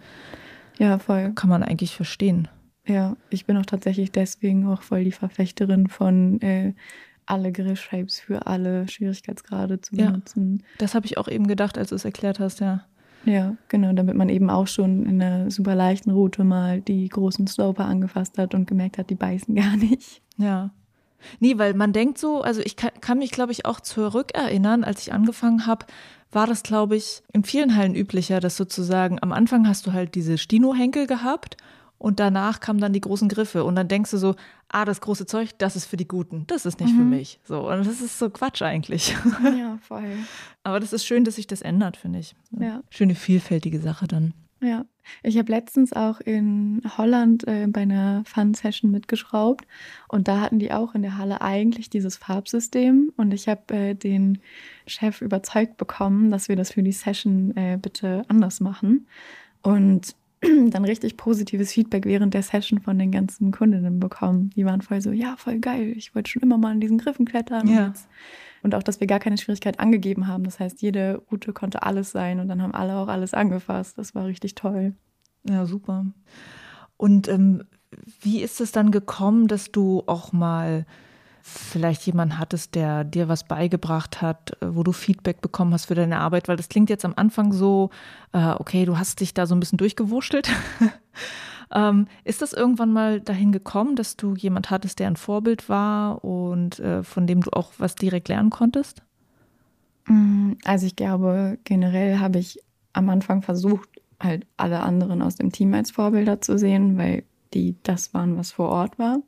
Ja, 0.78 1.00
voll. 1.00 1.34
Kann 1.36 1.50
man 1.50 1.64
eigentlich 1.64 1.96
verstehen. 1.96 2.48
Ja, 2.86 3.16
ich 3.30 3.46
bin 3.46 3.58
auch 3.58 3.66
tatsächlich 3.66 4.12
deswegen 4.12 4.68
auch 4.68 4.82
voll 4.82 5.04
die 5.04 5.12
Verfechterin 5.12 5.88
von 5.88 6.42
äh, 6.42 6.74
alle 7.26 7.52
Griff-Shapes 7.52 8.20
für 8.20 8.48
alle 8.48 8.88
Schwierigkeitsgrade 8.88 9.80
zu 9.80 9.96
benutzen. 9.96 10.60
Ja, 10.60 10.66
das 10.80 10.96
habe 10.96 11.06
ich 11.06 11.18
auch 11.18 11.28
eben 11.28 11.48
gedacht, 11.48 11.78
als 11.78 11.90
du 11.90 11.96
es 11.96 12.06
erklärt 12.06 12.40
hast, 12.40 12.60
ja. 12.60 12.86
Ja, 13.26 13.56
genau, 13.70 13.94
damit 13.94 14.16
man 14.16 14.30
eben 14.30 14.50
auch 14.50 14.68
schon 14.68 15.06
in 15.06 15.22
einer 15.22 15.50
super 15.50 15.76
leichten 15.76 16.12
Route 16.12 16.44
mal 16.44 16.82
die 16.82 17.08
großen 17.08 17.48
Sloper 17.48 17.86
angefasst 17.86 18.38
hat 18.38 18.54
und 18.54 18.68
gemerkt 18.68 18.98
hat, 18.98 19.10
die 19.10 19.16
beißen 19.16 19.56
gar 19.56 19.78
nicht. 19.78 20.22
Ja. 20.38 20.72
Nee, 21.40 21.58
weil 21.58 21.74
man 21.74 21.94
denkt 21.94 22.18
so, 22.18 22.42
also 22.42 22.62
ich 22.62 22.76
kann, 22.76 23.18
mich, 23.18 23.32
glaube 23.32 23.54
ich, 23.54 23.66
auch 23.66 23.80
zurückerinnern, 23.80 24.84
als 24.84 25.02
ich 25.02 25.14
angefangen 25.14 25.66
habe, 25.66 25.86
war 26.32 26.48
das, 26.48 26.64
glaube 26.64 26.96
ich, 26.96 27.22
in 27.32 27.44
vielen 27.44 27.76
Hallen 27.78 27.96
üblicher, 27.96 28.40
dass 28.40 28.58
sozusagen 28.58 29.20
am 29.22 29.32
Anfang 29.32 29.68
hast 29.68 29.88
du 29.88 29.94
halt 29.94 30.16
diese 30.16 30.38
Stino-Henkel 30.38 31.08
gehabt 31.08 31.58
und 31.98 32.20
danach 32.20 32.60
kamen 32.60 32.82
dann 32.82 32.92
die 32.92 33.02
großen 33.02 33.30
Griffe 33.30 33.64
und 33.64 33.76
dann 33.76 33.88
denkst 33.88 34.12
du 34.12 34.18
so, 34.18 34.36
ah, 34.74 34.86
das 34.86 35.02
große 35.02 35.26
Zeug, 35.26 35.52
das 35.60 35.76
ist 35.76 35.86
für 35.86 35.98
die 35.98 36.08
Guten, 36.08 36.46
das 36.48 36.66
ist 36.66 36.80
nicht 36.80 36.94
mhm. 36.94 36.98
für 36.98 37.04
mich. 37.04 37.40
So, 37.44 37.70
und 37.70 37.86
das 37.86 38.02
ist 38.02 38.18
so 38.18 38.30
Quatsch 38.30 38.62
eigentlich. 38.62 39.16
Ja, 39.44 39.78
voll. 39.82 40.18
Aber 40.64 40.80
das 40.80 40.94
ist 40.94 41.06
schön, 41.06 41.24
dass 41.24 41.36
sich 41.36 41.48
das 41.48 41.62
ändert, 41.62 41.96
finde 41.96 42.20
ich. 42.20 42.36
Ja. 42.60 42.82
Schöne 42.90 43.16
vielfältige 43.16 43.80
Sache 43.80 44.08
dann. 44.08 44.34
Ja, 44.62 44.86
ich 45.24 45.38
habe 45.38 45.52
letztens 45.52 45.92
auch 45.92 46.22
in 46.22 46.82
Holland 46.98 47.46
äh, 47.48 47.68
bei 47.68 47.82
einer 47.82 48.24
Fun-Session 48.26 48.90
mitgeschraubt 48.92 49.68
und 50.08 50.30
da 50.30 50.40
hatten 50.40 50.58
die 50.58 50.72
auch 50.72 50.96
in 50.96 51.02
der 51.02 51.18
Halle 51.18 51.42
eigentlich 51.42 51.90
dieses 51.90 52.16
Farbsystem 52.16 53.12
und 53.18 53.34
ich 53.34 53.50
habe 53.50 53.74
äh, 53.74 53.94
den 53.94 54.40
Chef 54.88 55.22
überzeugt 55.22 55.76
bekommen, 55.76 56.32
dass 56.32 56.48
wir 56.48 56.56
das 56.56 56.72
für 56.72 56.82
die 56.82 56.94
Session 56.94 57.56
äh, 57.58 57.78
bitte 57.80 58.24
anders 58.30 58.62
machen 58.62 59.06
und 59.62 60.16
dann 60.70 60.86
richtig 60.86 61.18
positives 61.18 61.72
Feedback 61.74 62.06
während 62.06 62.34
der 62.34 62.44
Session 62.44 62.80
von 62.80 63.00
den 63.00 63.12
ganzen 63.12 63.52
Kundinnen 63.52 64.00
bekommen. 64.00 64.50
Die 64.56 64.66
waren 64.66 64.82
voll 64.82 65.02
so, 65.02 65.12
ja, 65.12 65.36
voll 65.38 65.60
geil, 65.60 65.94
ich 65.96 66.14
wollte 66.16 66.30
schon 66.30 66.42
immer 66.42 66.58
mal 66.58 66.72
an 66.72 66.80
diesen 66.80 66.98
Griffen 66.98 67.26
klettern. 67.26 67.68
Ja. 67.68 67.88
Und, 67.88 67.96
und 68.64 68.76
auch, 68.76 68.84
dass 68.84 69.00
wir 69.00 69.08
gar 69.08 69.20
keine 69.20 69.38
Schwierigkeit 69.38 69.80
angegeben 69.80 70.28
haben. 70.28 70.44
Das 70.44 70.60
heißt, 70.60 70.82
jede 70.82 71.22
Route 71.32 71.54
konnte 71.54 71.84
alles 71.84 72.12
sein 72.12 72.40
und 72.40 72.48
dann 72.48 72.62
haben 72.62 72.74
alle 72.74 72.96
auch 72.96 73.08
alles 73.08 73.34
angefasst. 73.34 73.98
Das 73.98 74.16
war 74.16 74.26
richtig 74.26 74.56
toll. 74.56 74.94
Ja, 75.48 75.66
super. 75.66 76.06
Und 76.98 77.28
ähm, 77.28 77.64
wie 78.22 78.42
ist 78.42 78.62
es 78.62 78.72
dann 78.72 78.92
gekommen, 78.92 79.48
dass 79.48 79.72
du 79.72 80.04
auch 80.06 80.32
mal 80.32 80.86
vielleicht 81.46 82.06
jemanden 82.06 82.40
hattest, 82.40 82.74
der 82.74 83.04
dir 83.04 83.28
was 83.28 83.44
beigebracht 83.44 84.22
hat, 84.22 84.58
äh, 84.62 84.76
wo 84.76 84.82
du 84.84 84.94
Feedback 84.94 85.42
bekommen 85.42 85.74
hast 85.74 85.86
für 85.86 85.96
deine 85.96 86.20
Arbeit? 86.20 86.48
Weil 86.48 86.56
das 86.56 86.70
klingt 86.70 86.90
jetzt 86.90 87.04
am 87.04 87.14
Anfang 87.18 87.52
so, 87.52 87.90
äh, 88.32 88.54
okay, 88.54 88.86
du 88.86 88.98
hast 88.98 89.20
dich 89.20 89.34
da 89.34 89.46
so 89.46 89.54
ein 89.54 89.60
bisschen 89.60 89.78
durchgewurschtelt. 89.78 90.50
ähm, 91.76 92.08
ist 92.24 92.42
das 92.42 92.54
irgendwann 92.54 92.94
mal 92.94 93.20
dahin 93.20 93.52
gekommen, 93.52 93.98
dass 93.98 94.16
du 94.16 94.36
jemand 94.36 94.70
hattest, 94.70 95.00
der 95.00 95.08
ein 95.08 95.18
Vorbild 95.18 95.68
war 95.68 96.24
und 96.24 96.80
äh, 96.80 97.04
von 97.04 97.28
dem 97.28 97.42
du 97.42 97.52
auch 97.52 97.74
was 97.78 97.96
direkt 97.96 98.30
lernen 98.30 98.50
konntest? 98.50 99.04
Mm, 100.06 100.54
also 100.64 100.86
ich 100.86 100.96
glaube, 100.96 101.60
generell 101.66 102.20
habe 102.20 102.40
ich 102.40 102.60
am 102.94 103.10
Anfang 103.10 103.42
versucht, 103.42 103.90
halt 104.18 104.48
alle 104.56 104.80
anderen 104.80 105.22
aus 105.22 105.36
dem 105.36 105.52
Team 105.52 105.74
als 105.74 105.92
Vorbilder 105.92 106.40
zu 106.40 106.58
sehen, 106.58 106.98
weil 106.98 107.24
die 107.54 107.76
das 107.84 108.14
waren, 108.14 108.38
was 108.38 108.54
vor 108.54 108.70
Ort 108.70 108.98
war. 108.98 109.20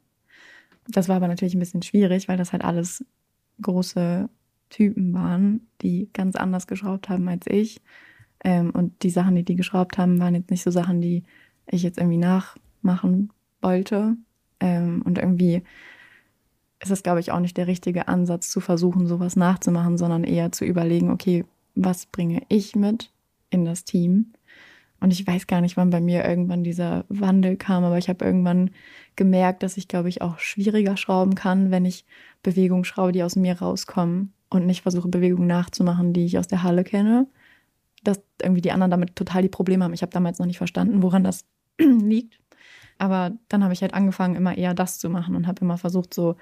Das 0.87 1.09
war 1.09 1.17
aber 1.17 1.27
natürlich 1.27 1.55
ein 1.55 1.59
bisschen 1.59 1.81
schwierig, 1.81 2.27
weil 2.27 2.37
das 2.37 2.51
halt 2.51 2.63
alles 2.63 3.03
große 3.61 4.29
Typen 4.69 5.13
waren, 5.13 5.67
die 5.81 6.09
ganz 6.13 6.35
anders 6.35 6.67
geschraubt 6.67 7.09
haben 7.09 7.27
als 7.27 7.45
ich. 7.47 7.81
Ähm, 8.43 8.71
und 8.71 9.03
die 9.03 9.09
Sachen, 9.09 9.35
die 9.35 9.43
die 9.43 9.55
geschraubt 9.55 9.97
haben, 9.97 10.19
waren 10.19 10.35
jetzt 10.35 10.51
nicht 10.51 10.63
so 10.63 10.71
Sachen, 10.71 11.01
die 11.01 11.23
ich 11.67 11.83
jetzt 11.83 11.97
irgendwie 11.97 12.17
nachmachen 12.17 13.31
wollte. 13.61 14.17
Ähm, 14.59 15.01
und 15.03 15.17
irgendwie 15.17 15.63
ist 16.79 16.91
es, 16.91 17.03
glaube 17.03 17.19
ich, 17.19 17.31
auch 17.31 17.39
nicht 17.39 17.57
der 17.57 17.67
richtige 17.67 18.07
Ansatz 18.07 18.49
zu 18.49 18.59
versuchen, 18.59 19.07
sowas 19.07 19.35
nachzumachen, 19.35 19.97
sondern 19.97 20.23
eher 20.23 20.51
zu 20.51 20.65
überlegen, 20.65 21.09
okay, 21.09 21.45
was 21.73 22.05
bringe 22.05 22.43
ich 22.49 22.75
mit 22.75 23.11
in 23.49 23.65
das 23.65 23.85
Team? 23.85 24.33
Und 25.05 25.11
ich 25.11 25.27
weiß 25.27 25.45
gar 25.45 25.61
nicht, 25.61 25.77
wann 25.77 25.91
bei 25.91 26.01
mir 26.01 26.25
irgendwann 26.25 26.63
dieser 26.63 27.05
Wandel 27.09 27.57
kam, 27.57 27.83
aber 27.83 27.99
ich 27.99 28.09
habe 28.09 28.25
irgendwann 28.25 28.71
gemerkt, 29.15 29.61
dass 29.61 29.77
ich, 29.77 29.87
glaube 29.87 30.09
ich, 30.09 30.23
auch 30.23 30.39
schwieriger 30.39 30.97
schrauben 30.97 31.35
kann, 31.35 31.69
wenn 31.69 31.85
ich 31.85 32.07
Bewegungen 32.41 32.85
schraube, 32.85 33.11
die 33.11 33.21
aus 33.21 33.35
mir 33.35 33.59
rauskommen 33.59 34.33
und 34.49 34.65
nicht 34.65 34.81
versuche, 34.81 35.07
Bewegungen 35.07 35.47
nachzumachen, 35.47 36.11
die 36.11 36.25
ich 36.25 36.39
aus 36.39 36.47
der 36.47 36.63
Halle 36.63 36.83
kenne. 36.83 37.27
Dass 38.03 38.19
irgendwie 38.41 38.61
die 38.61 38.71
anderen 38.71 38.89
damit 38.89 39.15
total 39.15 39.43
die 39.43 39.47
Probleme 39.47 39.83
haben. 39.83 39.93
Ich 39.93 40.01
habe 40.01 40.11
damals 40.11 40.39
noch 40.39 40.47
nicht 40.47 40.57
verstanden, 40.57 41.03
woran 41.03 41.23
das 41.23 41.45
liegt. 41.79 42.39
Aber 42.97 43.33
dann 43.47 43.63
habe 43.63 43.73
ich 43.73 43.83
halt 43.83 43.93
angefangen, 43.93 44.33
immer 44.33 44.57
eher 44.57 44.73
das 44.73 44.97
zu 44.97 45.11
machen 45.11 45.35
und 45.35 45.45
habe 45.45 45.61
immer 45.61 45.77
versucht, 45.77 46.15
so 46.15 46.35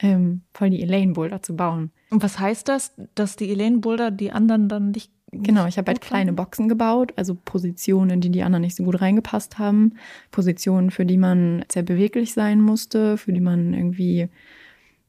ähm, 0.00 0.40
voll 0.54 0.70
die 0.70 0.82
Elaine 0.82 1.12
Boulder 1.12 1.42
zu 1.42 1.54
bauen. 1.54 1.90
Und 2.08 2.22
was 2.22 2.38
heißt 2.38 2.66
das, 2.66 2.94
dass 3.14 3.36
die 3.36 3.50
Elaine 3.50 3.80
Boulder 3.80 4.10
die 4.10 4.32
anderen 4.32 4.70
dann 4.70 4.92
nicht 4.92 5.12
Genau, 5.42 5.66
ich 5.66 5.78
habe 5.78 5.90
halt 5.90 6.00
kleine 6.00 6.32
Boxen 6.32 6.68
gebaut, 6.68 7.12
also 7.16 7.34
Positionen, 7.34 8.10
in 8.10 8.20
die 8.20 8.30
die 8.30 8.42
anderen 8.42 8.62
nicht 8.62 8.76
so 8.76 8.84
gut 8.84 9.00
reingepasst 9.00 9.58
haben. 9.58 9.94
Positionen, 10.30 10.90
für 10.90 11.04
die 11.04 11.16
man 11.16 11.64
sehr 11.70 11.82
beweglich 11.82 12.32
sein 12.32 12.60
musste, 12.60 13.16
für 13.16 13.32
die 13.32 13.40
man 13.40 13.74
irgendwie 13.74 14.28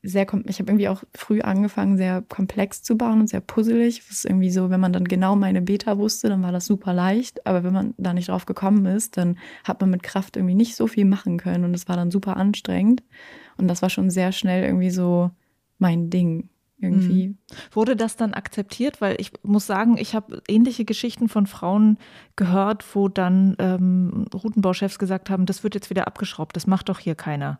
sehr, 0.03 0.23
ich 0.45 0.59
habe 0.59 0.71
irgendwie 0.71 0.87
auch 0.87 1.03
früh 1.13 1.41
angefangen, 1.41 1.97
sehr 1.97 2.21
komplex 2.21 2.81
zu 2.83 2.97
bauen 2.97 3.19
und 3.19 3.27
sehr 3.27 3.41
puzzelig. 3.41 3.99
Das 4.07 4.19
ist 4.19 4.25
irgendwie 4.25 4.51
so, 4.51 4.69
wenn 4.69 4.79
man 4.79 4.93
dann 4.93 5.05
genau 5.05 5.35
meine 5.35 5.61
Beta 5.61 5.97
wusste, 5.97 6.29
dann 6.29 6.43
war 6.43 6.51
das 6.51 6.65
super 6.65 6.93
leicht. 6.93 7.45
Aber 7.45 7.63
wenn 7.63 7.73
man 7.73 7.93
da 7.97 8.13
nicht 8.13 8.29
drauf 8.29 8.45
gekommen 8.45 8.85
ist, 8.85 9.17
dann 9.17 9.37
hat 9.63 9.81
man 9.81 9.89
mit 9.89 10.03
Kraft 10.03 10.37
irgendwie 10.37 10.55
nicht 10.55 10.75
so 10.75 10.87
viel 10.87 11.05
machen 11.05 11.37
können 11.37 11.65
und 11.65 11.73
es 11.73 11.87
war 11.87 11.95
dann 11.95 12.11
super 12.11 12.37
anstrengend. 12.37 13.03
Und 13.57 13.67
das 13.67 13.81
war 13.81 13.89
schon 13.89 14.09
sehr 14.09 14.31
schnell 14.31 14.63
irgendwie 14.63 14.91
so 14.91 15.31
mein 15.79 16.09
Ding 16.09 16.49
irgendwie. 16.79 17.29
Mhm. 17.29 17.37
Wurde 17.71 17.95
das 17.95 18.15
dann 18.15 18.33
akzeptiert? 18.33 19.01
Weil 19.01 19.19
ich 19.19 19.31
muss 19.43 19.65
sagen, 19.65 19.97
ich 19.97 20.15
habe 20.15 20.41
ähnliche 20.47 20.85
Geschichten 20.85 21.29
von 21.29 21.47
Frauen 21.47 21.97
gehört, 22.35 22.85
wo 22.95 23.07
dann 23.07 23.55
ähm, 23.59 24.25
Routenbauchefs 24.33 24.99
gesagt 24.99 25.29
haben, 25.29 25.45
das 25.45 25.63
wird 25.63 25.75
jetzt 25.75 25.89
wieder 25.89 26.07
abgeschraubt, 26.07 26.55
das 26.55 26.67
macht 26.67 26.89
doch 26.89 26.99
hier 26.99 27.15
keiner. 27.15 27.59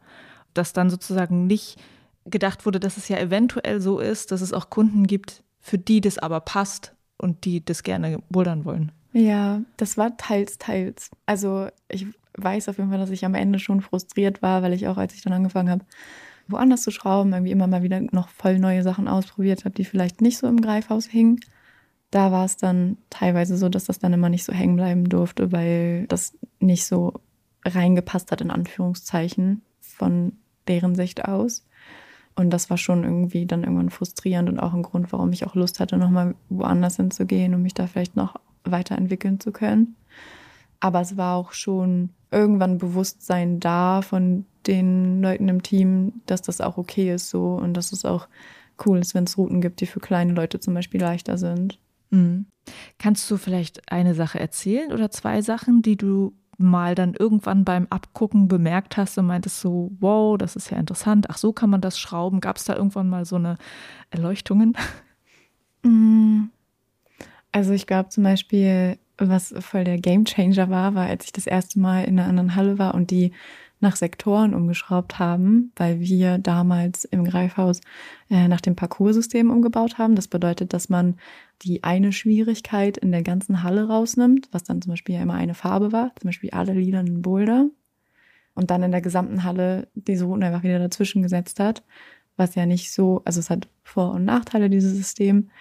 Dass 0.53 0.73
dann 0.73 0.89
sozusagen 0.89 1.47
nicht 1.47 1.77
gedacht 2.25 2.65
wurde, 2.65 2.80
dass 2.80 2.97
es 2.97 3.08
ja 3.08 3.17
eventuell 3.17 3.82
so 3.82 3.99
ist, 3.99 4.32
dass 4.32 4.41
es 4.41 4.53
auch 4.53 4.69
Kunden 4.69 5.08
gibt, 5.08 5.43
für 5.60 5.77
die 5.77 6.01
das 6.01 6.17
aber 6.17 6.41
passt 6.41 6.93
und 7.17 7.45
die 7.45 7.63
das 7.63 7.84
gerne 7.84 8.19
bouldern 8.30 8.65
wollen. 8.65 8.91
Ja, 9.13 9.62
das 9.77 9.97
war 9.97 10.15
teils, 10.17 10.58
teils. 10.58 11.10
Also 11.25 11.69
ich 11.89 12.06
weiß 12.38 12.69
auf 12.69 12.77
jeden 12.77 12.89
Fall, 12.89 12.99
dass 12.99 13.10
ich 13.10 13.25
am 13.25 13.34
Ende 13.34 13.60
schon 13.60 13.82
frustriert 13.82 14.41
war, 14.41 14.62
weil 14.62 14.73
ich 14.73 14.88
auch, 14.88 14.97
als 14.97 15.15
ich 15.15 15.21
dann 15.21 15.34
angefangen 15.34 15.69
habe, 15.69 15.86
woanders 16.47 16.83
zu 16.83 16.91
schrauben, 16.91 17.33
irgendwie 17.33 17.51
immer 17.51 17.67
mal 17.67 17.83
wieder 17.83 18.01
noch 18.12 18.29
voll 18.29 18.60
neue 18.60 18.83
Sachen 18.83 19.07
ausprobiert 19.07 19.65
habe, 19.65 19.75
die 19.75 19.86
vielleicht 19.86 20.21
nicht 20.21 20.38
so 20.38 20.47
im 20.47 20.62
Greifhaus 20.62 21.05
hingen. 21.05 21.39
Da 22.12 22.31
war 22.31 22.45
es 22.45 22.57
dann 22.57 22.97
teilweise 23.10 23.57
so, 23.57 23.69
dass 23.69 23.86
das 23.86 23.99
dann 23.99 24.13
immer 24.13 24.29
nicht 24.29 24.45
so 24.45 24.53
hängen 24.53 24.75
bleiben 24.77 25.10
durfte, 25.10 25.51
weil 25.51 26.07
das 26.07 26.38
nicht 26.60 26.86
so 26.86 27.13
reingepasst 27.65 28.31
hat, 28.31 28.41
in 28.41 28.51
Anführungszeichen, 28.51 29.62
von 29.79 30.33
deren 30.67 30.95
Sicht 30.95 31.25
aus. 31.25 31.65
Und 32.36 32.51
das 32.51 32.69
war 32.69 32.77
schon 32.77 33.03
irgendwie 33.03 33.45
dann 33.45 33.63
irgendwann 33.63 33.89
frustrierend 33.89 34.47
und 34.47 34.60
auch 34.60 34.73
ein 34.73 34.83
Grund, 34.83 35.12
warum 35.12 35.33
ich 35.33 35.45
auch 35.45 35.55
Lust 35.55 35.79
hatte, 35.79 35.97
nochmal 35.97 36.36
woanders 36.49 36.97
hinzugehen, 36.97 37.55
um 37.55 37.63
mich 37.63 37.73
da 37.73 37.88
vielleicht 37.88 38.15
noch 38.15 38.36
weiterentwickeln 38.63 39.39
zu 39.39 39.51
können. 39.51 39.95
Aber 40.79 41.01
es 41.01 41.17
war 41.17 41.36
auch 41.36 41.53
schon 41.53 42.12
irgendwann 42.32 42.78
Bewusstsein 42.78 43.60
da 43.60 44.02
von 44.02 44.46
den 44.66 45.22
Leuten 45.22 45.48
im 45.48 45.63
Team, 45.63 46.22
dass 46.26 46.42
das 46.42 46.62
auch 46.62 46.78
okay 46.78 47.13
ist 47.13 47.30
so 47.30 47.56
und 47.56 47.74
dass 47.74 47.92
es 47.92 48.06
auch 48.06 48.28
cool 48.86 49.00
ist, 49.00 49.16
wenn 49.16 49.24
es 49.24 49.38
Routen 49.38 49.62
gibt, 49.62 49.82
die 49.82 49.86
für 49.86 50.00
kleine 50.00 50.34
Leute 50.34 50.60
zum 50.60 50.74
Beispiel 50.74 51.02
leichter 51.02 51.38
sind. 51.38 51.80
Mhm. 52.10 52.46
Kannst 53.00 53.30
du 53.32 53.38
vielleicht 53.38 53.92
eine 53.92 54.13
Sache 54.13 54.40
erzählen 54.40 54.92
oder 54.92 55.10
zwei 55.10 55.42
Sachen, 55.42 55.82
die 55.82 55.96
du 55.96 56.34
mal 56.58 56.96
dann 56.96 57.13
irgendwann 57.13 57.63
beim 57.63 57.88
Abgucken 57.90 58.48
bemerkt 58.48 58.98
hast 58.98 59.18
und 59.18 59.28
meintest 59.28 59.62
so, 59.62 59.92
wow, 60.00 60.38
das 60.38 60.56
ist 60.56 60.72
ja 60.72 60.78
interessant, 60.78 61.30
ach 61.30 61.38
so 61.38 61.54
kann 61.54 61.70
man 61.70 61.82
das 61.82 62.00
schrauben. 62.00 62.40
Gab 62.40 62.58
es 62.58 62.66
da 62.66 62.76
irgendwann 62.76 63.10
mal 63.10 63.26
so 63.26 63.36
eine 63.36 63.58
Erleuchtungen? 64.10 64.76
Mhm. 65.84 66.50
Also 67.52 67.72
ich 67.72 67.88
glaube 67.88 68.10
zum 68.10 68.24
Beispiel, 68.24 68.98
was 69.17 69.53
voll 69.60 69.84
der 69.84 69.97
Gamechanger 69.97 70.69
war, 70.69 70.95
war, 70.95 71.08
als 71.08 71.25
ich 71.25 71.32
das 71.32 71.47
erste 71.47 71.80
Mal 71.80 72.06
in 72.06 72.19
einer 72.19 72.30
anderen 72.30 72.56
Halle 72.56 72.77
war 72.77 72.93
und 72.93 73.12
die 73.12 73.32
nach 73.80 73.95
Sektoren 73.95 74.56
umgeschraubt 74.56 75.19
haben, 75.19 75.71
weil 75.75 75.99
wir 75.99 76.39
damals 76.39 77.06
im 77.06 77.23
Greifhaus 77.23 77.82
äh, 78.30 78.47
nach 78.47 78.62
dem 78.62 78.75
Parcoursystem 78.75 79.51
umgebaut 79.51 79.97
haben. 79.99 80.15
Das 80.15 80.27
bedeutet, 80.27 80.73
dass 80.73 80.89
man 80.89 81.15
die 81.62 81.84
eine 81.84 82.12
Schwierigkeit 82.12 82.97
in 82.97 83.12
der 83.12 83.21
ganzen 83.21 83.62
Halle 83.62 83.88
rausnimmt, 83.88 84.49
was 84.51 84.63
dann 84.63 84.82
zum 84.82 84.91
Beispiel 84.91 85.15
ja 85.15 85.21
immer 85.21 85.36
eine 85.36 85.53
Farbe 85.53 85.91
war, 85.91 86.12
zum 86.19 86.30
Beispiel 86.30 86.49
alle 86.51 86.73
lilanen 86.73 87.21
Boulder, 87.21 87.67
und 88.56 88.71
dann 88.71 88.82
in 88.82 88.91
der 88.91 89.01
gesamten 89.01 89.43
Halle 89.43 89.88
diese 89.93 90.25
Routen 90.25 90.43
einfach 90.43 90.63
wieder 90.63 90.80
dazwischen 90.80 91.21
gesetzt 91.21 91.60
hat, 91.60 91.84
was 92.38 92.56
ja 92.56 92.65
nicht 92.65 92.91
so, 92.91 93.21
also 93.23 93.39
es 93.39 93.51
hat 93.51 93.67
Vor- 93.84 94.13
und 94.13 94.25
Nachteile, 94.25 94.71
dieses 94.71 94.95
System. 94.95 95.51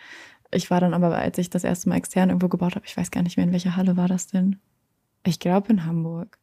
Ich 0.51 0.71
war 0.71 0.81
dann 0.81 0.95
aber, 0.95 1.17
als 1.17 1.39
ich 1.39 1.51
das 1.51 1.65
erste 1.65 1.89
Mal 1.89 1.97
extern 1.97 2.31
irgendwo 2.31 2.49
gebaut 2.49 2.77
habe, 2.77 2.87
ich 2.87 2.97
weiß 2.97 3.11
gar 3.11 3.23
nicht 3.23 3.37
mehr, 3.37 3.47
in 3.47 3.53
welcher 3.53 3.77
Halle 3.77 3.97
war 3.97 4.09
das 4.09 4.27
denn? 4.27 4.57
Ich 5.25 5.41
glaube 5.41 5.71
in 5.71 5.85
Hamburg. 5.85 6.39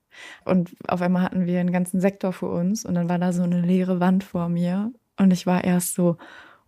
Und 0.45 0.75
auf 0.87 1.01
einmal 1.01 1.23
hatten 1.23 1.45
wir 1.45 1.59
einen 1.59 1.71
ganzen 1.71 1.99
Sektor 1.99 2.33
für 2.33 2.49
uns 2.49 2.85
und 2.85 2.95
dann 2.95 3.09
war 3.09 3.17
da 3.17 3.33
so 3.33 3.43
eine 3.43 3.61
leere 3.61 3.99
Wand 3.99 4.23
vor 4.23 4.49
mir 4.49 4.91
Und 5.17 5.31
ich 5.31 5.45
war 5.45 5.63
erst 5.63 5.95
so, 5.95 6.17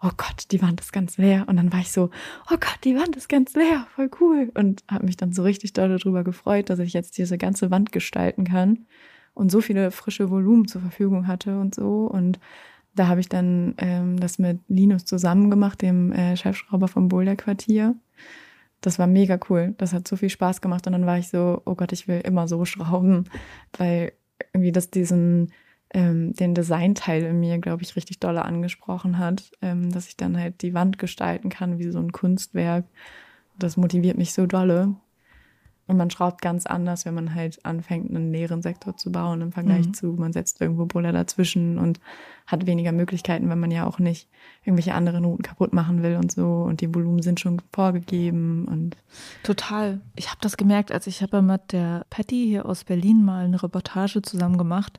oh 0.01 0.11
Gott, 0.17 0.51
die 0.51 0.61
Wand 0.61 0.81
ist 0.81 0.93
ganz 0.93 1.17
leer. 1.17 1.45
Und 1.47 1.57
dann 1.57 1.71
war 1.71 1.79
ich 1.79 1.91
so, 1.91 2.09
oh 2.51 2.57
Gott, 2.59 2.79
die 2.83 2.95
Wand 2.95 3.15
ist 3.15 3.29
ganz 3.29 3.55
leer, 3.55 3.87
voll 3.95 4.09
cool. 4.19 4.51
Und 4.53 4.83
habe 4.89 5.05
mich 5.05 5.17
dann 5.17 5.33
so 5.33 5.43
richtig 5.43 5.73
doll 5.73 5.97
darüber 5.97 6.23
gefreut, 6.23 6.69
dass 6.69 6.79
ich 6.79 6.93
jetzt 6.93 7.17
diese 7.17 7.37
ganze 7.37 7.71
Wand 7.71 7.91
gestalten 7.91 8.45
kann 8.45 8.85
und 9.33 9.51
so 9.51 9.61
viele 9.61 9.91
frische 9.91 10.29
Volumen 10.29 10.67
zur 10.67 10.81
Verfügung 10.81 11.27
hatte 11.27 11.59
und 11.59 11.75
so. 11.75 12.05
Und 12.05 12.39
da 12.95 13.07
habe 13.07 13.19
ich 13.19 13.29
dann 13.29 13.75
ähm, 13.77 14.19
das 14.19 14.39
mit 14.39 14.59
Linus 14.67 15.05
zusammen 15.05 15.49
gemacht, 15.49 15.81
dem 15.81 16.11
äh, 16.11 16.35
Chefschrauber 16.35 16.87
vom 16.87 17.09
Boulder 17.09 17.35
Quartier. 17.35 17.95
Das 18.81 18.99
war 18.99 19.07
mega 19.07 19.39
cool. 19.49 19.73
Das 19.77 19.93
hat 19.93 20.07
so 20.07 20.15
viel 20.15 20.29
Spaß 20.29 20.61
gemacht. 20.61 20.85
Und 20.87 20.93
dann 20.93 21.05
war 21.05 21.17
ich 21.17 21.27
so, 21.27 21.61
oh 21.65 21.75
Gott, 21.75 21.91
ich 21.91 22.07
will 22.07 22.21
immer 22.21 22.47
so 22.47 22.65
schrauben, 22.65 23.25
weil 23.77 24.13
irgendwie 24.53 24.71
das 24.71 24.91
diesen 24.91 25.51
ähm, 25.93 26.33
den 26.33 26.53
Designteil 26.53 27.23
in 27.23 27.39
mir, 27.39 27.57
glaube 27.59 27.83
ich, 27.83 27.95
richtig 27.95 28.19
dolle 28.19 28.43
angesprochen 28.43 29.17
hat, 29.17 29.51
ähm, 29.61 29.91
dass 29.91 30.07
ich 30.07 30.17
dann 30.17 30.37
halt 30.37 30.61
die 30.61 30.73
Wand 30.73 30.99
gestalten 30.99 31.49
kann 31.49 31.79
wie 31.79 31.89
so 31.89 31.99
ein 31.99 32.11
Kunstwerk. 32.11 32.85
Das 33.57 33.77
motiviert 33.77 34.17
mich 34.17 34.33
so 34.33 34.45
dolle. 34.45 34.95
Und 35.87 35.97
man 35.97 36.09
schraubt 36.09 36.41
ganz 36.41 36.65
anders, 36.65 37.05
wenn 37.05 37.13
man 37.13 37.35
halt 37.35 37.63
anfängt, 37.63 38.09
einen 38.09 38.31
leeren 38.31 38.63
Sektor 38.63 38.97
zu 38.97 39.11
bauen 39.11 39.41
im 39.41 39.51
Vergleich 39.51 39.87
mhm. 39.87 39.93
zu, 39.93 40.07
man 40.13 40.33
setzt 40.33 40.59
irgendwo 40.59 40.85
Buller 40.85 41.11
dazwischen 41.11 41.77
und 41.77 41.99
hat 42.47 42.65
weniger 42.65 42.91
Möglichkeiten, 42.91 43.49
wenn 43.49 43.59
man 43.59 43.69
ja 43.69 43.85
auch 43.85 43.99
nicht 43.99 44.27
irgendwelche 44.63 44.95
anderen 44.95 45.25
Routen 45.25 45.43
kaputt 45.43 45.73
machen 45.73 46.01
will 46.01 46.15
und 46.15 46.31
so. 46.31 46.63
Und 46.63 46.81
die 46.81 46.93
Volumen 46.93 47.21
sind 47.21 47.39
schon 47.39 47.61
vorgegeben 47.71 48.65
und 48.65 48.97
total. 49.43 50.01
Ich 50.15 50.29
habe 50.29 50.39
das 50.41 50.57
gemerkt, 50.57 50.91
als 50.91 51.05
ich 51.05 51.21
habe 51.21 51.43
mit 51.43 51.71
der 51.71 52.05
Patty 52.09 52.45
hier 52.47 52.65
aus 52.65 52.83
Berlin 52.83 53.23
mal 53.23 53.45
eine 53.45 53.61
Reportage 53.61 54.23
zusammen 54.23 54.57
gemacht 54.57 54.97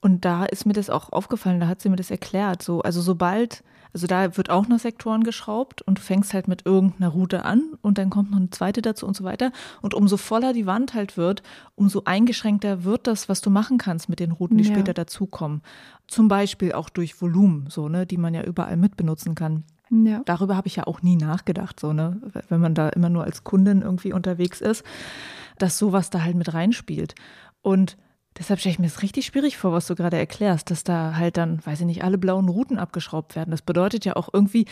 und 0.00 0.24
da 0.24 0.44
ist 0.44 0.66
mir 0.66 0.72
das 0.72 0.90
auch 0.90 1.10
aufgefallen, 1.10 1.60
da 1.60 1.68
hat 1.68 1.80
sie 1.80 1.88
mir 1.88 1.96
das 1.96 2.10
erklärt. 2.10 2.62
So, 2.62 2.80
also 2.80 3.00
sobald, 3.00 3.64
also 3.96 4.06
da 4.06 4.36
wird 4.36 4.50
auch 4.50 4.68
nach 4.68 4.78
Sektoren 4.78 5.24
geschraubt 5.24 5.80
und 5.80 5.96
du 5.96 6.02
fängst 6.02 6.34
halt 6.34 6.48
mit 6.48 6.66
irgendeiner 6.66 7.08
Route 7.08 7.46
an 7.46 7.62
und 7.80 7.96
dann 7.96 8.10
kommt 8.10 8.30
noch 8.30 8.36
eine 8.36 8.50
zweite 8.50 8.82
dazu 8.82 9.06
und 9.06 9.16
so 9.16 9.24
weiter. 9.24 9.52
Und 9.80 9.94
umso 9.94 10.18
voller 10.18 10.52
die 10.52 10.66
Wand 10.66 10.92
halt 10.92 11.16
wird, 11.16 11.42
umso 11.76 12.02
eingeschränkter 12.04 12.84
wird 12.84 13.06
das, 13.06 13.30
was 13.30 13.40
du 13.40 13.48
machen 13.48 13.78
kannst 13.78 14.10
mit 14.10 14.20
den 14.20 14.32
Routen, 14.32 14.58
die 14.58 14.64
ja. 14.64 14.74
später 14.74 14.92
dazukommen. 14.92 15.62
Zum 16.08 16.28
Beispiel 16.28 16.72
auch 16.72 16.90
durch 16.90 17.22
Volumen, 17.22 17.70
so, 17.70 17.88
ne, 17.88 18.04
die 18.04 18.18
man 18.18 18.34
ja 18.34 18.42
überall 18.42 18.76
mitbenutzen 18.76 19.34
kann. 19.34 19.64
Ja. 19.88 20.20
Darüber 20.26 20.56
habe 20.56 20.68
ich 20.68 20.76
ja 20.76 20.86
auch 20.86 21.00
nie 21.00 21.16
nachgedacht, 21.16 21.80
so, 21.80 21.94
ne, 21.94 22.20
wenn 22.50 22.60
man 22.60 22.74
da 22.74 22.90
immer 22.90 23.08
nur 23.08 23.24
als 23.24 23.44
Kundin 23.44 23.80
irgendwie 23.80 24.12
unterwegs 24.12 24.60
ist, 24.60 24.84
dass 25.56 25.78
sowas 25.78 26.10
da 26.10 26.20
halt 26.22 26.36
mit 26.36 26.52
reinspielt. 26.52 27.14
Und 27.62 27.96
Deshalb 28.38 28.60
stelle 28.60 28.72
ich 28.72 28.78
mir 28.78 28.86
es 28.86 29.02
richtig 29.02 29.26
schwierig 29.26 29.56
vor, 29.56 29.72
was 29.72 29.86
du 29.86 29.94
gerade 29.94 30.18
erklärst, 30.18 30.70
dass 30.70 30.84
da 30.84 31.16
halt 31.16 31.36
dann, 31.36 31.64
weiß 31.64 31.80
ich 31.80 31.86
nicht, 31.86 32.04
alle 32.04 32.18
blauen 32.18 32.48
Routen 32.48 32.78
abgeschraubt 32.78 33.34
werden. 33.34 33.50
Das 33.50 33.62
bedeutet 33.62 34.04
ja 34.04 34.16
auch 34.16 34.28
irgendwie, 34.32 34.66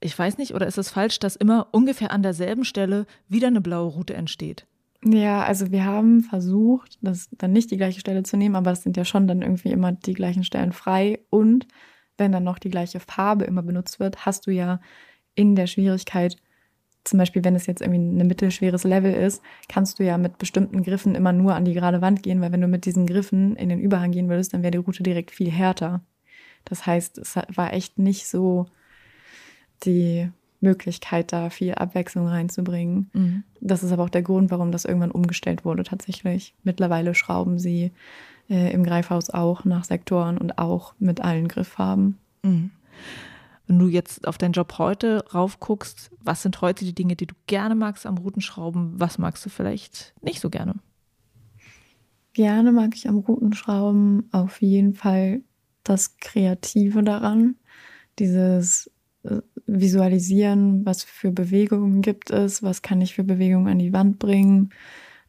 ich 0.00 0.16
weiß 0.16 0.38
nicht, 0.38 0.54
oder 0.54 0.66
ist 0.66 0.78
es 0.78 0.90
falsch, 0.90 1.18
dass 1.18 1.36
immer 1.36 1.68
ungefähr 1.72 2.12
an 2.12 2.22
derselben 2.22 2.64
Stelle 2.64 3.06
wieder 3.28 3.48
eine 3.48 3.60
blaue 3.60 3.90
Route 3.90 4.14
entsteht? 4.14 4.66
Ja, 5.04 5.42
also 5.42 5.70
wir 5.70 5.84
haben 5.84 6.22
versucht, 6.22 6.98
das 7.00 7.28
dann 7.32 7.52
nicht 7.52 7.70
die 7.70 7.78
gleiche 7.78 8.00
Stelle 8.00 8.22
zu 8.22 8.36
nehmen, 8.36 8.54
aber 8.54 8.70
es 8.70 8.82
sind 8.82 8.96
ja 8.96 9.04
schon 9.04 9.26
dann 9.26 9.42
irgendwie 9.42 9.70
immer 9.70 9.92
die 9.92 10.14
gleichen 10.14 10.44
Stellen 10.44 10.72
frei. 10.72 11.20
Und 11.30 11.66
wenn 12.18 12.32
dann 12.32 12.44
noch 12.44 12.58
die 12.58 12.70
gleiche 12.70 13.00
Farbe 13.00 13.44
immer 13.44 13.62
benutzt 13.62 13.98
wird, 13.98 14.26
hast 14.26 14.46
du 14.46 14.50
ja 14.50 14.80
in 15.34 15.56
der 15.56 15.66
Schwierigkeit 15.66 16.36
zum 17.04 17.18
Beispiel, 17.18 17.44
wenn 17.44 17.54
es 17.54 17.66
jetzt 17.66 17.80
irgendwie 17.80 17.98
ein 17.98 18.26
mittelschweres 18.26 18.84
Level 18.84 19.12
ist, 19.12 19.42
kannst 19.68 19.98
du 19.98 20.04
ja 20.04 20.18
mit 20.18 20.38
bestimmten 20.38 20.82
Griffen 20.82 21.14
immer 21.14 21.32
nur 21.32 21.54
an 21.54 21.64
die 21.64 21.72
gerade 21.72 22.02
Wand 22.02 22.22
gehen, 22.22 22.40
weil 22.40 22.52
wenn 22.52 22.60
du 22.60 22.68
mit 22.68 22.84
diesen 22.84 23.06
Griffen 23.06 23.56
in 23.56 23.68
den 23.68 23.80
Überhang 23.80 24.12
gehen 24.12 24.28
würdest, 24.28 24.52
dann 24.52 24.62
wäre 24.62 24.72
die 24.72 24.78
Route 24.78 25.02
direkt 25.02 25.30
viel 25.30 25.50
härter. 25.50 26.02
Das 26.64 26.86
heißt, 26.86 27.18
es 27.18 27.36
war 27.36 27.72
echt 27.72 27.98
nicht 27.98 28.26
so 28.28 28.66
die 29.84 30.30
Möglichkeit, 30.60 31.32
da 31.32 31.48
viel 31.48 31.74
Abwechslung 31.74 32.28
reinzubringen. 32.28 33.10
Mhm. 33.14 33.44
Das 33.60 33.82
ist 33.82 33.92
aber 33.92 34.04
auch 34.04 34.10
der 34.10 34.22
Grund, 34.22 34.50
warum 34.50 34.72
das 34.72 34.84
irgendwann 34.84 35.10
umgestellt 35.10 35.64
wurde 35.64 35.84
tatsächlich. 35.84 36.54
Mittlerweile 36.64 37.14
schrauben 37.14 37.58
sie 37.58 37.92
äh, 38.50 38.72
im 38.72 38.84
Greifhaus 38.84 39.30
auch 39.30 39.64
nach 39.64 39.84
Sektoren 39.84 40.36
und 40.36 40.58
auch 40.58 40.94
mit 40.98 41.22
allen 41.22 41.48
Grifffarben. 41.48 42.18
Mhm. 42.42 42.70
Wenn 43.70 43.78
du 43.78 43.86
jetzt 43.86 44.26
auf 44.26 44.36
deinen 44.36 44.50
Job 44.50 44.78
heute 44.78 45.24
raufguckst, 45.32 46.10
was 46.18 46.42
sind 46.42 46.60
heute 46.60 46.84
die 46.84 46.92
Dinge, 46.92 47.14
die 47.14 47.28
du 47.28 47.36
gerne 47.46 47.76
magst 47.76 48.04
am 48.04 48.18
Routenschrauben? 48.18 48.98
Was 48.98 49.16
magst 49.16 49.46
du 49.46 49.48
vielleicht 49.48 50.12
nicht 50.22 50.40
so 50.40 50.50
gerne? 50.50 50.74
Gerne 52.32 52.72
mag 52.72 52.96
ich 52.96 53.08
am 53.08 53.18
Routenschrauben 53.18 54.28
auf 54.32 54.60
jeden 54.60 54.94
Fall 54.94 55.42
das 55.84 56.16
Kreative 56.16 57.04
daran. 57.04 57.54
Dieses 58.18 58.90
äh, 59.22 59.36
Visualisieren, 59.66 60.84
was 60.84 61.04
für 61.04 61.30
Bewegungen 61.30 62.02
gibt 62.02 62.32
es, 62.32 62.64
was 62.64 62.82
kann 62.82 63.00
ich 63.00 63.14
für 63.14 63.22
Bewegungen 63.22 63.68
an 63.68 63.78
die 63.78 63.92
Wand 63.92 64.18
bringen. 64.18 64.70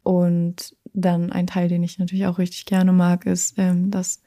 Und 0.02 0.76
dann 0.94 1.30
ein 1.30 1.46
Teil, 1.46 1.68
den 1.68 1.84
ich 1.84 2.00
natürlich 2.00 2.26
auch 2.26 2.38
richtig 2.38 2.66
gerne 2.66 2.92
mag, 2.92 3.24
ist 3.24 3.56
ähm, 3.56 3.92
das 3.92 4.20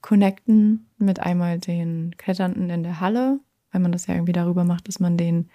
Connecten 0.00 0.88
mit 0.98 1.20
einmal 1.20 1.60
den 1.60 2.16
Kletternden 2.16 2.68
in 2.68 2.82
der 2.82 2.98
Halle, 2.98 3.38
weil 3.72 3.80
man 3.80 3.92
das 3.92 4.06
ja 4.06 4.14
irgendwie 4.14 4.32
darüber 4.32 4.64
macht, 4.64 4.88
dass 4.88 5.00
man 5.00 5.16
denen 5.16 5.50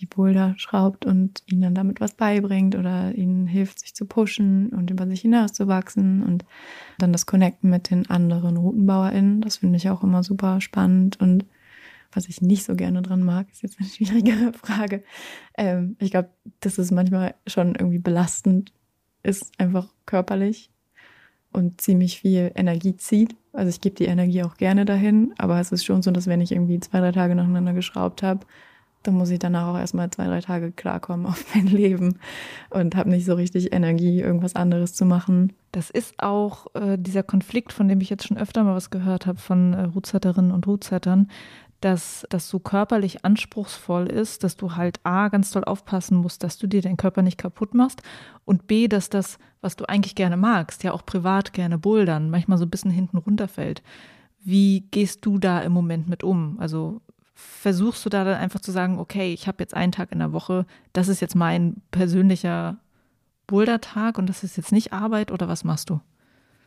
die 0.00 0.06
Boulder 0.06 0.54
schraubt 0.56 1.06
und 1.06 1.42
ihnen 1.46 1.62
dann 1.62 1.74
damit 1.74 2.00
was 2.00 2.14
beibringt 2.14 2.74
oder 2.74 3.14
ihnen 3.14 3.46
hilft, 3.46 3.80
sich 3.80 3.94
zu 3.94 4.06
pushen 4.06 4.70
und 4.70 4.90
über 4.90 5.06
sich 5.06 5.20
hinaus 5.20 5.52
zu 5.52 5.68
wachsen 5.68 6.22
und 6.22 6.44
dann 6.98 7.12
das 7.12 7.26
Connecten 7.26 7.70
mit 7.70 7.90
den 7.90 8.08
anderen 8.10 8.56
RoutenbauerInnen. 8.56 9.40
Das 9.40 9.58
finde 9.58 9.76
ich 9.76 9.88
auch 9.90 10.02
immer 10.02 10.22
super 10.22 10.60
spannend 10.60 11.20
und 11.20 11.44
was 12.12 12.28
ich 12.28 12.40
nicht 12.40 12.64
so 12.64 12.76
gerne 12.76 13.02
dran 13.02 13.22
mag, 13.22 13.50
ist 13.50 13.62
jetzt 13.62 13.78
eine 13.78 13.88
schwierigere 13.88 14.52
Frage. 14.52 15.02
Ähm, 15.56 15.96
ich 15.98 16.10
glaube, 16.10 16.30
dass 16.60 16.78
es 16.78 16.90
manchmal 16.90 17.34
schon 17.46 17.74
irgendwie 17.74 17.98
belastend 17.98 18.72
ist, 19.22 19.52
einfach 19.58 19.88
körperlich 20.06 20.70
und 21.52 21.80
ziemlich 21.80 22.20
viel 22.20 22.52
Energie 22.54 22.96
zieht. 22.96 23.36
Also 23.54 23.70
ich 23.70 23.80
gebe 23.80 23.94
die 23.94 24.06
Energie 24.06 24.42
auch 24.42 24.56
gerne 24.56 24.84
dahin, 24.84 25.32
aber 25.38 25.60
es 25.60 25.70
ist 25.70 25.84
schon 25.84 26.02
so, 26.02 26.10
dass 26.10 26.26
wenn 26.26 26.40
ich 26.40 26.50
irgendwie 26.52 26.80
zwei, 26.80 26.98
drei 26.98 27.12
Tage 27.12 27.36
nacheinander 27.36 27.72
geschraubt 27.72 28.22
habe, 28.22 28.40
dann 29.04 29.14
muss 29.14 29.30
ich 29.30 29.38
danach 29.38 29.68
auch 29.68 29.78
erstmal 29.78 30.10
zwei, 30.10 30.26
drei 30.26 30.40
Tage 30.40 30.72
klarkommen 30.72 31.26
auf 31.26 31.54
mein 31.54 31.66
Leben 31.68 32.18
und 32.70 32.96
habe 32.96 33.10
nicht 33.10 33.24
so 33.24 33.34
richtig 33.34 33.72
Energie, 33.72 34.20
irgendwas 34.20 34.56
anderes 34.56 34.94
zu 34.94 35.04
machen. 35.04 35.52
Das 35.70 35.90
ist 35.90 36.14
auch 36.18 36.66
äh, 36.74 36.96
dieser 36.98 37.22
Konflikt, 37.22 37.72
von 37.72 37.86
dem 37.86 38.00
ich 38.00 38.10
jetzt 38.10 38.26
schon 38.26 38.38
öfter 38.38 38.64
mal 38.64 38.74
was 38.74 38.90
gehört 38.90 39.26
habe 39.26 39.38
von 39.38 39.72
äh, 39.72 39.82
Rootsetterinnen 39.84 40.50
und 40.50 40.66
Rootsettern, 40.66 41.28
dass 41.84 42.26
das 42.30 42.48
so 42.48 42.58
körperlich 42.58 43.24
anspruchsvoll 43.26 44.06
ist, 44.06 44.42
dass 44.42 44.56
du 44.56 44.74
halt 44.74 45.00
A, 45.04 45.28
ganz 45.28 45.50
doll 45.50 45.64
aufpassen 45.64 46.16
musst, 46.16 46.42
dass 46.42 46.56
du 46.56 46.66
dir 46.66 46.80
deinen 46.80 46.96
Körper 46.96 47.20
nicht 47.20 47.36
kaputt 47.36 47.74
machst 47.74 48.02
und 48.46 48.66
B, 48.66 48.88
dass 48.88 49.10
das, 49.10 49.38
was 49.60 49.76
du 49.76 49.84
eigentlich 49.86 50.14
gerne 50.14 50.38
magst, 50.38 50.82
ja 50.82 50.92
auch 50.92 51.04
privat 51.04 51.52
gerne 51.52 51.76
bouldern, 51.76 52.30
manchmal 52.30 52.56
so 52.56 52.64
ein 52.64 52.70
bisschen 52.70 52.90
hinten 52.90 53.18
runterfällt. 53.18 53.82
Wie 54.42 54.88
gehst 54.92 55.26
du 55.26 55.38
da 55.38 55.60
im 55.60 55.72
Moment 55.72 56.08
mit 56.08 56.24
um? 56.24 56.58
Also 56.58 57.02
versuchst 57.34 58.04
du 58.06 58.08
da 58.08 58.24
dann 58.24 58.38
einfach 58.38 58.60
zu 58.60 58.72
sagen, 58.72 58.98
okay, 58.98 59.34
ich 59.34 59.46
habe 59.46 59.62
jetzt 59.62 59.74
einen 59.74 59.92
Tag 59.92 60.10
in 60.10 60.20
der 60.20 60.32
Woche, 60.32 60.64
das 60.94 61.08
ist 61.08 61.20
jetzt 61.20 61.36
mein 61.36 61.82
persönlicher 61.90 62.78
Bouldertag 63.46 64.16
und 64.16 64.26
das 64.28 64.42
ist 64.42 64.56
jetzt 64.56 64.72
nicht 64.72 64.94
Arbeit 64.94 65.30
oder 65.30 65.48
was 65.48 65.64
machst 65.64 65.90
du? 65.90 66.00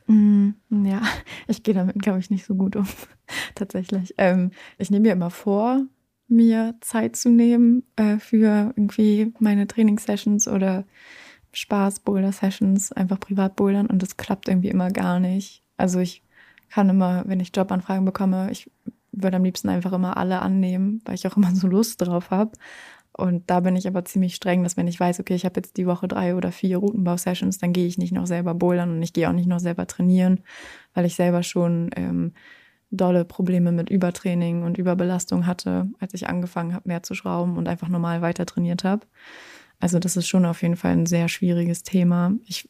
Mm, 0.08 0.52
ja, 0.70 1.02
ich 1.48 1.64
gehe 1.64 1.74
damit, 1.74 2.00
glaube 2.00 2.20
ich, 2.20 2.30
nicht 2.30 2.46
so 2.46 2.56
gut 2.56 2.76
um, 2.76 2.88
tatsächlich. 3.56 4.14
Ähm, 4.18 4.52
ich 4.78 4.90
nehme 4.90 5.08
mir 5.08 5.14
immer 5.14 5.30
vor, 5.30 5.86
mir 6.28 6.76
Zeit 6.82 7.16
zu 7.16 7.30
nehmen 7.30 7.84
äh, 7.96 8.18
für 8.18 8.74
irgendwie 8.76 9.34
meine 9.40 9.68
Trainingssessions 9.68 10.48
oder 10.48 10.86
Spaß-Boulder-Sessions, 11.54 12.92
einfach 12.92 13.20
privat 13.20 13.56
bouldern 13.56 13.88
und 13.88 14.02
das 14.02 14.18
klappt 14.18 14.48
irgendwie 14.48 14.70
immer 14.70 14.92
gar 14.92 15.20
nicht. 15.20 15.64
Also 15.78 16.00
ich 16.00 16.24
kann 16.70 16.90
immer, 16.90 17.24
wenn 17.28 17.40
ich 17.40 17.56
Jobanfragen 17.56 18.06
bekomme, 18.06 18.52
ich 18.52 18.70
würde 19.12 19.38
am 19.38 19.44
liebsten 19.44 19.70
einfach 19.70 19.94
immer 19.94 20.18
alle 20.18 20.42
annehmen, 20.42 21.02
weil 21.06 21.16
ich 21.16 21.28
auch 21.28 21.38
immer 21.38 21.54
so 21.56 21.68
Lust 21.68 22.02
drauf 22.02 22.30
habe. 22.30 22.52
Und 23.18 23.50
da 23.50 23.62
bin 23.62 23.76
ich 23.76 23.88
aber 23.88 24.06
ziemlich 24.06 24.36
streng, 24.36 24.64
dass 24.64 24.78
wenn 24.78 24.88
ich 24.88 25.00
weiß, 25.00 25.20
okay, 25.20 25.34
ich 25.34 25.44
habe 25.44 25.60
jetzt 25.60 25.78
die 25.78 25.88
Woche 25.88 26.08
drei 26.08 26.36
oder 26.36 26.52
vier 26.52 26.78
Routenbau-Sessions, 26.78 27.58
dann 27.58 27.74
gehe 27.74 27.88
ich 27.88 27.98
nicht 27.98 28.12
noch 28.12 28.28
selber 28.28 28.54
bouldern 28.54 28.92
und 28.92 29.02
ich 29.02 29.12
gehe 29.12 29.28
auch 29.28 29.34
nicht 29.34 29.48
noch 29.48 29.60
selber 29.60 29.88
trainieren, 29.88 30.42
weil 30.94 31.06
ich 31.06 31.16
selber 31.16 31.42
schon 31.42 31.90
ähm, 31.96 32.34
dolle 32.92 33.26
Probleme 33.26 33.72
mit 33.72 33.90
Übertraining 33.90 34.64
und 34.64 34.78
Überbelastung 34.78 35.48
hatte, 35.48 35.90
als 36.00 36.14
ich 36.14 36.30
angefangen 36.30 36.76
habe, 36.76 36.88
mehr 36.88 37.02
zu 37.02 37.16
schrauben 37.16 37.58
und 37.58 37.68
einfach 37.68 37.90
normal 37.90 38.22
weiter 38.22 38.46
trainiert 38.46 38.84
habe. 38.84 39.08
Also 39.80 39.98
das 39.98 40.16
ist 40.16 40.28
schon 40.28 40.46
auf 40.46 40.62
jeden 40.62 40.76
Fall 40.76 40.92
ein 40.92 41.08
sehr 41.08 41.28
schwieriges 41.28 41.82
Thema. 41.82 42.34
Ich 42.46 42.70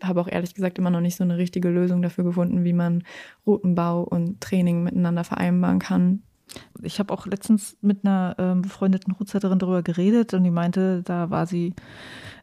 habe 0.00 0.20
auch 0.20 0.28
ehrlich 0.28 0.54
gesagt 0.54 0.78
immer 0.78 0.90
noch 0.90 1.00
nicht 1.00 1.16
so 1.16 1.24
eine 1.24 1.38
richtige 1.38 1.68
Lösung 1.68 2.02
dafür 2.02 2.24
gefunden, 2.24 2.64
wie 2.64 2.72
man 2.72 3.04
Routenbau 3.46 4.02
und 4.02 4.40
Training 4.40 4.82
miteinander 4.82 5.24
vereinbaren 5.24 5.78
kann. 5.78 6.22
Ich 6.82 6.98
habe 6.98 7.12
auch 7.12 7.26
letztens 7.26 7.76
mit 7.80 8.04
einer 8.04 8.34
ähm, 8.38 8.62
befreundeten 8.62 9.12
Rootsetterin 9.14 9.58
darüber 9.58 9.82
geredet 9.82 10.34
und 10.34 10.44
die 10.44 10.50
meinte, 10.50 11.02
da 11.02 11.30
war 11.30 11.46
sie 11.46 11.74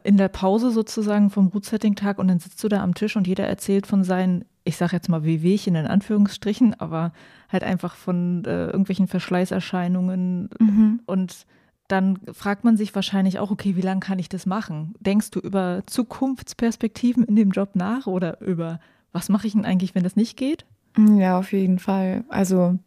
in 0.04 0.18
der 0.18 0.30
Pause 0.30 0.72
sozusagen 0.72 1.30
vom 1.30 1.48
Rootsetting-Tag 1.48 2.20
und 2.20 2.28
dann 2.28 2.40
sitzt 2.40 2.64
du 2.64 2.70
da 2.70 2.82
am 2.82 2.94
Tisch 2.94 3.16
und 3.16 3.28
jeder 3.28 3.46
erzählt 3.46 3.86
von 3.86 4.04
seinen 4.04 4.46
ich 4.70 4.78
sage 4.78 4.96
jetzt 4.96 5.10
mal 5.10 5.24
Wehwehchen 5.24 5.76
in 5.76 5.88
Anführungsstrichen, 5.88 6.80
aber 6.80 7.12
halt 7.52 7.64
einfach 7.64 7.96
von 7.96 8.46
äh, 8.46 8.68
irgendwelchen 8.68 9.08
Verschleißerscheinungen 9.08 10.50
mhm. 10.60 11.00
und 11.06 11.46
dann 11.88 12.20
fragt 12.34 12.64
man 12.64 12.78
sich 12.78 12.94
wahrscheinlich 12.94 13.40
auch, 13.40 13.50
okay, 13.50 13.76
wie 13.76 13.82
lange 13.82 14.00
kann 14.00 14.20
ich 14.20 14.30
das 14.30 14.46
machen? 14.46 14.94
Denkst 15.00 15.32
du 15.32 15.40
über 15.40 15.82
Zukunftsperspektiven 15.88 17.24
in 17.24 17.36
dem 17.36 17.50
Job 17.50 17.72
nach 17.74 18.06
oder 18.06 18.40
über, 18.42 18.80
was 19.12 19.28
mache 19.28 19.48
ich 19.48 19.54
denn 19.54 19.66
eigentlich, 19.66 19.96
wenn 19.96 20.04
das 20.04 20.16
nicht 20.16 20.38
geht? 20.38 20.66
Ja, 20.98 21.40
auf 21.40 21.52
jeden 21.52 21.80
Fall. 21.80 22.26
Also, 22.30 22.78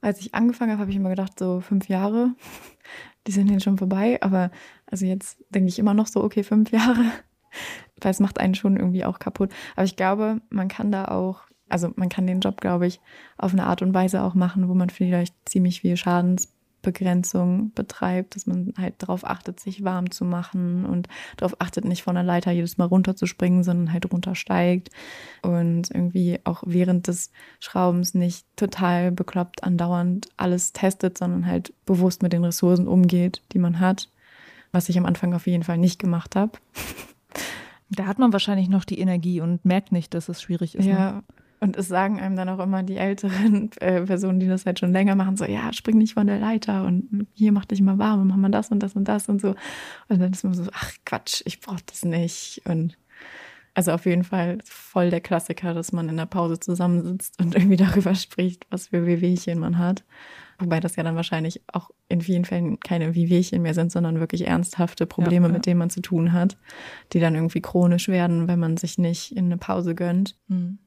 als 0.00 0.20
ich 0.20 0.34
angefangen 0.34 0.72
habe, 0.72 0.82
habe 0.82 0.90
ich 0.90 0.96
immer 0.96 1.10
gedacht, 1.10 1.38
so 1.38 1.60
fünf 1.60 1.88
Jahre, 1.88 2.34
die 3.26 3.32
sind 3.32 3.50
jetzt 3.50 3.64
schon 3.64 3.78
vorbei. 3.78 4.18
Aber 4.22 4.50
also 4.86 5.06
jetzt 5.06 5.38
denke 5.50 5.68
ich 5.68 5.78
immer 5.78 5.94
noch 5.94 6.06
so, 6.06 6.22
okay, 6.22 6.42
fünf 6.42 6.70
Jahre, 6.72 7.04
weil 8.00 8.10
es 8.10 8.20
macht 8.20 8.40
einen 8.40 8.54
schon 8.54 8.76
irgendwie 8.76 9.04
auch 9.04 9.18
kaputt. 9.18 9.52
Aber 9.76 9.84
ich 9.84 9.96
glaube, 9.96 10.40
man 10.50 10.68
kann 10.68 10.90
da 10.92 11.06
auch, 11.06 11.42
also 11.68 11.92
man 11.96 12.08
kann 12.08 12.26
den 12.26 12.40
Job, 12.40 12.60
glaube 12.60 12.86
ich, 12.86 13.00
auf 13.38 13.52
eine 13.52 13.66
Art 13.66 13.82
und 13.82 13.94
Weise 13.94 14.22
auch 14.22 14.34
machen, 14.34 14.68
wo 14.68 14.74
man 14.74 14.90
vielleicht 14.90 15.34
ziemlich 15.48 15.82
viel 15.82 15.96
Schadens 15.96 16.48
Begrenzung 16.82 17.72
betreibt, 17.74 18.36
dass 18.36 18.46
man 18.46 18.72
halt 18.78 18.94
darauf 18.98 19.24
achtet, 19.24 19.60
sich 19.60 19.84
warm 19.84 20.10
zu 20.10 20.24
machen 20.24 20.84
und 20.84 21.08
darauf 21.36 21.60
achtet, 21.60 21.84
nicht 21.84 22.02
von 22.02 22.14
der 22.14 22.24
Leiter 22.24 22.50
jedes 22.50 22.78
Mal 22.78 22.86
runterzuspringen, 22.86 23.62
sondern 23.62 23.92
halt 23.92 24.10
runtersteigt 24.10 24.90
und 25.42 25.90
irgendwie 25.90 26.40
auch 26.44 26.62
während 26.66 27.08
des 27.08 27.30
Schraubens 27.58 28.14
nicht 28.14 28.46
total 28.56 29.12
bekloppt 29.12 29.64
andauernd 29.64 30.28
alles 30.36 30.72
testet, 30.72 31.18
sondern 31.18 31.46
halt 31.46 31.72
bewusst 31.86 32.22
mit 32.22 32.32
den 32.32 32.44
Ressourcen 32.44 32.88
umgeht, 32.88 33.42
die 33.52 33.58
man 33.58 33.80
hat, 33.80 34.08
was 34.72 34.88
ich 34.88 34.98
am 34.98 35.06
Anfang 35.06 35.34
auf 35.34 35.46
jeden 35.46 35.64
Fall 35.64 35.78
nicht 35.78 35.98
gemacht 35.98 36.36
habe. 36.36 36.52
Da 37.90 38.06
hat 38.06 38.20
man 38.20 38.32
wahrscheinlich 38.32 38.68
noch 38.68 38.84
die 38.84 39.00
Energie 39.00 39.40
und 39.40 39.64
merkt 39.64 39.90
nicht, 39.90 40.14
dass 40.14 40.28
es 40.28 40.40
schwierig 40.40 40.76
ist. 40.76 40.84
Ne? 40.86 40.92
Ja, 40.92 41.12
ne? 41.12 41.22
Und 41.60 41.76
es 41.76 41.88
sagen 41.88 42.18
einem 42.18 42.36
dann 42.36 42.48
auch 42.48 42.58
immer 42.58 42.82
die 42.82 42.96
älteren 42.96 43.70
äh, 43.80 44.00
Personen, 44.02 44.40
die 44.40 44.48
das 44.48 44.64
halt 44.64 44.78
schon 44.78 44.92
länger 44.92 45.14
machen, 45.14 45.36
so, 45.36 45.44
ja, 45.44 45.72
spring 45.72 45.98
nicht 45.98 46.14
von 46.14 46.26
der 46.26 46.38
Leiter 46.38 46.84
und 46.84 47.26
hier 47.34 47.52
mach 47.52 47.66
dich 47.66 47.82
mal 47.82 47.98
warm 47.98 48.22
und 48.22 48.28
mach 48.28 48.36
mal 48.36 48.50
das 48.50 48.70
und 48.70 48.82
das 48.82 48.94
und 48.96 49.04
das 49.04 49.28
und 49.28 49.40
so. 49.40 49.54
Und 50.08 50.20
dann 50.20 50.32
ist 50.32 50.42
man 50.42 50.54
so, 50.54 50.64
ach 50.72 50.92
Quatsch, 51.04 51.42
ich 51.44 51.60
brauch 51.60 51.80
das 51.86 52.04
nicht. 52.04 52.62
Und 52.64 52.96
also 53.74 53.92
auf 53.92 54.06
jeden 54.06 54.24
Fall 54.24 54.58
voll 54.64 55.10
der 55.10 55.20
Klassiker, 55.20 55.74
dass 55.74 55.92
man 55.92 56.08
in 56.08 56.16
der 56.16 56.26
Pause 56.26 56.58
zusammensitzt 56.58 57.38
und 57.40 57.54
irgendwie 57.54 57.76
darüber 57.76 58.14
spricht, 58.14 58.66
was 58.70 58.88
für 58.88 59.06
Wehwehchen 59.06 59.58
man 59.58 59.78
hat. 59.78 60.04
Wobei 60.58 60.80
das 60.80 60.96
ja 60.96 61.02
dann 61.02 61.16
wahrscheinlich 61.16 61.62
auch 61.72 61.90
in 62.08 62.20
vielen 62.20 62.44
Fällen 62.44 62.80
keine 62.80 63.14
Wehwehchen 63.14 63.62
mehr 63.62 63.74
sind, 63.74 63.92
sondern 63.92 64.20
wirklich 64.20 64.46
ernsthafte 64.46 65.06
Probleme, 65.06 65.46
ja, 65.46 65.50
ja. 65.50 65.52
mit 65.54 65.66
denen 65.66 65.78
man 65.78 65.90
zu 65.90 66.02
tun 66.02 66.32
hat, 66.32 66.58
die 67.12 67.20
dann 67.20 67.34
irgendwie 67.34 67.62
chronisch 67.62 68.08
werden, 68.08 68.48
wenn 68.48 68.58
man 68.58 68.76
sich 68.76 68.98
nicht 68.98 69.32
in 69.36 69.46
eine 69.46 69.56
Pause 69.56 69.94
gönnt. 69.94 70.36
Mhm. 70.48 70.78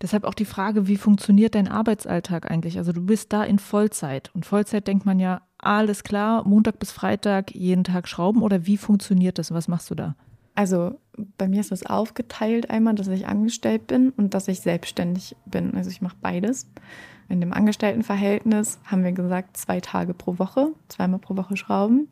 Deshalb 0.00 0.24
auch 0.24 0.34
die 0.34 0.44
Frage, 0.44 0.86
wie 0.86 0.96
funktioniert 0.96 1.54
dein 1.54 1.68
Arbeitsalltag 1.68 2.50
eigentlich? 2.50 2.78
Also 2.78 2.92
du 2.92 3.02
bist 3.04 3.32
da 3.32 3.44
in 3.44 3.58
Vollzeit 3.58 4.30
und 4.34 4.46
Vollzeit 4.46 4.86
denkt 4.86 5.04
man 5.04 5.18
ja, 5.18 5.42
alles 5.58 6.04
klar, 6.04 6.46
Montag 6.46 6.78
bis 6.78 6.92
Freitag 6.92 7.54
jeden 7.54 7.84
Tag 7.84 8.08
schrauben 8.08 8.42
oder 8.42 8.66
wie 8.66 8.76
funktioniert 8.76 9.38
das? 9.38 9.52
Was 9.52 9.68
machst 9.68 9.90
du 9.90 9.94
da? 9.94 10.14
Also 10.54 10.98
bei 11.36 11.48
mir 11.48 11.60
ist 11.60 11.70
das 11.70 11.86
aufgeteilt 11.86 12.70
einmal, 12.70 12.94
dass 12.94 13.08
ich 13.08 13.26
angestellt 13.26 13.86
bin 13.86 14.10
und 14.10 14.34
dass 14.34 14.48
ich 14.48 14.60
selbstständig 14.60 15.36
bin. 15.46 15.74
Also 15.74 15.90
ich 15.90 16.00
mache 16.00 16.16
beides. 16.20 16.68
In 17.28 17.40
dem 17.40 17.52
Angestelltenverhältnis 17.52 18.80
haben 18.84 19.04
wir 19.04 19.12
gesagt, 19.12 19.56
zwei 19.56 19.80
Tage 19.80 20.14
pro 20.14 20.38
Woche, 20.38 20.72
zweimal 20.88 21.20
pro 21.20 21.36
Woche 21.36 21.56
schrauben. 21.56 22.08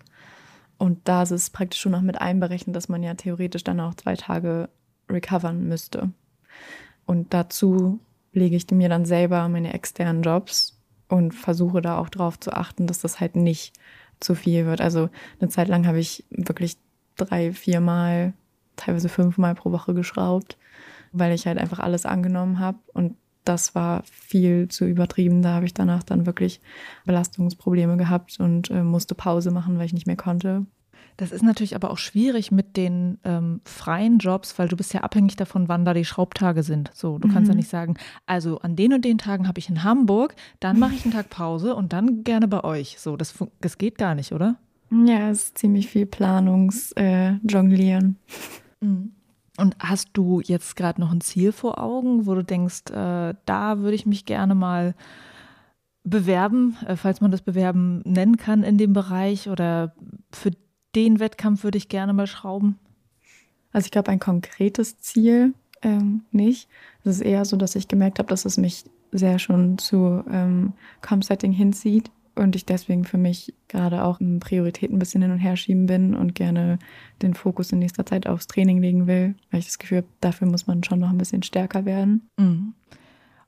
Und 0.79 1.09
da 1.09 1.23
ist 1.23 1.31
es 1.31 1.51
praktisch 1.51 1.81
schon 1.81 1.93
noch 1.93 2.03
mit 2.03 2.21
einberechnet, 2.21 2.77
dass 2.77 2.89
man 2.89 3.03
ja 3.03 3.15
theoretisch 3.15 3.65
dann 3.65 3.81
auch 3.81 3.95
zwei 3.95 4.15
Tage 4.15 4.69
recovern 5.09 5.67
müsste. 5.67 6.11
Und 7.07 7.33
dazu 7.33 8.01
lege 8.33 8.57
ich 8.57 8.71
mir 8.71 8.89
dann 8.89 9.07
selber 9.07 9.49
meine 9.49 9.73
externen 9.73 10.23
Jobs 10.23 10.79
und 11.09 11.33
versuche 11.33 11.81
da 11.81 11.99
auch 11.99 12.09
drauf 12.09 12.39
zu 12.39 12.53
achten, 12.53 12.87
dass 12.87 13.01
das 13.01 13.21
halt 13.21 13.37
nicht 13.37 13.73
zu 14.21 14.35
viel 14.35 14.67
wird. 14.67 14.81
Also 14.81 15.09
eine 15.41 15.49
Zeit 15.49 15.69
lang 15.69 15.87
habe 15.87 16.01
ich 16.01 16.25
wirklich 16.31 16.77
drei, 17.17 17.53
viermal, 17.53 18.35
teilweise 18.77 19.09
fünfmal 19.09 19.55
pro 19.55 19.73
Woche 19.73 19.95
geschraubt, 19.95 20.59
weil 21.13 21.33
ich 21.33 21.47
halt 21.47 21.59
einfach 21.59 21.79
alles 21.79 22.07
angenommen 22.07 22.59
habe. 22.59 22.79
Und 22.93 23.17
das 23.45 23.75
war 23.75 24.03
viel 24.05 24.69
zu 24.69 24.85
übertrieben. 24.85 25.43
Da 25.43 25.55
habe 25.55 25.67
ich 25.67 25.75
danach 25.75 26.03
dann 26.03 26.27
wirklich 26.27 26.61
Belastungsprobleme 27.05 27.97
gehabt 27.97 28.39
und 28.41 28.71
äh, 28.71 28.83
musste 28.83 29.15
Pause 29.15 29.51
machen, 29.51 29.79
weil 29.79 29.87
ich 29.87 29.95
nicht 29.95 30.07
mehr 30.07 30.17
konnte. 30.17 30.67
Das 31.17 31.33
ist 31.33 31.43
natürlich 31.43 31.75
aber 31.75 31.91
auch 31.91 31.99
schwierig 31.99 32.53
mit 32.53 32.77
den 32.77 33.19
ähm, 33.25 33.61
freien 33.65 34.19
Jobs, 34.19 34.59
weil 34.59 34.69
du 34.69 34.77
bist 34.77 34.93
ja 34.93 35.01
abhängig 35.01 35.37
davon, 35.37 35.69
wann 35.69 35.85
da 35.85 35.95
die 35.95 36.05
Schraubtage 36.05 36.63
sind. 36.63 36.91
So, 36.95 37.19
du 37.19 37.29
mhm. 37.29 37.33
kannst 37.33 37.49
ja 37.49 37.55
mhm. 37.55 37.59
nicht 37.59 37.71
sagen, 37.71 37.95
also 38.27 38.59
an 38.59 38.77
den 38.77 38.93
und 38.93 39.05
den 39.05 39.19
Tagen 39.19 39.49
habe 39.49 39.59
ich 39.59 39.71
in 39.71 39.83
Hamburg, 39.83 40.37
dann 40.61 40.79
mache 40.79 40.95
ich 40.95 41.05
einen 41.05 41.15
Tag 41.15 41.31
Pause 41.31 41.75
und 41.75 41.93
dann 41.93 42.23
gerne 42.23 42.49
bei 42.49 42.63
euch. 42.65 42.99
So, 42.99 43.17
das, 43.17 43.35
das 43.61 43.79
geht 43.79 43.99
gar 43.99 44.15
nicht, 44.15 44.33
oder? 44.33 44.57
Ja, 44.91 45.31
es 45.31 45.45
ist 45.45 45.59
ziemlich 45.59 45.89
viel 45.89 46.07
Planungsjonglieren. 46.07 48.17
Äh, 48.81 48.85
mhm. 48.85 49.13
Und 49.59 49.77
hast 49.79 50.11
du 50.13 50.43
jetzt 50.45 50.77
gerade 50.77 51.01
noch 51.01 51.13
ein 51.13 51.23
Ziel 51.23 51.51
vor 51.51 51.83
Augen, 51.83 52.27
wo 52.27 52.35
du 52.35 52.45
denkst, 52.45 52.91
äh, 52.91 53.35
da 53.47 53.79
würde 53.79 53.95
ich 53.95 54.05
mich 54.05 54.27
gerne 54.27 54.55
mal 54.55 54.95
bewerben, 56.05 56.77
äh, 56.87 56.97
falls 56.97 57.21
man 57.21 57.31
das 57.31 57.43
Bewerben 57.43 58.01
nennen 58.05 58.37
kann 58.37 58.63
in 58.63 58.79
dem 58.79 58.93
Bereich 58.93 59.49
oder 59.49 59.95
für 60.31 60.51
den 60.97 61.21
Wettkampf 61.21 61.63
würde 61.63 61.79
ich 61.79 61.89
gerne 61.89 62.13
mal 62.13 62.27
schrauben? 62.27 62.79
Also 63.73 63.87
ich 63.87 63.91
glaube, 63.91 64.11
ein 64.11 64.19
konkretes 64.19 64.99
Ziel 64.99 65.55
ähm, 65.83 66.23
nicht. 66.33 66.69
Es 67.05 67.17
ist 67.17 67.21
eher 67.21 67.45
so, 67.45 67.57
dass 67.57 67.77
ich 67.77 67.89
gemerkt 67.89 68.19
habe, 68.19 68.29
dass 68.29 68.45
es 68.45 68.57
mich 68.57 68.85
sehr 69.13 69.39
schon 69.39 69.79
zu 69.79 70.25
ähm, 70.31 70.73
Com-Setting 71.03 71.53
hinzieht 71.53 72.11
und 72.35 72.57
ich 72.57 72.67
deswegen 72.67 73.05
für 73.05 73.19
mich 73.19 73.55
gerade 73.69 74.05
auch 74.05 74.21
in 74.21 74.41
Prioritäten 74.41 74.97
ein 74.97 74.99
bisschen 74.99 75.23
hin 75.23 75.31
und 75.31 75.39
her 75.39 75.57
schieben 75.57 75.87
bin 75.87 76.15
und 76.15 76.35
gerne 76.35 76.79
den 77.23 77.35
Fokus 77.35 77.73
in 77.73 77.79
nächster 77.79 78.05
Zeit 78.05 78.27
aufs 78.27 78.47
Training 78.47 78.81
legen 78.81 79.07
will, 79.07 79.35
weil 79.51 79.61
ich 79.61 79.67
das 79.67 79.79
Gefühl 79.79 79.99
habe, 79.99 80.09
dafür 80.21 80.49
muss 80.49 80.67
man 80.67 80.85
schon 80.85 80.99
noch 80.99 81.11
ein 81.11 81.19
bisschen 81.19 81.43
stärker 81.43 81.85
werden. 81.85 82.29
Mhm. 82.37 82.75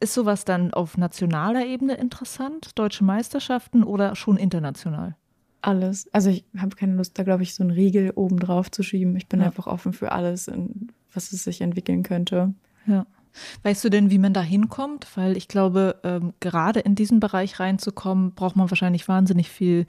Ist 0.01 0.15
sowas 0.15 0.45
dann 0.45 0.73
auf 0.73 0.97
nationaler 0.97 1.67
Ebene 1.67 1.95
interessant, 1.95 2.79
deutsche 2.79 3.05
Meisterschaften 3.05 3.83
oder 3.83 4.15
schon 4.15 4.37
international? 4.37 5.17
Alles. 5.61 6.09
Also 6.13 6.31
ich 6.31 6.45
habe 6.57 6.77
keine 6.77 6.95
Lust, 6.95 7.19
da 7.19 7.23
glaube 7.23 7.43
ich, 7.43 7.55
so 7.55 7.63
einen 7.63 7.71
Riegel 7.71 8.13
oben 8.15 8.39
drauf 8.39 8.71
zu 8.71 8.83
schieben. 8.83 9.17
Ich 9.17 9.29
bin 9.29 9.41
ja. 9.41 9.47
einfach 9.47 9.67
offen 9.67 9.93
für 9.93 10.13
alles, 10.13 10.51
was 11.13 11.33
es 11.33 11.45
sich 11.45 11.61
entwickeln 11.61 12.03
könnte. 12.03 12.55
Ja. 12.87 13.07
Weißt 13.63 13.85
du 13.85 13.89
denn, 13.89 14.11
wie 14.11 14.19
man 14.19 14.33
da 14.33 14.43
hinkommt? 14.43 15.07
Weil 15.17 15.37
ich 15.37 15.49
glaube, 15.49 16.01
ähm, 16.03 16.33
gerade 16.41 16.81
in 16.81 16.95
diesen 16.95 17.21
Bereich 17.21 17.61
reinzukommen, 17.61 18.33
braucht 18.33 18.57
man 18.57 18.71
wahrscheinlich 18.71 19.07
wahnsinnig 19.09 19.51
viel 19.51 19.87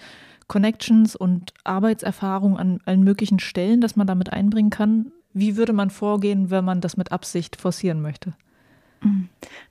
Connections 0.47 1.15
und 1.15 1.53
Arbeitserfahrung 1.63 2.57
an 2.57 2.79
allen 2.85 3.03
möglichen 3.03 3.39
Stellen, 3.39 3.81
dass 3.81 3.95
man 3.95 4.07
damit 4.07 4.33
einbringen 4.33 4.71
kann. 4.71 5.11
Wie 5.33 5.55
würde 5.55 5.73
man 5.73 5.89
vorgehen, 5.89 6.49
wenn 6.49 6.65
man 6.65 6.81
das 6.81 6.97
mit 6.97 7.11
Absicht 7.11 7.55
forcieren 7.55 8.01
möchte? 8.01 8.33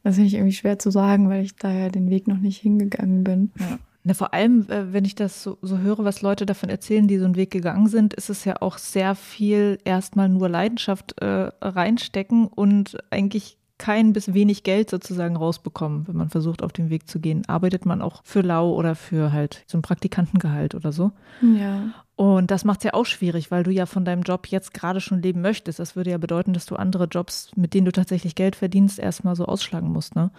Das 0.03 0.15
finde 0.15 0.29
ich 0.29 0.35
irgendwie 0.35 0.55
schwer 0.55 0.79
zu 0.79 0.91
sagen, 0.91 1.29
weil 1.29 1.45
ich 1.45 1.57
da 1.57 1.71
ja 1.71 1.89
den 1.91 2.09
Weg 2.11 2.29
noch 2.29 2.39
nicht 2.39 2.59
hingegangen 2.61 3.25
bin. 3.25 3.51
Ja. 3.59 3.79
Na, 4.09 4.15
vor 4.15 4.33
allem, 4.33 4.65
äh, 4.71 4.95
wenn 4.95 5.05
ich 5.05 5.17
das 5.17 5.43
so, 5.43 5.59
so, 5.61 5.81
höre, 5.81 6.03
was 6.03 6.23
Leute 6.23 6.47
davon 6.47 6.71
erzählen, 6.71 7.07
die 7.07 7.19
so 7.19 7.27
einen 7.27 7.37
Weg 7.37 7.51
gegangen 7.51 7.89
sind, 7.89 8.15
ist 8.15 8.31
es 8.31 8.47
ja 8.47 8.63
auch 8.63 8.79
sehr 8.79 9.15
viel 9.15 9.77
erstmal 9.85 10.31
nur 10.31 10.49
Leidenschaft 10.49 11.21
äh, 11.21 11.51
reinstecken 11.61 12.47
und 12.47 12.97
eigentlich 13.11 13.59
kein 13.77 14.15
bis 14.15 14.33
wenig 14.33 14.63
Geld 14.63 14.89
sozusagen 14.89 15.37
rausbekommen, 15.37 16.09
wenn 16.09 16.17
man 16.17 16.31
versucht, 16.31 16.63
auf 16.63 16.73
den 16.73 16.89
Weg 16.89 17.07
zu 17.07 17.21
gehen. 17.21 17.43
Arbeitet 17.49 17.85
man 17.85 18.01
auch 18.01 18.23
für 18.25 18.41
lau 18.41 18.73
oder 18.73 18.95
für 18.95 19.31
halt 19.31 19.63
so 19.67 19.77
ein 19.77 19.83
Praktikantengehalt 19.83 20.75
oder 20.75 20.91
so. 20.91 21.13
Ja. 21.43 21.91
Und 22.17 22.51
das 22.51 22.65
macht 22.65 22.81
es 22.81 22.85
ja 22.85 22.95
auch 22.95 23.05
schwierig, 23.05 23.51
weil 23.51 23.63
du 23.63 23.71
ja 23.71 23.85
von 23.85 24.07
deinem 24.07 24.23
Job 24.23 24.47
jetzt 24.47 24.73
gerade 24.73 25.03
schon 25.03 25.21
leben 25.21 25.43
möchtest. 25.43 25.81
Das 25.81 25.97
würde 25.97 26.13
ja 26.13 26.19
bedeuten, 26.19 26.55
dass 26.55 26.65
du 26.65 26.77
andere 26.77 27.05
Jobs, 27.05 27.51
mit 27.57 27.75
denen 27.75 27.85
du 27.85 27.93
tatsächlich 27.93 28.35
Geld 28.35 28.57
verdienst, 28.57 28.99
erstmal 28.99 29.37
so 29.37 29.45
ausschlagen 29.45 29.93
musst, 29.93 30.17
ne? 30.17 30.31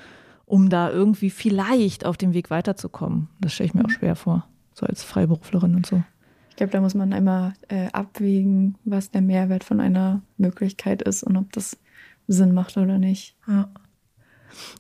Um 0.49 0.69
da 0.69 0.89
irgendwie 0.89 1.29
vielleicht 1.29 2.05
auf 2.05 2.17
dem 2.17 2.33
Weg 2.33 2.49
weiterzukommen. 2.49 3.29
Das 3.39 3.53
stelle 3.53 3.67
ich 3.67 3.73
mir 3.75 3.81
auch 3.81 3.87
mhm. 3.87 3.93
schwer 3.93 4.15
vor, 4.15 4.47
so 4.73 4.85
als 4.85 5.03
Freiberuflerin 5.03 5.75
und 5.75 5.85
so. 5.85 6.03
Ich 6.49 6.55
glaube, 6.55 6.71
da 6.71 6.81
muss 6.81 6.95
man 6.95 7.13
einmal 7.13 7.53
äh, 7.69 7.87
abwägen, 7.93 8.75
was 8.83 9.11
der 9.11 9.21
Mehrwert 9.21 9.63
von 9.63 9.79
einer 9.79 10.21
Möglichkeit 10.37 11.03
ist 11.03 11.23
und 11.23 11.37
ob 11.37 11.53
das 11.53 11.77
Sinn 12.27 12.53
macht 12.53 12.75
oder 12.77 12.97
nicht. 12.97 13.35
Ja. 13.47 13.69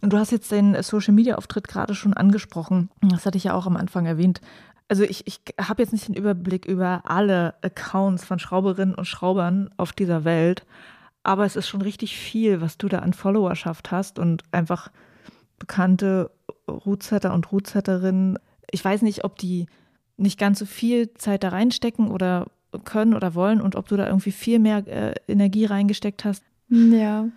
Und 0.01 0.11
du 0.11 0.17
hast 0.17 0.31
jetzt 0.31 0.51
den 0.51 0.81
Social-Media-Auftritt 0.81 1.67
gerade 1.67 1.93
schon 1.93 2.15
angesprochen. 2.15 2.89
Das 3.01 3.27
hatte 3.27 3.37
ich 3.37 3.43
ja 3.45 3.53
auch 3.53 3.67
am 3.67 3.77
Anfang 3.77 4.07
erwähnt. 4.07 4.41
Also 4.87 5.03
ich, 5.03 5.27
ich 5.27 5.39
habe 5.61 5.83
jetzt 5.83 5.93
nicht 5.93 6.07
den 6.07 6.15
Überblick 6.15 6.65
über 6.65 7.03
alle 7.05 7.53
Accounts 7.61 8.25
von 8.25 8.39
Schrauberinnen 8.39 8.95
und 8.95 9.05
Schraubern 9.05 9.69
auf 9.77 9.93
dieser 9.93 10.23
Welt, 10.23 10.65
aber 11.21 11.45
es 11.45 11.55
ist 11.55 11.67
schon 11.67 11.83
richtig 11.83 12.17
viel, 12.17 12.59
was 12.59 12.79
du 12.79 12.87
da 12.87 12.99
an 12.99 13.13
Followerschaft 13.13 13.91
hast 13.91 14.17
und 14.17 14.43
einfach 14.51 14.89
bekannte 15.59 16.31
Rootsetter 16.67 17.33
und 17.33 17.51
Rootsetterinnen. 17.51 18.39
Ich 18.71 18.83
weiß 18.83 19.01
nicht, 19.01 19.23
ob 19.23 19.37
die 19.37 19.67
nicht 20.17 20.39
ganz 20.39 20.59
so 20.59 20.65
viel 20.65 21.13
Zeit 21.13 21.43
da 21.43 21.49
reinstecken 21.49 22.09
oder 22.09 22.47
können 22.83 23.13
oder 23.13 23.35
wollen 23.35 23.61
und 23.61 23.75
ob 23.75 23.87
du 23.87 23.97
da 23.97 24.07
irgendwie 24.07 24.31
viel 24.31 24.59
mehr 24.59 24.87
äh, 24.87 25.15
Energie 25.27 25.65
reingesteckt 25.65 26.25
hast. 26.25 26.43
Ja, 26.69 27.27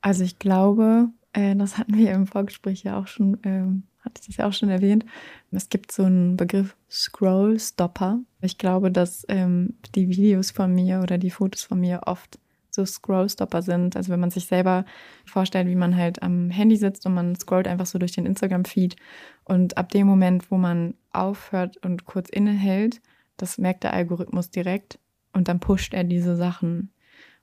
also 0.00 0.24
ich 0.24 0.38
glaube, 0.38 1.08
äh, 1.32 1.54
das 1.56 1.76
hatten 1.78 1.96
wir 1.96 2.12
im 2.12 2.26
Vorgespräch 2.26 2.82
ja 2.82 2.98
auch 2.98 3.06
schon, 3.06 3.38
ähm, 3.42 3.82
hatte 4.00 4.20
ich 4.20 4.28
das 4.28 4.36
ja 4.38 4.48
auch 4.48 4.52
schon 4.52 4.70
erwähnt. 4.70 5.04
Es 5.50 5.68
gibt 5.68 5.92
so 5.92 6.04
einen 6.04 6.36
Begriff 6.36 6.76
Scroll 6.90 7.58
Stopper. 7.60 8.20
Ich 8.40 8.56
glaube, 8.56 8.90
dass 8.90 9.26
ähm, 9.28 9.74
die 9.94 10.08
Videos 10.08 10.50
von 10.50 10.74
mir 10.74 11.00
oder 11.00 11.18
die 11.18 11.30
Fotos 11.30 11.64
von 11.64 11.80
mir 11.80 12.02
oft 12.06 12.38
so 12.74 12.84
Scrollstopper 12.84 13.62
sind. 13.62 13.96
Also 13.96 14.12
wenn 14.12 14.20
man 14.20 14.30
sich 14.30 14.46
selber 14.46 14.84
vorstellt, 15.24 15.68
wie 15.68 15.76
man 15.76 15.96
halt 15.96 16.22
am 16.22 16.50
Handy 16.50 16.76
sitzt 16.76 17.06
und 17.06 17.14
man 17.14 17.34
scrollt 17.36 17.68
einfach 17.68 17.86
so 17.86 17.98
durch 17.98 18.12
den 18.12 18.26
Instagram-Feed 18.26 18.96
und 19.44 19.76
ab 19.76 19.90
dem 19.90 20.06
Moment, 20.06 20.50
wo 20.50 20.56
man 20.56 20.94
aufhört 21.12 21.76
und 21.84 22.04
kurz 22.04 22.28
innehält, 22.28 23.00
das 23.36 23.58
merkt 23.58 23.84
der 23.84 23.94
Algorithmus 23.94 24.50
direkt 24.50 24.98
und 25.32 25.48
dann 25.48 25.60
pusht 25.60 25.94
er 25.94 26.04
diese 26.04 26.36
Sachen. 26.36 26.92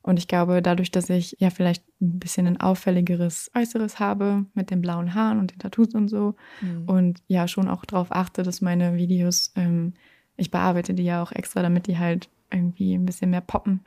Und 0.07 0.19
ich 0.19 0.29
glaube, 0.29 0.61
dadurch, 0.61 0.89
dass 0.89 1.09
ich 1.09 1.35
ja 1.39 1.49
vielleicht 1.49 1.83
ein 1.99 2.19
bisschen 2.19 2.47
ein 2.47 2.61
auffälligeres 2.61 3.51
Äußeres 3.53 3.99
habe 3.99 4.45
mit 4.53 4.71
den 4.71 4.81
blauen 4.81 5.13
Haaren 5.13 5.39
und 5.39 5.51
den 5.51 5.59
Tattoos 5.59 5.93
und 5.93 6.07
so 6.07 6.35
mhm. 6.61 6.83
und 6.87 7.23
ja 7.27 7.47
schon 7.47 7.67
auch 7.67 7.83
darauf 7.83 8.11
achte, 8.11 8.43
dass 8.43 8.61
meine 8.61 8.95
Videos, 8.95 9.51
ähm, 9.55 9.95
ich 10.37 10.49
bearbeite 10.49 10.93
die 10.93 11.03
ja 11.03 11.21
auch 11.21 11.33
extra, 11.33 11.61
damit 11.61 11.87
die 11.87 11.97
halt 11.97 12.29
irgendwie 12.51 12.93
ein 12.93 13.05
bisschen 13.05 13.29
mehr 13.29 13.41
poppen, 13.41 13.81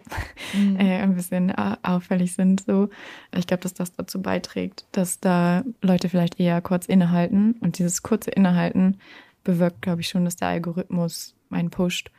mhm. 0.54 0.76
äh, 0.78 1.00
ein 1.00 1.14
bisschen 1.14 1.52
auffällig 1.82 2.34
sind. 2.34 2.64
So, 2.64 2.88
ich 3.36 3.46
glaube, 3.46 3.62
dass 3.62 3.74
das 3.74 3.94
dazu 3.94 4.20
beiträgt, 4.20 4.86
dass 4.92 5.20
da 5.20 5.64
Leute 5.82 6.08
vielleicht 6.08 6.38
eher 6.38 6.60
kurz 6.60 6.86
innehalten 6.86 7.52
und 7.60 7.78
dieses 7.78 8.02
kurze 8.02 8.30
Innehalten 8.30 8.98
bewirkt, 9.44 9.82
glaube 9.82 10.02
ich, 10.02 10.08
schon, 10.08 10.24
dass 10.24 10.36
der 10.36 10.48
Algorithmus 10.48 11.34
einen 11.50 11.70
pusht. 11.70 12.10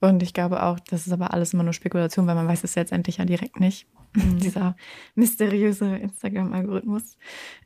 Und 0.00 0.22
ich 0.22 0.32
glaube 0.32 0.62
auch, 0.62 0.78
das 0.78 1.06
ist 1.06 1.12
aber 1.12 1.32
alles 1.32 1.52
immer 1.54 1.64
nur 1.64 1.72
Spekulation, 1.72 2.26
weil 2.26 2.36
man 2.36 2.46
weiß 2.46 2.62
es 2.62 2.76
letztendlich 2.76 3.16
ja 3.16 3.24
direkt 3.24 3.58
nicht. 3.58 3.86
Mhm. 4.14 4.38
Dieser 4.42 4.76
mysteriöse 5.14 5.96
Instagram-Algorithmus. 5.96 7.16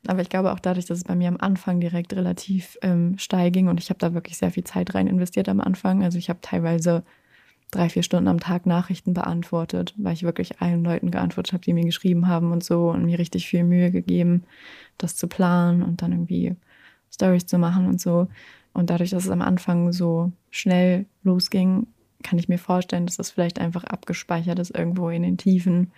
Aber 0.07 0.21
ich 0.21 0.29
glaube 0.29 0.51
auch 0.51 0.59
dadurch, 0.59 0.85
dass 0.85 0.99
es 0.99 1.03
bei 1.03 1.15
mir 1.15 1.27
am 1.27 1.37
Anfang 1.37 1.79
direkt 1.79 2.13
relativ 2.13 2.77
ähm, 2.81 3.17
steil 3.17 3.51
ging 3.51 3.67
und 3.67 3.79
ich 3.79 3.89
habe 3.89 3.99
da 3.99 4.13
wirklich 4.13 4.37
sehr 4.37 4.51
viel 4.51 4.63
Zeit 4.63 4.95
rein 4.95 5.07
investiert 5.07 5.47
am 5.47 5.61
Anfang. 5.61 6.03
Also 6.03 6.17
ich 6.17 6.29
habe 6.29 6.39
teilweise 6.41 7.03
drei, 7.75 7.89
vier 7.89 8.03
Stunden 8.03 8.27
am 8.27 8.39
Tag 8.39 8.65
Nachrichten 8.65 9.13
beantwortet, 9.13 9.93
weil 9.97 10.13
ich 10.13 10.23
wirklich 10.23 10.61
allen 10.61 10.83
Leuten 10.83 11.11
geantwortet 11.11 11.53
habe, 11.53 11.63
die 11.63 11.73
mir 11.73 11.85
geschrieben 11.85 12.27
haben 12.27 12.51
und 12.51 12.63
so 12.63 12.89
und 12.89 13.05
mir 13.05 13.19
richtig 13.19 13.47
viel 13.47 13.63
Mühe 13.63 13.91
gegeben, 13.91 14.43
das 14.97 15.15
zu 15.15 15.27
planen 15.27 15.83
und 15.83 16.01
dann 16.01 16.11
irgendwie 16.11 16.55
Stories 17.11 17.45
zu 17.45 17.57
machen 17.57 17.87
und 17.87 17.99
so. 17.99 18.27
Und 18.73 18.89
dadurch, 18.89 19.11
dass 19.11 19.25
es 19.25 19.31
am 19.31 19.41
Anfang 19.41 19.91
so 19.91 20.31
schnell 20.49 21.05
losging, 21.23 21.87
kann 22.23 22.39
ich 22.39 22.49
mir 22.49 22.57
vorstellen, 22.57 23.05
dass 23.05 23.17
das 23.17 23.31
vielleicht 23.31 23.59
einfach 23.59 23.83
abgespeichert 23.83 24.59
ist 24.59 24.75
irgendwo 24.75 25.09
in 25.09 25.23
den 25.23 25.37
Tiefen 25.37 25.91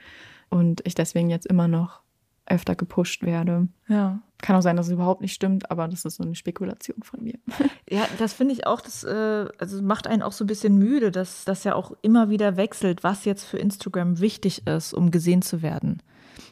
und 0.50 0.82
ich 0.86 0.96
deswegen 0.96 1.30
jetzt 1.30 1.46
immer 1.46 1.68
noch 1.68 2.02
öfter 2.46 2.76
gepusht 2.76 3.24
werde. 3.24 3.68
Ja. 3.88 4.22
Kann 4.42 4.56
auch 4.56 4.62
sein, 4.62 4.76
dass 4.76 4.88
es 4.88 4.94
überhaupt 4.94 5.22
nicht 5.22 5.34
stimmt, 5.34 5.72
aber 5.72 5.88
das 5.88 6.06
ist 6.06 6.16
so 6.16 6.24
eine 6.24 6.36
Spekulation 6.36 7.04
von 7.04 7.24
mir. 7.24 7.40
Ja, 7.88 8.08
das 8.18 8.34
finde 8.34 8.56
ich 8.56 8.66
auch, 8.66 8.82
das 8.82 9.04
äh, 9.04 9.46
also 9.60 9.80
macht 9.84 10.08
einen 10.08 10.24
auch 10.24 10.32
so 10.32 10.44
ein 10.44 10.48
bisschen 10.48 10.76
müde, 10.80 11.12
dass 11.12 11.46
das 11.46 11.64
ja 11.64 11.76
auch 11.76 11.92
immer 12.02 12.32
wieder 12.32 12.58
wechselt, 12.58 13.04
was 13.04 13.26
jetzt 13.26 13.44
für 13.44 13.60
Instagram 13.60 14.20
wichtig 14.20 14.66
ist, 14.66 14.92
um 14.92 15.12
gesehen 15.12 15.44
zu 15.44 15.62
werden. 15.62 16.02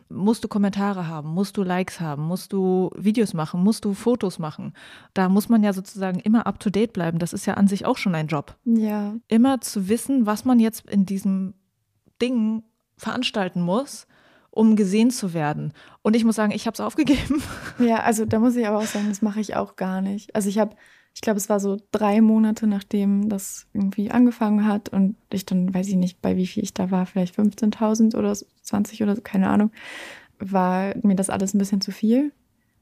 Musst 0.10 0.44
du 0.44 0.48
Kommentare 0.48 1.08
haben, 1.08 1.30
musst 1.30 1.58
du 1.58 1.64
Likes 1.64 2.00
haben, 2.00 2.22
musst 2.22 2.54
du 2.54 2.92
Videos 2.96 3.34
machen, 3.34 3.64
musst 3.64 3.84
du 3.84 3.96
Fotos 3.96 4.38
machen. 4.38 4.74
Da 5.16 5.28
muss 5.28 5.50
man 5.50 5.64
ja 5.64 5.74
sozusagen 5.74 6.20
immer 6.20 6.46
up 6.46 6.60
to 6.60 6.70
date 6.70 6.94
bleiben. 6.94 7.18
Das 7.18 7.34
ist 7.34 7.48
ja 7.48 7.56
an 7.56 7.68
sich 7.68 7.88
auch 7.88 7.98
schon 7.98 8.14
ein 8.14 8.28
Job. 8.28 8.56
Ja. 8.64 9.16
Immer 9.28 9.60
zu 9.60 9.90
wissen, 9.90 10.28
was 10.28 10.46
man 10.46 10.60
jetzt 10.60 10.88
in 10.88 11.08
diesem 11.08 11.56
Ding 12.22 12.62
veranstalten 12.96 13.62
muss, 13.62 14.06
um 14.54 14.76
gesehen 14.76 15.10
zu 15.10 15.34
werden. 15.34 15.74
Und 16.04 16.16
ich 16.16 16.24
muss 16.24 16.36
sagen, 16.36 16.52
ich 16.52 16.68
habe 16.68 16.76
es 16.76 16.80
aufgegeben. 16.80 17.42
Ja, 17.80 18.02
also 18.02 18.24
da 18.26 18.38
muss 18.38 18.56
ich 18.56 18.68
aber 18.68 18.78
auch 18.78 18.86
sagen, 18.86 19.10
das 19.10 19.24
mache 19.24 19.40
ich 19.40 19.56
auch 19.56 19.76
gar 19.76 20.00
nicht. 20.02 20.36
Also 20.36 20.48
ich 20.48 20.60
habe, 20.60 20.76
ich 21.16 21.22
glaube, 21.22 21.38
es 21.38 21.50
war 21.50 21.60
so 21.60 21.78
drei 21.92 22.22
Monate, 22.22 22.68
nachdem 22.68 23.30
das 23.30 23.66
irgendwie 23.74 24.12
angefangen 24.12 24.68
hat 24.68 24.90
und 24.90 25.16
ich 25.32 25.48
dann, 25.48 25.74
weiß 25.74 25.88
ich 25.88 25.96
nicht, 25.96 26.22
bei 26.22 26.38
wie 26.38 26.46
viel 26.46 26.64
ich 26.64 26.74
da 26.74 26.92
war, 26.92 27.08
vielleicht 27.08 27.36
15.000 27.36 28.16
oder 28.16 28.38
20 28.62 29.02
oder 29.02 29.16
so, 29.16 29.22
keine 29.24 29.50
Ahnung, 29.50 29.72
war 30.38 30.94
mir 31.02 31.16
das 31.16 31.32
alles 31.32 31.56
ein 31.56 31.58
bisschen 31.58 31.82
zu 31.82 31.92
viel. 31.92 32.32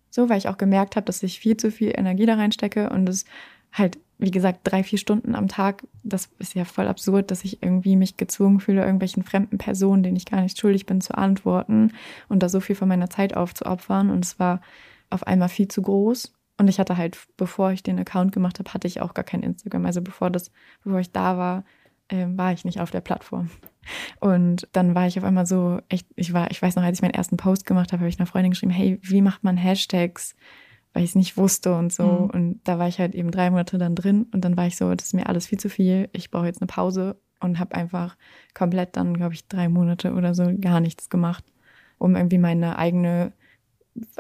So, 0.10 0.28
weil 0.28 0.40
ich 0.40 0.50
auch 0.50 0.58
gemerkt 0.58 0.98
habe, 0.98 1.06
dass 1.06 1.24
ich 1.24 1.40
viel 1.40 1.56
zu 1.56 1.72
viel 1.72 1.94
Energie 1.96 2.26
da 2.26 2.36
reinstecke 2.36 2.90
und 2.90 3.08
es 3.08 3.24
halt 3.72 3.98
wie 4.22 4.32
gesagt, 4.32 4.60
drei, 4.64 4.84
vier 4.84 5.00
Stunden 5.00 5.34
am 5.34 5.48
Tag, 5.48 5.84
das 6.04 6.30
ist 6.38 6.54
ja 6.54 6.64
voll 6.64 6.88
absurd, 6.88 7.32
dass 7.32 7.44
ich 7.44 7.64
irgendwie 7.64 7.96
mich 7.96 8.18
gezwungen 8.18 8.60
fühle, 8.60 8.82
irgendwelchen 8.82 9.24
fremden 9.24 9.58
Personen, 9.58 10.04
denen 10.04 10.16
ich 10.16 10.26
gar 10.26 10.42
nicht 10.42 10.60
schuldig 10.60 10.86
bin, 10.86 11.02
zu 11.02 11.18
antworten 11.18 11.94
und 12.30 12.44
da 12.44 12.48
so 12.48 12.60
viel 12.60 12.76
von 12.76 12.88
meiner 12.88 13.10
Zeit 13.10 13.36
aufzuopfern. 13.36 14.12
Und 14.12 14.24
es 14.24 14.40
war 14.40 14.62
auf 15.10 15.26
einmal 15.26 15.50
viel 15.50 15.68
zu 15.68 15.82
groß. 15.82 16.34
Und 16.60 16.68
ich 16.68 16.80
hatte 16.80 16.98
halt, 16.98 17.18
bevor 17.36 17.72
ich 17.72 17.82
den 17.82 17.98
Account 17.98 18.32
gemacht 18.32 18.60
habe, 18.60 18.72
hatte 18.72 18.88
ich 18.88 19.02
auch 19.02 19.16
gar 19.16 19.26
kein 19.26 19.42
Instagram. 19.42 19.88
Also 19.88 20.04
bevor 20.04 20.30
das, 20.30 20.52
bevor 20.84 21.00
ich 21.00 21.12
da 21.12 21.40
war, 21.40 21.64
äh, 22.10 22.28
war 22.28 22.54
ich 22.54 22.64
nicht 22.64 22.80
auf 22.80 22.92
der 22.92 23.02
Plattform. 23.02 23.50
Und 24.20 24.68
dann 24.72 24.94
war 24.94 25.08
ich 25.08 25.18
auf 25.18 25.24
einmal 25.24 25.48
so, 25.48 25.80
echt, 25.90 26.06
ich 26.16 26.32
war, 26.32 26.52
ich 26.52 26.62
weiß 26.62 26.76
noch, 26.76 26.84
als 26.84 27.00
ich 27.00 27.02
meinen 27.02 27.16
ersten 27.16 27.38
Post 27.38 27.66
gemacht 27.66 27.92
habe, 27.92 28.02
habe 28.02 28.10
ich 28.10 28.20
einer 28.20 28.28
Freundin 28.28 28.52
geschrieben, 28.52 28.72
hey, 28.72 29.00
wie 29.02 29.24
macht 29.24 29.44
man 29.44 29.58
Hashtags? 29.58 30.36
Weil 30.94 31.04
ich 31.04 31.12
es 31.12 31.16
nicht 31.16 31.38
wusste 31.38 31.76
und 31.76 31.94
so. 31.94 32.04
Mhm. 32.04 32.30
Und 32.30 32.60
da 32.64 32.80
war 32.80 32.88
ich 32.88 33.00
halt 33.00 33.16
eben 33.16 33.32
drei 33.32 33.50
Monate 33.50 33.78
dann 33.78 33.96
drin 33.96 34.28
und 34.34 34.44
dann 34.44 34.58
war 34.58 34.68
ich 34.68 34.76
so, 34.76 34.94
das 34.94 35.08
ist 35.08 35.14
mir 35.14 35.28
alles 35.28 35.48
viel 35.48 35.60
zu 35.60 35.70
viel. 35.70 36.10
Ich 36.14 36.32
brauche 36.32 36.46
jetzt 36.46 36.62
eine 36.62 36.68
Pause 36.68 37.18
und 37.40 37.60
habe 37.60 37.76
einfach 37.76 38.18
komplett 38.54 38.96
dann, 38.96 39.16
glaube 39.16 39.34
ich, 39.34 39.48
drei 39.48 39.70
Monate 39.70 40.14
oder 40.14 40.34
so 40.34 40.52
gar 40.60 40.80
nichts 40.80 41.10
gemacht, 41.10 41.44
um 41.98 42.16
irgendwie 42.16 42.38
meine 42.38 42.78
eigene, 42.78 43.34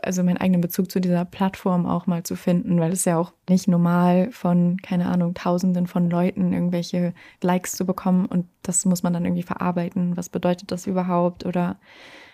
also 0.01 0.23
meinen 0.23 0.37
eigenen 0.37 0.61
Bezug 0.61 0.89
zu 0.91 0.99
dieser 0.99 1.25
Plattform 1.25 1.85
auch 1.85 2.07
mal 2.07 2.23
zu 2.23 2.35
finden, 2.35 2.79
weil 2.79 2.91
es 2.93 3.05
ja 3.05 3.17
auch 3.17 3.33
nicht 3.49 3.67
normal 3.67 4.31
von, 4.31 4.77
keine 4.77 5.07
Ahnung, 5.07 5.33
Tausenden 5.33 5.87
von 5.87 6.09
Leuten 6.09 6.53
irgendwelche 6.53 7.13
Likes 7.41 7.73
zu 7.73 7.85
bekommen 7.85 8.25
und 8.25 8.47
das 8.63 8.85
muss 8.85 9.03
man 9.03 9.13
dann 9.13 9.25
irgendwie 9.25 9.43
verarbeiten. 9.43 10.17
Was 10.17 10.29
bedeutet 10.29 10.71
das 10.71 10.87
überhaupt? 10.87 11.45
Oder 11.45 11.77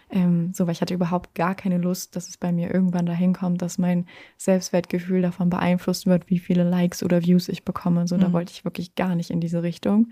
ähm, 0.09 0.53
so, 0.53 0.65
weil 0.65 0.73
ich 0.73 0.81
hatte 0.81 0.93
überhaupt 0.93 1.35
gar 1.35 1.53
keine 1.55 1.77
Lust, 1.77 2.15
dass 2.15 2.29
es 2.29 2.37
bei 2.37 2.51
mir 2.51 2.73
irgendwann 2.73 3.05
dahin 3.05 3.33
kommt, 3.33 3.61
dass 3.61 3.77
mein 3.77 4.05
Selbstwertgefühl 4.37 5.21
davon 5.21 5.49
beeinflusst 5.49 6.05
wird, 6.05 6.29
wie 6.29 6.39
viele 6.39 6.63
Likes 6.63 7.03
oder 7.03 7.23
Views 7.23 7.49
ich 7.49 7.65
bekomme. 7.65 8.07
So, 8.07 8.15
mhm. 8.15 8.21
da 8.21 8.33
wollte 8.33 8.53
ich 8.53 8.63
wirklich 8.63 8.95
gar 8.95 9.15
nicht 9.15 9.29
in 9.29 9.41
diese 9.41 9.63
Richtung. 9.63 10.11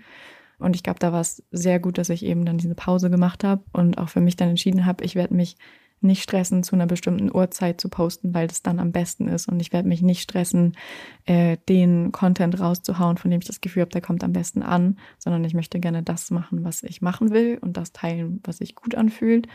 Und 0.58 0.74
ich 0.74 0.82
glaube, 0.82 0.98
da 0.98 1.12
war 1.12 1.20
es 1.20 1.42
sehr 1.50 1.80
gut, 1.80 1.98
dass 1.98 2.08
ich 2.08 2.24
eben 2.24 2.44
dann 2.44 2.58
diese 2.58 2.74
Pause 2.74 3.10
gemacht 3.10 3.44
habe 3.44 3.62
und 3.72 3.98
auch 3.98 4.08
für 4.08 4.20
mich 4.20 4.36
dann 4.36 4.50
entschieden 4.50 4.86
habe, 4.86 5.04
ich 5.04 5.14
werde 5.14 5.34
mich 5.34 5.56
nicht 6.00 6.22
stressen, 6.22 6.62
zu 6.62 6.76
einer 6.76 6.86
bestimmten 6.86 7.34
Uhrzeit 7.34 7.80
zu 7.80 7.88
posten, 7.88 8.34
weil 8.34 8.48
das 8.48 8.62
dann 8.62 8.78
am 8.78 8.92
besten 8.92 9.28
ist. 9.28 9.48
Und 9.48 9.60
ich 9.60 9.72
werde 9.72 9.88
mich 9.88 10.02
nicht 10.02 10.22
stressen, 10.22 10.76
äh, 11.24 11.56
den 11.68 12.12
Content 12.12 12.60
rauszuhauen, 12.60 13.16
von 13.16 13.30
dem 13.30 13.40
ich 13.40 13.46
das 13.46 13.62
Gefühl 13.62 13.80
habe, 13.82 13.92
der 13.92 14.02
kommt 14.02 14.22
am 14.22 14.32
besten 14.32 14.62
an, 14.62 14.98
sondern 15.18 15.44
ich 15.44 15.54
möchte 15.54 15.80
gerne 15.80 16.02
das 16.02 16.30
machen, 16.30 16.64
was 16.64 16.82
ich 16.82 17.00
machen 17.00 17.30
will 17.30 17.58
und 17.60 17.76
das 17.78 17.92
teilen, 17.92 18.40
was 18.44 18.58
sich 18.58 18.74
gut 18.74 18.94
anfühlt 18.94 19.48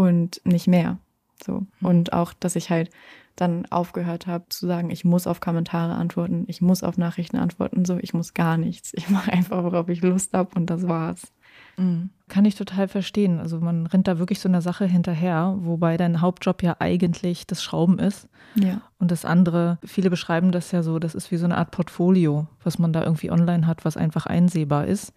und 0.00 0.40
nicht 0.44 0.66
mehr. 0.66 0.98
So. 1.44 1.66
Mhm. 1.80 1.86
Und 1.86 2.12
auch, 2.12 2.32
dass 2.32 2.56
ich 2.56 2.70
halt 2.70 2.90
dann 3.36 3.66
aufgehört 3.66 4.26
habe 4.26 4.44
zu 4.48 4.66
sagen, 4.66 4.90
ich 4.90 5.04
muss 5.04 5.26
auf 5.26 5.40
Kommentare 5.40 5.94
antworten, 5.94 6.44
ich 6.48 6.60
muss 6.60 6.82
auf 6.82 6.98
Nachrichten 6.98 7.36
antworten, 7.36 7.84
so, 7.84 7.98
ich 7.98 8.12
muss 8.12 8.34
gar 8.34 8.56
nichts. 8.56 8.92
Ich 8.94 9.08
mache 9.08 9.32
einfach, 9.32 9.62
worauf 9.62 9.88
ich 9.88 10.02
Lust 10.02 10.34
habe 10.34 10.50
und 10.54 10.68
das 10.68 10.88
war's. 10.88 11.32
Mhm. 11.76 12.10
Kann 12.28 12.44
ich 12.44 12.54
total 12.54 12.88
verstehen. 12.88 13.40
Also 13.40 13.60
man 13.60 13.86
rennt 13.86 14.08
da 14.08 14.18
wirklich 14.18 14.40
so 14.40 14.48
einer 14.48 14.62
Sache 14.62 14.84
hinterher, 14.84 15.56
wobei 15.60 15.96
dein 15.96 16.20
Hauptjob 16.20 16.62
ja 16.62 16.76
eigentlich 16.78 17.46
das 17.46 17.62
Schrauben 17.62 17.98
ist. 17.98 18.28
Ja. 18.54 18.82
Und 18.98 19.10
das 19.10 19.24
andere, 19.24 19.78
viele 19.84 20.10
beschreiben 20.10 20.52
das 20.52 20.72
ja 20.72 20.82
so, 20.82 20.98
das 20.98 21.14
ist 21.14 21.30
wie 21.30 21.36
so 21.36 21.44
eine 21.44 21.56
Art 21.56 21.70
Portfolio, 21.70 22.46
was 22.62 22.78
man 22.78 22.92
da 22.92 23.02
irgendwie 23.02 23.30
online 23.30 23.66
hat, 23.66 23.84
was 23.84 23.96
einfach 23.96 24.26
einsehbar 24.26 24.86
ist. 24.86 25.12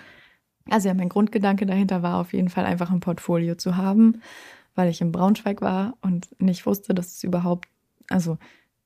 Also 0.69 0.87
ja, 0.87 0.93
mein 0.93 1.09
Grundgedanke 1.09 1.65
dahinter 1.65 2.03
war 2.03 2.19
auf 2.19 2.31
jeden 2.31 2.49
Fall 2.49 2.65
einfach 2.65 2.89
ein 2.89 3.01
Portfolio 3.01 3.55
zu 3.55 3.75
haben 3.75 4.21
weil 4.75 4.89
ich 4.89 5.01
in 5.01 5.11
Braunschweig 5.11 5.61
war 5.61 5.97
und 6.01 6.29
nicht 6.39 6.65
wusste, 6.65 6.93
dass 6.93 7.15
es 7.15 7.23
überhaupt, 7.23 7.67
also 8.09 8.37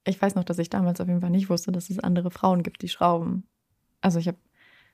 ich 0.05 0.21
weiß 0.21 0.35
noch, 0.35 0.43
dass 0.43 0.59
ich 0.59 0.69
damals 0.69 1.01
auf 1.01 1.07
jeden 1.07 1.21
Fall 1.21 1.29
nicht 1.29 1.49
wusste, 1.49 1.71
dass 1.71 1.89
es 1.89 1.99
andere 1.99 2.31
Frauen 2.31 2.63
gibt, 2.63 2.81
die 2.81 2.89
schrauben. 2.89 3.43
Also 4.01 4.19
ich 4.19 4.27
habe 4.27 4.37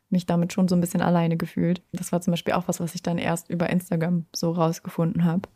mich 0.10 0.26
damit 0.26 0.54
schon 0.54 0.68
so 0.68 0.76
ein 0.76 0.82
bisschen 0.82 1.02
alleine 1.02 1.38
gefühlt. 1.38 1.82
Das 1.92 2.12
war 2.12 2.22
zum 2.22 2.32
Beispiel 2.32 2.54
auch 2.54 2.68
was, 2.68 2.80
was 2.80 2.96
ich 2.96 3.04
dann 3.04 3.18
erst 3.18 3.50
über 3.50 3.70
Instagram 3.70 4.26
so 4.34 4.52
rausgefunden 4.52 5.26
habe. 5.26 5.50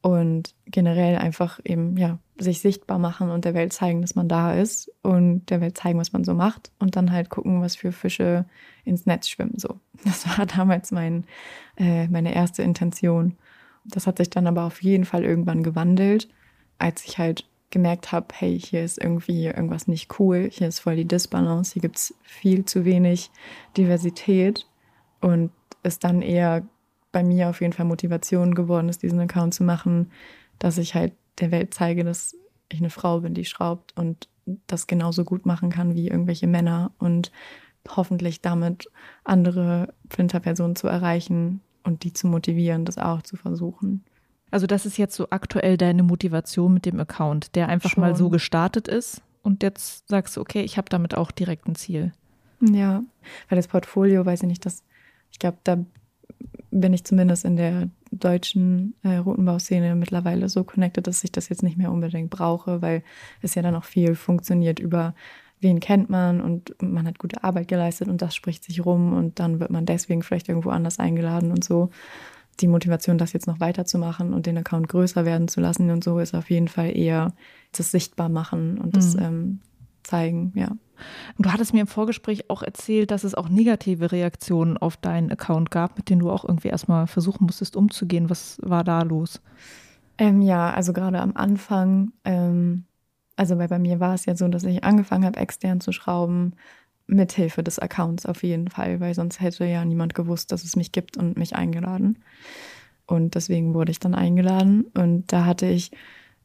Und 0.00 0.54
generell 0.66 1.16
einfach 1.16 1.58
eben, 1.64 1.96
ja, 1.96 2.18
sich 2.38 2.60
sichtbar 2.60 3.00
machen 3.00 3.30
und 3.30 3.44
der 3.44 3.54
Welt 3.54 3.72
zeigen, 3.72 4.00
dass 4.00 4.14
man 4.14 4.28
da 4.28 4.54
ist 4.54 4.92
und 5.02 5.50
der 5.50 5.60
Welt 5.60 5.76
zeigen, 5.76 5.98
was 5.98 6.12
man 6.12 6.22
so 6.22 6.34
macht 6.34 6.70
und 6.78 6.94
dann 6.94 7.10
halt 7.10 7.30
gucken, 7.30 7.60
was 7.60 7.74
für 7.74 7.90
Fische 7.90 8.46
ins 8.84 9.06
Netz 9.06 9.28
schwimmen. 9.28 9.58
So. 9.58 9.80
Das 10.04 10.38
war 10.38 10.46
damals 10.56 10.92
mein, 10.92 11.24
äh, 11.76 12.06
meine 12.06 12.32
erste 12.32 12.62
Intention. 12.62 13.36
Das 13.88 14.06
hat 14.06 14.18
sich 14.18 14.30
dann 14.30 14.46
aber 14.46 14.64
auf 14.64 14.82
jeden 14.82 15.04
Fall 15.04 15.24
irgendwann 15.24 15.62
gewandelt, 15.62 16.28
als 16.78 17.04
ich 17.04 17.18
halt 17.18 17.48
gemerkt 17.70 18.12
habe, 18.12 18.28
hey, 18.34 18.58
hier 18.58 18.82
ist 18.82 18.98
irgendwie 18.98 19.46
irgendwas 19.46 19.88
nicht 19.88 20.18
cool, 20.18 20.48
hier 20.50 20.68
ist 20.68 20.80
voll 20.80 20.96
die 20.96 21.08
Disbalance, 21.08 21.74
hier 21.74 21.82
gibt 21.82 21.96
es 21.96 22.14
viel 22.22 22.64
zu 22.64 22.84
wenig 22.84 23.30
Diversität 23.76 24.66
und 25.20 25.50
es 25.82 25.98
dann 25.98 26.22
eher 26.22 26.66
bei 27.12 27.22
mir 27.22 27.48
auf 27.48 27.60
jeden 27.60 27.72
Fall 27.72 27.86
Motivation 27.86 28.54
geworden 28.54 28.88
ist, 28.88 29.02
diesen 29.02 29.20
Account 29.20 29.54
zu 29.54 29.64
machen, 29.64 30.10
dass 30.58 30.78
ich 30.78 30.94
halt 30.94 31.12
der 31.40 31.50
Welt 31.50 31.74
zeige, 31.74 32.04
dass 32.04 32.36
ich 32.70 32.80
eine 32.80 32.90
Frau 32.90 33.20
bin, 33.20 33.34
die 33.34 33.44
schraubt 33.44 33.96
und 33.96 34.28
das 34.66 34.86
genauso 34.86 35.24
gut 35.24 35.46
machen 35.46 35.70
kann 35.70 35.94
wie 35.94 36.08
irgendwelche 36.08 36.46
Männer 36.46 36.92
und 36.98 37.32
hoffentlich 37.88 38.40
damit 38.40 38.90
andere 39.24 39.94
Flinterpersonen 40.10 40.76
zu 40.76 40.88
erreichen 40.88 41.60
und 41.88 42.04
die 42.04 42.12
zu 42.12 42.28
motivieren, 42.28 42.84
das 42.84 42.98
auch 42.98 43.22
zu 43.22 43.36
versuchen. 43.36 44.04
Also 44.50 44.66
das 44.66 44.86
ist 44.86 44.96
jetzt 44.96 45.16
so 45.16 45.28
aktuell 45.30 45.76
deine 45.76 46.02
Motivation 46.02 46.72
mit 46.72 46.86
dem 46.86 47.00
Account, 47.00 47.54
der 47.56 47.68
einfach 47.68 47.90
Schon. 47.90 48.02
mal 48.02 48.14
so 48.14 48.30
gestartet 48.30 48.86
ist 48.86 49.22
und 49.42 49.62
jetzt 49.62 50.08
sagst 50.08 50.36
du, 50.36 50.40
okay, 50.40 50.62
ich 50.62 50.78
habe 50.78 50.88
damit 50.88 51.14
auch 51.14 51.30
direkt 51.30 51.66
ein 51.66 51.74
Ziel. 51.74 52.12
Ja, 52.60 53.02
weil 53.48 53.56
das 53.56 53.68
Portfolio, 53.68 54.24
weiß 54.24 54.42
ich 54.42 54.48
nicht, 54.48 54.64
das, 54.64 54.84
ich 55.30 55.38
glaube, 55.38 55.58
da 55.64 55.84
bin 56.70 56.92
ich 56.92 57.04
zumindest 57.04 57.44
in 57.44 57.56
der 57.56 57.88
deutschen 58.10 58.94
äh, 59.02 59.16
Routenbauszene 59.16 59.94
mittlerweile 59.94 60.48
so 60.48 60.64
connected, 60.64 61.06
dass 61.06 61.24
ich 61.24 61.32
das 61.32 61.48
jetzt 61.48 61.62
nicht 61.62 61.76
mehr 61.76 61.92
unbedingt 61.92 62.30
brauche, 62.30 62.82
weil 62.82 63.02
es 63.42 63.54
ja 63.54 63.62
dann 63.62 63.74
auch 63.74 63.84
viel 63.84 64.14
funktioniert 64.14 64.78
über 64.78 65.14
wen 65.60 65.80
kennt 65.80 66.10
man 66.10 66.40
und 66.40 66.74
man 66.82 67.06
hat 67.06 67.18
gute 67.18 67.44
Arbeit 67.44 67.68
geleistet 67.68 68.08
und 68.08 68.22
das 68.22 68.34
spricht 68.34 68.64
sich 68.64 68.84
rum 68.84 69.12
und 69.12 69.38
dann 69.38 69.60
wird 69.60 69.70
man 69.70 69.86
deswegen 69.86 70.22
vielleicht 70.22 70.48
irgendwo 70.48 70.70
anders 70.70 70.98
eingeladen 70.98 71.50
und 71.50 71.64
so. 71.64 71.90
Die 72.60 72.68
Motivation, 72.68 73.18
das 73.18 73.32
jetzt 73.32 73.46
noch 73.46 73.60
weiterzumachen 73.60 74.34
und 74.34 74.46
den 74.46 74.58
Account 74.58 74.88
größer 74.88 75.24
werden 75.24 75.48
zu 75.48 75.60
lassen 75.60 75.90
und 75.90 76.02
so, 76.02 76.18
ist 76.18 76.34
auf 76.34 76.50
jeden 76.50 76.68
Fall 76.68 76.96
eher 76.96 77.32
das 77.72 77.90
sichtbar 77.90 78.28
machen 78.28 78.78
und 78.78 78.96
das 78.96 79.14
mhm. 79.14 79.22
ähm, 79.22 79.60
zeigen, 80.02 80.52
ja. 80.54 80.72
Du 81.38 81.52
hattest 81.52 81.72
mir 81.72 81.82
im 81.82 81.86
Vorgespräch 81.86 82.50
auch 82.50 82.62
erzählt, 82.62 83.12
dass 83.12 83.22
es 83.22 83.36
auch 83.36 83.48
negative 83.48 84.10
Reaktionen 84.10 84.76
auf 84.76 84.96
deinen 84.96 85.30
Account 85.30 85.70
gab, 85.70 85.96
mit 85.96 86.10
denen 86.10 86.20
du 86.20 86.30
auch 86.30 86.44
irgendwie 86.44 86.68
erstmal 86.68 87.06
versuchen 87.06 87.44
musstest 87.44 87.76
umzugehen. 87.76 88.30
Was 88.30 88.58
war 88.62 88.82
da 88.82 89.02
los? 89.02 89.40
Ähm, 90.18 90.42
ja, 90.42 90.72
also 90.72 90.92
gerade 90.92 91.20
am 91.20 91.36
Anfang, 91.36 92.10
ähm, 92.24 92.84
also 93.38 93.56
weil 93.56 93.68
bei 93.68 93.78
mir 93.78 94.00
war 94.00 94.14
es 94.14 94.26
ja 94.26 94.34
so, 94.34 94.48
dass 94.48 94.64
ich 94.64 94.82
angefangen 94.82 95.24
habe, 95.24 95.38
extern 95.38 95.80
zu 95.80 95.92
schrauben, 95.92 96.54
mithilfe 97.06 97.62
des 97.62 97.78
Accounts 97.78 98.26
auf 98.26 98.42
jeden 98.42 98.68
Fall, 98.68 98.98
weil 98.98 99.14
sonst 99.14 99.40
hätte 99.40 99.64
ja 99.64 99.84
niemand 99.84 100.14
gewusst, 100.14 100.50
dass 100.50 100.64
es 100.64 100.74
mich 100.74 100.90
gibt 100.90 101.16
und 101.16 101.38
mich 101.38 101.54
eingeladen. 101.54 102.18
Und 103.06 103.36
deswegen 103.36 103.74
wurde 103.74 103.92
ich 103.92 104.00
dann 104.00 104.16
eingeladen 104.16 104.86
und 104.94 105.32
da 105.32 105.44
hatte 105.44 105.66
ich 105.66 105.92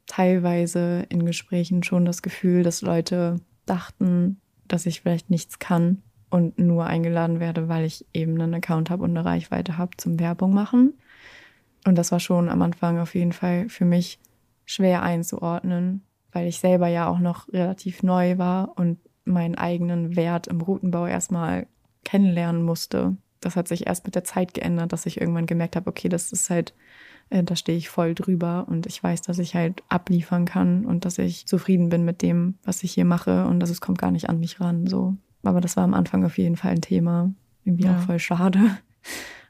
teilweise 0.05 1.05
in 1.09 1.25
Gesprächen 1.25 1.81
schon 1.81 2.05
das 2.05 2.21
Gefühl, 2.21 2.61
dass 2.61 2.83
Leute 2.83 3.37
dachten, 3.65 4.39
dass 4.67 4.85
ich 4.85 5.01
vielleicht 5.01 5.31
nichts 5.31 5.57
kann 5.57 6.03
und 6.29 6.59
nur 6.59 6.85
eingeladen 6.85 7.39
werde, 7.39 7.69
weil 7.69 7.85
ich 7.85 8.05
eben 8.13 8.39
einen 8.39 8.53
Account 8.53 8.91
habe 8.91 9.03
und 9.03 9.17
eine 9.17 9.25
Reichweite 9.25 9.79
habe 9.79 9.97
zum 9.97 10.19
Werbung 10.19 10.53
machen. 10.53 10.93
Und 11.85 11.97
das 11.97 12.11
war 12.11 12.19
schon 12.19 12.49
am 12.49 12.61
Anfang 12.61 12.99
auf 12.99 13.15
jeden 13.15 13.33
Fall 13.33 13.67
für 13.67 13.85
mich 13.85 14.19
schwer 14.65 15.01
einzuordnen, 15.01 16.03
weil 16.33 16.47
ich 16.47 16.59
selber 16.59 16.87
ja 16.87 17.07
auch 17.07 17.19
noch 17.19 17.47
relativ 17.53 18.03
neu 18.03 18.37
war 18.37 18.77
und 18.77 18.97
meinen 19.25 19.55
eigenen 19.55 20.15
Wert 20.15 20.47
im 20.47 20.59
Routenbau 20.59 21.07
erstmal 21.07 21.67
kennenlernen 22.03 22.63
musste. 22.63 23.15
Das 23.39 23.55
hat 23.55 23.67
sich 23.67 23.87
erst 23.87 24.05
mit 24.05 24.15
der 24.15 24.23
Zeit 24.23 24.53
geändert, 24.53 24.91
dass 24.91 25.05
ich 25.05 25.21
irgendwann 25.21 25.45
gemerkt 25.45 25.75
habe, 25.75 25.89
okay, 25.89 26.09
das 26.09 26.31
ist 26.31 26.49
halt 26.49 26.73
äh, 27.29 27.43
da 27.43 27.55
stehe 27.55 27.77
ich 27.77 27.89
voll 27.89 28.13
drüber 28.13 28.65
und 28.69 28.85
ich 28.85 29.01
weiß, 29.01 29.21
dass 29.21 29.39
ich 29.39 29.55
halt 29.55 29.83
abliefern 29.89 30.45
kann 30.45 30.85
und 30.85 31.05
dass 31.05 31.17
ich 31.17 31.47
zufrieden 31.47 31.89
bin 31.89 32.05
mit 32.05 32.21
dem, 32.21 32.55
was 32.63 32.83
ich 32.83 32.93
hier 32.93 33.05
mache 33.05 33.45
und 33.45 33.59
dass 33.59 33.69
es 33.69 33.81
kommt 33.81 33.97
gar 33.97 34.11
nicht 34.11 34.29
an 34.29 34.39
mich 34.39 34.59
ran. 34.59 34.87
So. 34.87 35.15
Aber 35.43 35.59
das 35.61 35.75
war 35.75 35.83
am 35.83 35.93
Anfang 35.93 36.23
auf 36.25 36.37
jeden 36.37 36.55
Fall 36.55 36.71
ein 36.71 36.81
Thema. 36.81 37.33
Irgendwie 37.65 37.85
ja. 37.85 37.97
auch 37.97 38.01
voll 38.01 38.19
schade. 38.19 38.59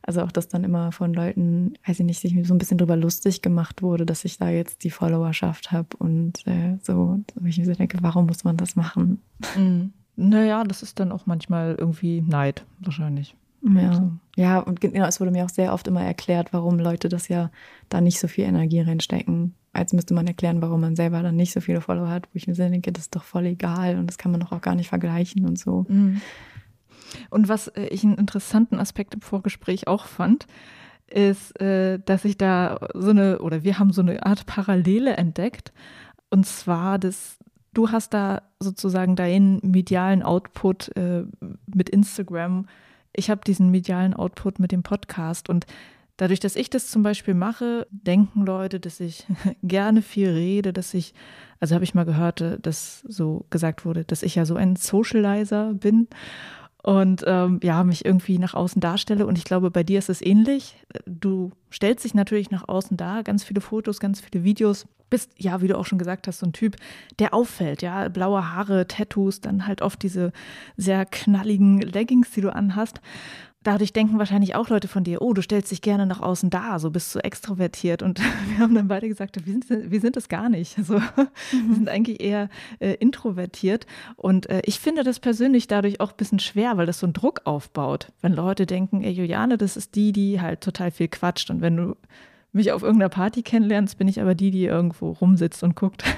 Also 0.05 0.21
auch, 0.21 0.31
dass 0.33 0.49
dann 0.49 0.65
immer 0.65 0.91
von 0.91 1.13
Leuten, 1.13 1.75
weiß 1.87 2.01
ich 2.01 2.05
nicht, 2.05 2.19
sich 2.19 2.35
so 2.45 2.53
ein 2.53 2.57
bisschen 2.57 2.77
drüber 2.77 2.97
lustig 2.97 3.41
gemacht 3.41 3.81
wurde, 3.81 4.05
dass 4.05 4.25
ich 4.25 4.37
da 4.37 4.49
jetzt 4.49 4.83
die 4.83 4.89
Followerschaft 4.89 5.71
habe 5.71 5.95
und 5.97 6.45
äh, 6.45 6.77
so, 6.81 7.19
wo 7.35 7.47
ich 7.47 7.57
mir 7.57 7.65
so 7.65 7.73
denke, 7.73 7.97
warum 8.01 8.25
muss 8.25 8.43
man 8.43 8.57
das 8.57 8.75
machen? 8.75 9.21
Mhm. 9.57 9.93
Naja, 10.17 10.65
das 10.65 10.83
ist 10.83 10.99
dann 10.99 11.11
auch 11.11 11.25
manchmal 11.25 11.75
irgendwie 11.75 12.21
Neid, 12.21 12.65
wahrscheinlich. 12.81 13.35
Ja. 13.63 13.93
So. 13.93 14.11
ja, 14.35 14.59
und 14.59 14.81
genau, 14.81 15.05
es 15.07 15.21
wurde 15.21 15.31
mir 15.31 15.45
auch 15.45 15.49
sehr 15.49 15.73
oft 15.73 15.87
immer 15.87 16.03
erklärt, 16.03 16.51
warum 16.51 16.79
Leute 16.79 17.07
das 17.07 17.29
ja 17.29 17.49
da 17.87 18.01
nicht 18.01 18.19
so 18.19 18.27
viel 18.27 18.43
Energie 18.43 18.81
reinstecken. 18.81 19.53
Als 19.71 19.93
müsste 19.93 20.13
man 20.13 20.27
erklären, 20.27 20.61
warum 20.61 20.81
man 20.81 20.95
selber 20.95 21.23
dann 21.23 21.37
nicht 21.37 21.53
so 21.53 21.61
viele 21.61 21.81
Follower 21.81 22.09
hat, 22.09 22.27
wo 22.27 22.31
ich 22.35 22.45
mir 22.45 22.53
denke, 22.53 22.91
das 22.91 23.05
ist 23.05 23.15
doch 23.15 23.23
voll 23.23 23.45
egal 23.45 23.97
und 23.97 24.07
das 24.07 24.17
kann 24.17 24.31
man 24.31 24.41
doch 24.41 24.51
auch 24.51 24.61
gar 24.61 24.75
nicht 24.75 24.89
vergleichen 24.89 25.45
und 25.45 25.57
so. 25.57 25.85
Mhm. 25.87 26.21
Und 27.29 27.49
was 27.49 27.67
äh, 27.69 27.87
ich 27.87 28.03
einen 28.03 28.17
interessanten 28.17 28.79
Aspekt 28.79 29.13
im 29.13 29.21
Vorgespräch 29.21 29.87
auch 29.87 30.05
fand, 30.05 30.47
ist, 31.07 31.59
äh, 31.61 31.99
dass 32.05 32.25
ich 32.25 32.37
da 32.37 32.79
so 32.93 33.11
eine, 33.11 33.39
oder 33.39 33.63
wir 33.63 33.79
haben 33.79 33.93
so 33.93 34.01
eine 34.01 34.25
Art 34.25 34.45
Parallele 34.45 35.15
entdeckt. 35.15 35.71
Und 36.29 36.45
zwar, 36.45 36.97
dass 36.99 37.37
du 37.73 37.91
hast 37.91 38.13
da 38.13 38.41
sozusagen 38.59 39.15
deinen 39.15 39.59
medialen 39.63 40.23
Output 40.23 40.95
äh, 40.95 41.23
mit 41.73 41.89
Instagram. 41.89 42.67
Ich 43.13 43.29
habe 43.29 43.41
diesen 43.45 43.69
medialen 43.69 44.13
Output 44.13 44.59
mit 44.59 44.71
dem 44.71 44.83
Podcast. 44.83 45.49
Und 45.49 45.65
dadurch, 46.17 46.39
dass 46.39 46.55
ich 46.55 46.69
das 46.69 46.89
zum 46.89 47.03
Beispiel 47.03 47.33
mache, 47.33 47.87
denken 47.91 48.45
Leute, 48.45 48.79
dass 48.79 48.99
ich 48.99 49.27
gerne 49.63 50.01
viel 50.01 50.29
rede, 50.29 50.73
dass 50.73 50.93
ich, 50.93 51.13
also 51.59 51.75
habe 51.75 51.83
ich 51.83 51.95
mal 51.95 52.05
gehört, 52.05 52.43
dass 52.61 53.01
so 53.01 53.45
gesagt 53.49 53.85
wurde, 53.85 54.03
dass 54.03 54.23
ich 54.23 54.35
ja 54.35 54.45
so 54.45 54.55
ein 54.55 54.75
Socializer 54.75 55.73
bin 55.73 56.07
und 56.83 57.23
ähm, 57.25 57.61
ja, 57.63 57.83
mich 57.83 58.03
irgendwie 58.03 58.37
nach 58.37 58.53
außen 58.53 58.81
darstelle. 58.81 59.25
Und 59.25 59.37
ich 59.37 59.45
glaube, 59.45 59.71
bei 59.71 59.83
dir 59.83 59.99
ist 59.99 60.09
es 60.09 60.21
ähnlich. 60.21 60.75
Du 61.05 61.51
stellst 61.71 62.03
dich 62.03 62.13
natürlich 62.13 62.51
nach 62.51 62.67
außen 62.67 62.97
dar, 62.97 63.23
ganz 63.23 63.43
viele 63.45 63.61
Fotos, 63.61 63.99
ganz 63.99 64.19
viele 64.19 64.43
Videos. 64.43 64.85
Bist, 65.09 65.31
ja, 65.37 65.61
wie 65.61 65.67
du 65.67 65.77
auch 65.77 65.85
schon 65.85 65.99
gesagt 65.99 66.27
hast, 66.27 66.39
so 66.39 66.45
ein 66.45 66.53
Typ, 66.53 66.75
der 67.19 67.33
auffällt, 67.33 67.83
ja, 67.83 68.09
blaue 68.09 68.51
Haare, 68.51 68.87
Tattoos, 68.87 69.41
dann 69.41 69.65
halt 69.65 69.81
oft 69.81 70.01
diese 70.03 70.33
sehr 70.75 71.05
knalligen 71.05 71.79
Leggings, 71.79 72.31
die 72.31 72.41
du 72.41 72.53
anhast 72.53 72.99
dadurch 73.63 73.93
denken 73.93 74.19
wahrscheinlich 74.19 74.55
auch 74.55 74.69
Leute 74.69 74.87
von 74.87 75.03
dir, 75.03 75.21
oh, 75.21 75.33
du 75.33 75.41
stellst 75.41 75.71
dich 75.71 75.81
gerne 75.81 76.05
nach 76.05 76.21
außen 76.21 76.49
dar, 76.49 76.79
so 76.79 76.91
bist 76.91 77.15
du 77.15 77.19
extrovertiert. 77.19 78.03
Und 78.03 78.19
wir 78.49 78.59
haben 78.59 78.75
dann 78.75 78.87
beide 78.87 79.07
gesagt, 79.07 79.45
wir 79.45 79.53
sind, 79.53 79.91
wir 79.91 80.01
sind 80.01 80.15
das 80.15 80.29
gar 80.29 80.49
nicht. 80.49 80.77
Also, 80.77 80.99
mhm. 80.99 81.67
Wir 81.67 81.75
sind 81.75 81.89
eigentlich 81.89 82.21
eher 82.21 82.49
äh, 82.79 82.93
introvertiert. 82.95 83.85
Und 84.15 84.49
äh, 84.49 84.61
ich 84.65 84.79
finde 84.79 85.03
das 85.03 85.19
persönlich 85.19 85.67
dadurch 85.67 85.99
auch 85.99 86.11
ein 86.11 86.17
bisschen 86.17 86.39
schwer, 86.39 86.77
weil 86.77 86.85
das 86.85 86.99
so 86.99 87.05
einen 87.05 87.13
Druck 87.13 87.41
aufbaut. 87.45 88.11
Wenn 88.21 88.33
Leute 88.33 88.65
denken, 88.65 89.03
ey, 89.03 89.11
Juliane, 89.11 89.57
das 89.57 89.77
ist 89.77 89.95
die, 89.95 90.11
die 90.11 90.41
halt 90.41 90.61
total 90.61 90.91
viel 90.91 91.07
quatscht. 91.07 91.49
Und 91.49 91.61
wenn 91.61 91.77
du 91.77 91.95
mich 92.53 92.71
auf 92.71 92.83
irgendeiner 92.83 93.09
Party 93.09 93.41
kennenlernst, 93.41 93.97
bin 93.97 94.07
ich 94.07 94.21
aber 94.21 94.35
die, 94.35 94.51
die 94.51 94.65
irgendwo 94.65 95.11
rumsitzt 95.11 95.63
und 95.63 95.75
guckt. 95.75 96.03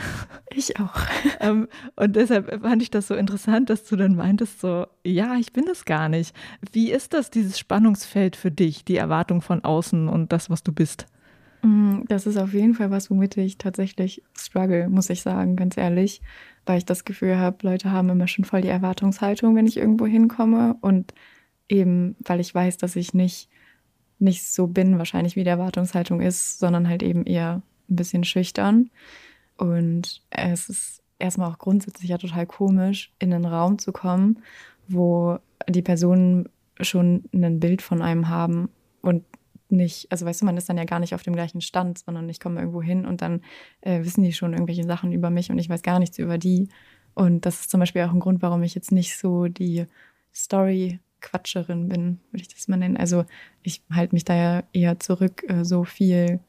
Ich 0.57 0.79
auch. 0.79 0.95
ähm, 1.41 1.67
und 1.97 2.15
deshalb 2.15 2.61
fand 2.61 2.81
ich 2.81 2.89
das 2.89 3.07
so 3.07 3.15
interessant, 3.15 3.69
dass 3.69 3.83
du 3.83 3.97
dann 3.97 4.15
meintest, 4.15 4.61
so, 4.61 4.87
ja, 5.03 5.35
ich 5.35 5.51
bin 5.51 5.65
das 5.65 5.83
gar 5.83 6.07
nicht. 6.07 6.33
Wie 6.71 6.91
ist 6.91 7.13
das, 7.13 7.29
dieses 7.29 7.59
Spannungsfeld 7.59 8.37
für 8.37 8.51
dich, 8.51 8.85
die 8.85 8.95
Erwartung 8.95 9.41
von 9.41 9.65
außen 9.65 10.07
und 10.07 10.31
das, 10.31 10.49
was 10.49 10.63
du 10.63 10.71
bist? 10.71 11.07
Mm, 11.61 12.03
das 12.07 12.25
ist 12.25 12.37
auf 12.37 12.53
jeden 12.53 12.73
Fall 12.73 12.89
was, 12.89 13.09
womit 13.09 13.35
ich 13.35 13.57
tatsächlich 13.57 14.23
struggle, 14.37 14.87
muss 14.87 15.09
ich 15.09 15.23
sagen, 15.23 15.57
ganz 15.57 15.75
ehrlich, 15.75 16.21
weil 16.65 16.77
ich 16.77 16.85
das 16.85 17.03
Gefühl 17.03 17.37
habe, 17.37 17.57
Leute 17.63 17.91
haben 17.91 18.07
immer 18.07 18.29
schon 18.29 18.45
voll 18.45 18.61
die 18.61 18.69
Erwartungshaltung, 18.69 19.57
wenn 19.57 19.67
ich 19.67 19.75
irgendwo 19.75 20.05
hinkomme 20.05 20.77
und 20.79 21.13
eben, 21.67 22.15
weil 22.19 22.39
ich 22.39 22.55
weiß, 22.55 22.77
dass 22.77 22.95
ich 22.95 23.13
nicht 23.13 23.49
nicht 24.25 24.45
so 24.45 24.67
bin, 24.67 24.97
wahrscheinlich 24.97 25.37
wie 25.37 25.43
die 25.43 25.49
Erwartungshaltung 25.49 26.19
ist, 26.19 26.59
sondern 26.59 26.89
halt 26.89 27.01
eben 27.01 27.25
eher 27.25 27.61
ein 27.89 27.95
bisschen 27.95 28.25
schüchtern. 28.25 28.89
Und 29.57 30.21
es 30.29 30.67
ist 30.67 31.01
erstmal 31.17 31.49
auch 31.49 31.57
grundsätzlich 31.57 32.09
ja 32.09 32.17
total 32.17 32.45
komisch, 32.45 33.13
in 33.19 33.33
einen 33.33 33.45
Raum 33.45 33.79
zu 33.79 33.93
kommen, 33.93 34.39
wo 34.87 35.39
die 35.69 35.81
Personen 35.81 36.49
schon 36.81 37.23
ein 37.33 37.59
Bild 37.59 37.81
von 37.81 38.01
einem 38.01 38.27
haben 38.27 38.69
und 39.01 39.23
nicht, 39.69 40.11
also 40.11 40.25
weißt 40.25 40.41
du, 40.41 40.45
man 40.45 40.57
ist 40.57 40.69
dann 40.69 40.77
ja 40.77 40.83
gar 40.83 40.99
nicht 40.99 41.15
auf 41.15 41.23
dem 41.23 41.33
gleichen 41.33 41.61
Stand, 41.61 41.99
sondern 41.99 42.29
ich 42.29 42.39
komme 42.39 42.59
irgendwo 42.59 42.81
hin 42.81 43.05
und 43.05 43.21
dann 43.21 43.41
äh, 43.81 44.03
wissen 44.03 44.23
die 44.23 44.33
schon 44.33 44.53
irgendwelche 44.53 44.83
Sachen 44.83 45.11
über 45.11 45.29
mich 45.29 45.49
und 45.49 45.57
ich 45.57 45.69
weiß 45.69 45.81
gar 45.81 45.99
nichts 45.99 46.19
über 46.19 46.37
die. 46.37 46.69
Und 47.13 47.45
das 47.45 47.61
ist 47.61 47.71
zum 47.71 47.79
Beispiel 47.79 48.03
auch 48.03 48.13
ein 48.13 48.19
Grund, 48.19 48.41
warum 48.41 48.61
ich 48.61 48.75
jetzt 48.75 48.91
nicht 48.91 49.17
so 49.17 49.47
die 49.47 49.85
Story 50.33 50.99
Quatscherin 51.25 51.89
bin, 51.89 52.19
würde 52.31 52.41
ich 52.43 52.47
das 52.47 52.67
mal 52.67 52.77
nennen. 52.77 52.97
Also 52.97 53.25
ich 53.63 53.81
halte 53.91 54.15
mich 54.15 54.23
da 54.23 54.35
ja 54.35 54.63
eher 54.73 54.99
zurück, 54.99 55.43
äh, 55.47 55.65
so 55.65 55.83
viel 55.83 56.39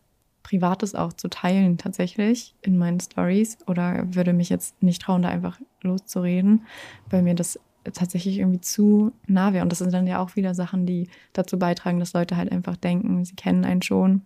Privates 0.42 0.94
auch 0.94 1.12
zu 1.12 1.28
teilen 1.28 1.76
tatsächlich 1.76 2.54
in 2.62 2.78
meinen 2.78 3.00
Stories 3.00 3.58
oder 3.66 4.14
würde 4.14 4.32
mich 4.32 4.48
jetzt 4.48 4.80
nicht 4.82 5.02
trauen, 5.02 5.22
da 5.22 5.28
einfach 5.28 5.58
loszureden, 5.82 6.66
weil 7.10 7.22
mir 7.22 7.34
das 7.34 7.58
tatsächlich 7.92 8.38
irgendwie 8.38 8.60
zu 8.60 9.12
nah 9.26 9.52
wäre. 9.52 9.64
Und 9.64 9.72
das 9.72 9.78
sind 9.78 9.92
dann 9.92 10.06
ja 10.06 10.20
auch 10.20 10.36
wieder 10.36 10.54
Sachen, 10.54 10.86
die 10.86 11.08
dazu 11.32 11.58
beitragen, 11.58 11.98
dass 11.98 12.12
Leute 12.12 12.36
halt 12.36 12.52
einfach 12.52 12.76
denken, 12.76 13.24
sie 13.24 13.34
kennen 13.34 13.64
einen 13.64 13.82
schon. 13.82 14.22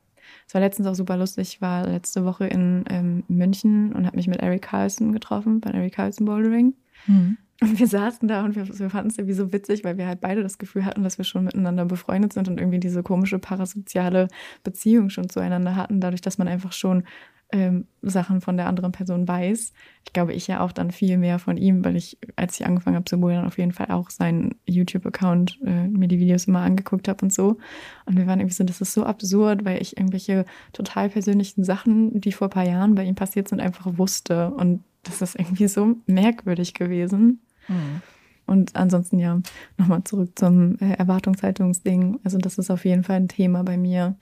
Es 0.46 0.54
war 0.54 0.60
letztens 0.60 0.88
auch 0.88 0.94
super 0.94 1.16
lustig. 1.16 1.54
Ich 1.54 1.62
war 1.62 1.86
letzte 1.86 2.24
Woche 2.24 2.46
in 2.46 2.84
ähm, 2.90 3.24
München 3.28 3.92
und 3.92 4.06
habe 4.06 4.16
mich 4.16 4.28
mit 4.28 4.40
Eric 4.40 4.62
Carlson 4.62 5.12
getroffen, 5.12 5.60
bei 5.60 5.70
Eric 5.70 5.94
Carlson 5.94 6.26
Bouldering. 6.26 6.74
Mhm. 7.06 7.38
Und 7.62 7.78
wir 7.78 7.86
saßen 7.86 8.26
da 8.26 8.42
und 8.44 8.56
wir, 8.56 8.66
wir 8.66 8.90
fanden 8.90 9.10
es 9.10 9.18
irgendwie 9.18 9.34
so 9.34 9.52
witzig, 9.52 9.84
weil 9.84 9.98
wir 9.98 10.06
halt 10.06 10.22
beide 10.22 10.42
das 10.42 10.56
Gefühl 10.56 10.86
hatten, 10.86 11.04
dass 11.04 11.18
wir 11.18 11.26
schon 11.26 11.44
miteinander 11.44 11.84
befreundet 11.84 12.32
sind 12.32 12.48
und 12.48 12.58
irgendwie 12.58 12.80
diese 12.80 13.02
komische 13.02 13.38
parasoziale 13.38 14.28
Beziehung 14.62 15.10
schon 15.10 15.28
zueinander 15.28 15.76
hatten, 15.76 16.00
dadurch, 16.00 16.22
dass 16.22 16.38
man 16.38 16.48
einfach 16.48 16.72
schon 16.72 17.04
ähm, 17.52 17.86
Sachen 18.02 18.40
von 18.40 18.56
der 18.56 18.66
anderen 18.66 18.92
Person 18.92 19.26
weiß. 19.26 19.72
Ich 20.04 20.12
glaube, 20.12 20.32
ich 20.32 20.46
ja 20.46 20.60
auch 20.60 20.72
dann 20.72 20.90
viel 20.90 21.18
mehr 21.18 21.38
von 21.38 21.56
ihm, 21.56 21.84
weil 21.84 21.96
ich, 21.96 22.18
als 22.36 22.58
ich 22.58 22.66
angefangen 22.66 22.96
habe 22.96 23.04
zu 23.04 23.18
bouldern, 23.18 23.46
auf 23.46 23.58
jeden 23.58 23.72
Fall 23.72 23.88
auch 23.90 24.10
seinen 24.10 24.54
YouTube-Account 24.66 25.58
äh, 25.64 25.88
mir 25.88 26.08
die 26.08 26.18
Videos 26.18 26.46
immer 26.46 26.60
angeguckt 26.60 27.08
habe 27.08 27.24
und 27.24 27.32
so. 27.32 27.58
Und 28.06 28.16
wir 28.16 28.26
waren 28.26 28.40
irgendwie 28.40 28.54
so, 28.54 28.64
das 28.64 28.80
ist 28.80 28.94
so 28.94 29.04
absurd, 29.04 29.64
weil 29.64 29.82
ich 29.82 29.96
irgendwelche 29.96 30.44
total 30.72 31.10
persönlichen 31.10 31.64
Sachen, 31.64 32.20
die 32.20 32.32
vor 32.32 32.48
ein 32.48 32.52
paar 32.52 32.66
Jahren 32.66 32.94
bei 32.94 33.04
ihm 33.04 33.16
passiert 33.16 33.48
sind, 33.48 33.60
einfach 33.60 33.98
wusste. 33.98 34.50
Und 34.50 34.82
das 35.02 35.20
ist 35.20 35.38
irgendwie 35.38 35.68
so 35.68 35.96
merkwürdig 36.06 36.74
gewesen. 36.74 37.40
Mhm. 37.68 38.02
Und 38.46 38.74
ansonsten 38.74 39.18
ja, 39.18 39.40
nochmal 39.76 40.02
zurück 40.04 40.32
zum 40.36 40.76
äh, 40.78 40.94
Erwartungshaltungsding. 40.94 42.18
Also 42.24 42.38
das 42.38 42.58
ist 42.58 42.70
auf 42.70 42.84
jeden 42.84 43.04
Fall 43.04 43.16
ein 43.16 43.28
Thema 43.28 43.62
bei 43.62 43.76
mir. 43.76 44.16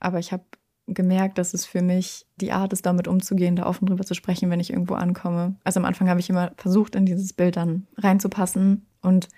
Aber 0.00 0.18
ich 0.18 0.32
habe 0.32 0.44
gemerkt, 0.86 1.38
dass 1.38 1.54
es 1.54 1.64
für 1.64 1.80
mich 1.80 2.26
die 2.36 2.52
Art 2.52 2.72
ist, 2.72 2.84
damit 2.84 3.08
umzugehen, 3.08 3.56
da 3.56 3.66
offen 3.66 3.86
drüber 3.86 4.04
zu 4.04 4.14
sprechen, 4.14 4.50
wenn 4.50 4.60
ich 4.60 4.70
irgendwo 4.70 4.94
ankomme. 4.94 5.56
Also 5.64 5.80
am 5.80 5.86
Anfang 5.86 6.10
habe 6.10 6.20
ich 6.20 6.28
immer 6.28 6.52
versucht, 6.56 6.94
in 6.94 7.06
dieses 7.06 7.32
Bild 7.32 7.56
dann 7.56 7.86
reinzupassen 7.96 8.86
und 9.00 9.28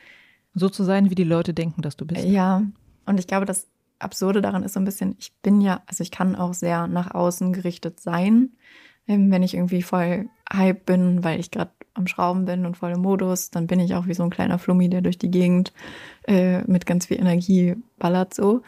so 0.55 0.69
zu 0.69 0.83
sein, 0.83 1.11
wie 1.11 1.15
die 1.15 1.25
Leute 1.25 1.55
denken, 1.55 1.83
dass 1.83 1.97
du 1.97 2.05
bist. 2.05 2.25
Ja, 2.25 2.63
und 3.05 3.21
ich 3.21 3.27
glaube, 3.27 3.47
das 3.47 3.69
Absurde 3.99 4.43
daran 4.43 4.65
ist 4.65 4.73
so 4.73 4.81
ein 4.81 4.85
bisschen, 4.85 5.15
ich 5.19 5.33
bin 5.43 5.61
ja, 5.61 5.83
also 5.87 6.03
ich 6.03 6.11
kann 6.11 6.35
auch 6.35 6.55
sehr 6.55 6.87
nach 6.87 7.15
außen 7.15 7.53
gerichtet 7.53 8.01
sein, 8.01 8.51
wenn 9.07 9.43
ich 9.43 9.55
irgendwie 9.55 9.83
voll 9.83 10.29
hype 10.53 10.87
bin, 10.87 11.25
weil 11.25 11.41
ich 11.41 11.51
gerade 11.51 11.71
am 11.95 12.07
Schrauben 12.07 12.45
bin 12.45 12.67
und 12.67 12.77
voll 12.77 12.93
im 12.93 13.01
Modus, 13.01 13.51
dann 13.51 13.67
bin 13.67 13.81
ich 13.81 13.95
auch 13.95 14.07
wie 14.07 14.15
so 14.15 14.23
ein 14.23 14.31
kleiner 14.31 14.59
Flummi, 14.59 14.89
der 14.89 15.01
durch 15.01 15.19
die 15.19 15.31
Gegend 15.31 15.73
äh, 16.27 16.63
mit 16.63 16.87
ganz 16.87 17.07
viel 17.07 17.19
Energie 17.19 17.77
ballert 17.99 18.35
so. 18.35 18.63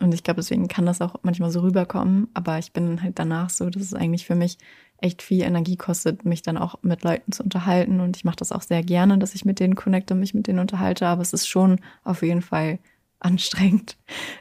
Und 0.00 0.12
ich 0.12 0.24
glaube, 0.24 0.40
deswegen 0.40 0.66
kann 0.66 0.84
das 0.84 1.00
auch 1.00 1.14
manchmal 1.22 1.52
so 1.52 1.60
rüberkommen. 1.60 2.28
Aber 2.34 2.58
ich 2.58 2.72
bin 2.72 3.02
halt 3.02 3.18
danach 3.20 3.50
so, 3.50 3.70
dass 3.70 3.82
es 3.82 3.94
eigentlich 3.94 4.26
für 4.26 4.34
mich 4.34 4.58
echt 4.98 5.22
viel 5.22 5.42
Energie 5.42 5.76
kostet, 5.76 6.24
mich 6.24 6.42
dann 6.42 6.58
auch 6.58 6.82
mit 6.82 7.04
Leuten 7.04 7.30
zu 7.30 7.44
unterhalten. 7.44 8.00
Und 8.00 8.16
ich 8.16 8.24
mache 8.24 8.36
das 8.36 8.50
auch 8.50 8.62
sehr 8.62 8.82
gerne, 8.82 9.18
dass 9.18 9.34
ich 9.34 9.44
mit 9.44 9.60
denen 9.60 9.76
connecte 9.76 10.14
und 10.14 10.20
mich 10.20 10.34
mit 10.34 10.48
denen 10.48 10.58
unterhalte. 10.58 11.06
Aber 11.06 11.22
es 11.22 11.32
ist 11.32 11.46
schon 11.46 11.80
auf 12.02 12.22
jeden 12.22 12.42
Fall 12.42 12.80
anstrengend. 13.20 13.96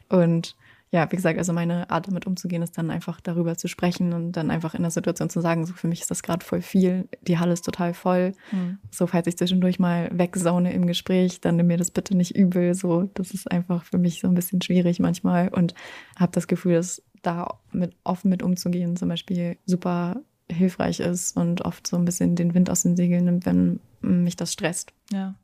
Und 0.10 0.56
ja, 0.94 1.10
wie 1.10 1.16
gesagt, 1.16 1.38
also 1.38 1.54
meine 1.54 1.90
Art 1.90 2.08
damit 2.08 2.28
umzugehen 2.28 2.62
ist 2.62 2.78
dann 2.78 2.92
einfach 2.92 3.22
darüber 3.22 3.56
zu 3.56 3.70
sprechen 3.70 4.12
und 4.12 4.34
dann 4.34 4.52
einfach 4.52 4.76
in 4.76 4.82
der 4.82 4.92
Situation 4.92 5.30
zu 5.30 5.40
sagen, 5.40 5.66
so 5.66 5.74
für 5.74 5.88
mich 5.88 6.02
ist 6.02 6.12
das 6.12 6.22
gerade 6.22 6.46
voll 6.46 6.62
viel, 6.62 7.08
die 7.22 7.40
Halle 7.40 7.54
ist 7.54 7.64
total 7.64 7.94
voll. 7.94 8.34
Mhm. 8.52 8.78
So, 8.92 9.08
falls 9.08 9.26
ich 9.28 9.38
zwischendurch 9.38 9.80
mal 9.80 10.10
wegsaune 10.12 10.74
im 10.74 10.88
Gespräch, 10.88 11.40
dann 11.40 11.56
nimm 11.56 11.68
mir 11.68 11.78
das 11.78 11.92
bitte 11.92 12.16
nicht 12.16 12.36
übel. 12.36 12.74
So, 12.74 13.10
das 13.14 13.32
ist 13.32 13.50
einfach 13.50 13.86
für 13.86 13.98
mich 13.98 14.20
so 14.20 14.28
ein 14.28 14.36
bisschen 14.36 14.62
schwierig 14.62 15.00
manchmal 15.00 15.48
und 15.48 15.74
habe 16.18 16.34
das 16.34 16.48
Gefühl, 16.48 16.74
dass 16.74 17.02
da 17.22 17.60
mit 17.72 17.96
offen 18.04 18.30
mit 18.30 18.44
umzugehen 18.44 18.98
zum 18.98 19.08
Beispiel 19.08 19.58
super 19.66 20.20
hilfreich 20.52 21.00
ist 21.00 21.38
und 21.38 21.62
oft 21.62 21.88
so 21.88 21.96
ein 21.96 22.04
bisschen 22.04 22.36
den 22.36 22.54
Wind 22.54 22.70
aus 22.70 22.84
den 22.84 22.98
Segeln 22.98 23.26
nimmt, 23.26 23.46
wenn 23.46 23.80
mich 24.02 24.36
das 24.36 24.52
stresst. 24.52 24.92
Ja, 25.10 25.36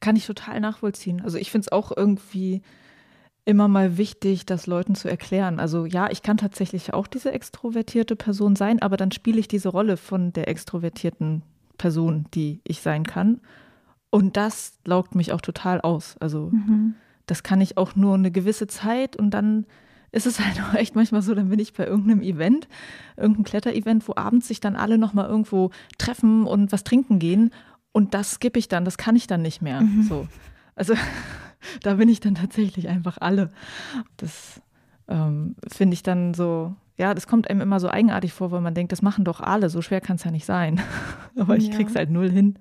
kann 0.00 0.16
ich 0.16 0.24
total 0.24 0.60
nachvollziehen. 0.60 1.20
Also 1.20 1.36
ich 1.36 1.50
finde 1.50 1.66
es 1.66 1.72
auch 1.72 1.92
irgendwie 1.94 2.62
immer 3.44 3.68
mal 3.68 3.98
wichtig, 3.98 4.46
das 4.46 4.66
Leuten 4.66 4.94
zu 4.94 5.08
erklären. 5.08 5.60
Also 5.60 5.84
ja, 5.84 6.10
ich 6.10 6.22
kann 6.22 6.36
tatsächlich 6.36 6.94
auch 6.94 7.06
diese 7.06 7.32
extrovertierte 7.32 8.16
Person 8.16 8.56
sein, 8.56 8.80
aber 8.80 8.96
dann 8.96 9.12
spiele 9.12 9.38
ich 9.38 9.48
diese 9.48 9.68
Rolle 9.68 9.96
von 9.96 10.32
der 10.32 10.48
extrovertierten 10.48 11.42
Person, 11.76 12.26
die 12.34 12.60
ich 12.64 12.80
sein 12.80 13.04
kann. 13.04 13.40
Und 14.10 14.36
das 14.36 14.78
laugt 14.84 15.14
mich 15.14 15.32
auch 15.32 15.40
total 15.40 15.80
aus. 15.80 16.16
Also 16.20 16.50
mhm. 16.52 16.94
das 17.26 17.42
kann 17.42 17.60
ich 17.60 17.76
auch 17.76 17.96
nur 17.96 18.14
eine 18.14 18.30
gewisse 18.30 18.66
Zeit 18.66 19.16
und 19.16 19.30
dann 19.30 19.66
ist 20.10 20.26
es 20.26 20.40
halt 20.44 20.62
auch 20.62 20.74
echt 20.74 20.94
manchmal 20.94 21.20
so, 21.20 21.34
dann 21.34 21.50
bin 21.50 21.58
ich 21.58 21.74
bei 21.74 21.86
irgendeinem 21.86 22.22
Event, 22.22 22.68
irgendeinem 23.16 23.44
Kletterevent, 23.44 24.08
wo 24.08 24.14
abends 24.16 24.48
sich 24.48 24.60
dann 24.60 24.76
alle 24.76 24.96
nochmal 24.96 25.28
irgendwo 25.28 25.70
treffen 25.98 26.46
und 26.46 26.72
was 26.72 26.84
trinken 26.84 27.18
gehen. 27.18 27.50
Und 27.92 28.14
das 28.14 28.32
skippe 28.32 28.58
ich 28.58 28.68
dann, 28.68 28.84
das 28.84 28.96
kann 28.96 29.16
ich 29.16 29.26
dann 29.26 29.42
nicht 29.42 29.60
mehr. 29.60 29.82
Mhm. 29.82 30.04
So. 30.04 30.26
Also 30.74 30.94
da 31.82 31.94
bin 31.94 32.08
ich 32.08 32.20
dann 32.20 32.34
tatsächlich 32.34 32.88
einfach 32.88 33.18
alle. 33.20 33.50
Das 34.16 34.60
ähm, 35.08 35.56
finde 35.68 35.94
ich 35.94 36.02
dann 36.02 36.34
so, 36.34 36.74
ja, 36.96 37.12
das 37.12 37.26
kommt 37.26 37.50
einem 37.50 37.60
immer 37.60 37.80
so 37.80 37.88
eigenartig 37.88 38.32
vor, 38.32 38.52
weil 38.52 38.60
man 38.60 38.74
denkt, 38.74 38.92
das 38.92 39.02
machen 39.02 39.24
doch 39.24 39.40
alle, 39.40 39.68
so 39.68 39.82
schwer 39.82 40.00
kann 40.00 40.14
es 40.14 40.24
ja 40.24 40.30
nicht 40.30 40.46
sein. 40.46 40.80
aber 41.36 41.56
ich 41.56 41.68
ja. 41.68 41.74
krieg's 41.74 41.96
halt 41.96 42.10
null 42.10 42.30
hin. 42.30 42.54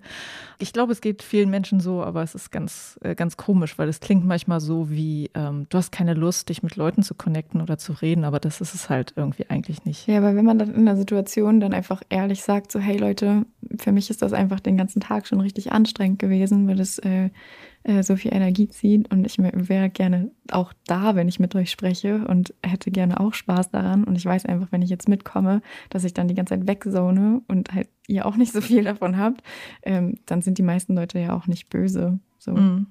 Ich 0.57 0.73
glaube, 0.73 0.91
es 0.91 1.01
geht 1.01 1.21
vielen 1.21 1.51
Menschen 1.51 1.79
so, 1.79 2.03
aber 2.03 2.23
es 2.23 2.33
ist 2.33 2.51
ganz, 2.51 2.97
äh, 3.03 3.13
ganz 3.13 3.37
komisch, 3.37 3.77
weil 3.77 3.89
es 3.89 3.99
klingt 3.99 4.25
manchmal 4.25 4.59
so 4.59 4.89
wie, 4.89 5.29
ähm, 5.35 5.67
du 5.69 5.77
hast 5.77 5.91
keine 5.91 6.15
Lust, 6.15 6.49
dich 6.49 6.63
mit 6.63 6.77
Leuten 6.77 7.03
zu 7.03 7.13
connecten 7.13 7.61
oder 7.61 7.77
zu 7.77 7.93
reden, 7.93 8.23
aber 8.23 8.39
das 8.39 8.59
ist 8.59 8.73
es 8.73 8.89
halt 8.89 9.13
irgendwie 9.15 9.49
eigentlich 9.49 9.85
nicht. 9.85 10.07
Ja, 10.07 10.17
aber 10.17 10.35
wenn 10.35 10.45
man 10.45 10.57
dann 10.57 10.73
in 10.73 10.85
der 10.85 10.97
Situation 10.97 11.59
dann 11.59 11.73
einfach 11.73 12.01
ehrlich 12.09 12.41
sagt, 12.41 12.71
so, 12.71 12.79
hey 12.79 12.97
Leute, 12.97 13.45
für 13.77 13.91
mich 13.91 14.09
ist 14.09 14.23
das 14.23 14.33
einfach 14.33 14.59
den 14.59 14.77
ganzen 14.77 14.99
Tag 14.99 15.27
schon 15.27 15.41
richtig 15.41 15.71
anstrengend 15.71 16.17
gewesen, 16.17 16.67
weil 16.67 16.79
es 16.79 16.97
äh, 16.99 17.29
äh, 17.83 18.03
so 18.03 18.15
viel 18.15 18.33
Energie 18.33 18.67
zieht. 18.67 19.11
Und 19.11 19.25
ich 19.25 19.37
wäre 19.37 19.89
gerne 19.89 20.31
auch 20.51 20.73
da, 20.87 21.15
wenn 21.15 21.27
ich 21.27 21.39
mit 21.39 21.55
euch 21.55 21.71
spreche 21.71 22.25
und 22.27 22.53
hätte 22.63 22.91
gerne 22.91 23.19
auch 23.19 23.33
Spaß 23.33 23.71
daran. 23.71 24.03
Und 24.03 24.15
ich 24.15 24.25
weiß 24.25 24.45
einfach, 24.45 24.71
wenn 24.71 24.81
ich 24.81 24.89
jetzt 24.89 25.09
mitkomme, 25.09 25.61
dass 25.89 26.03
ich 26.03 26.13
dann 26.13 26.27
die 26.27 26.35
ganze 26.35 26.55
Zeit 26.57 26.67
wegzone 26.67 27.41
und 27.47 27.73
halt 27.73 27.89
ihr 28.07 28.25
auch 28.25 28.35
nicht 28.35 28.53
so 28.53 28.61
viel 28.61 28.83
davon 28.83 29.17
habt, 29.17 29.43
ähm, 29.83 30.15
dann 30.25 30.41
sind 30.41 30.57
die 30.57 30.63
meisten 30.63 30.95
Leute 30.95 31.19
ja 31.19 31.35
auch 31.35 31.47
nicht 31.47 31.69
böse. 31.69 32.19
So. 32.37 32.51
Mhm. 32.51 32.87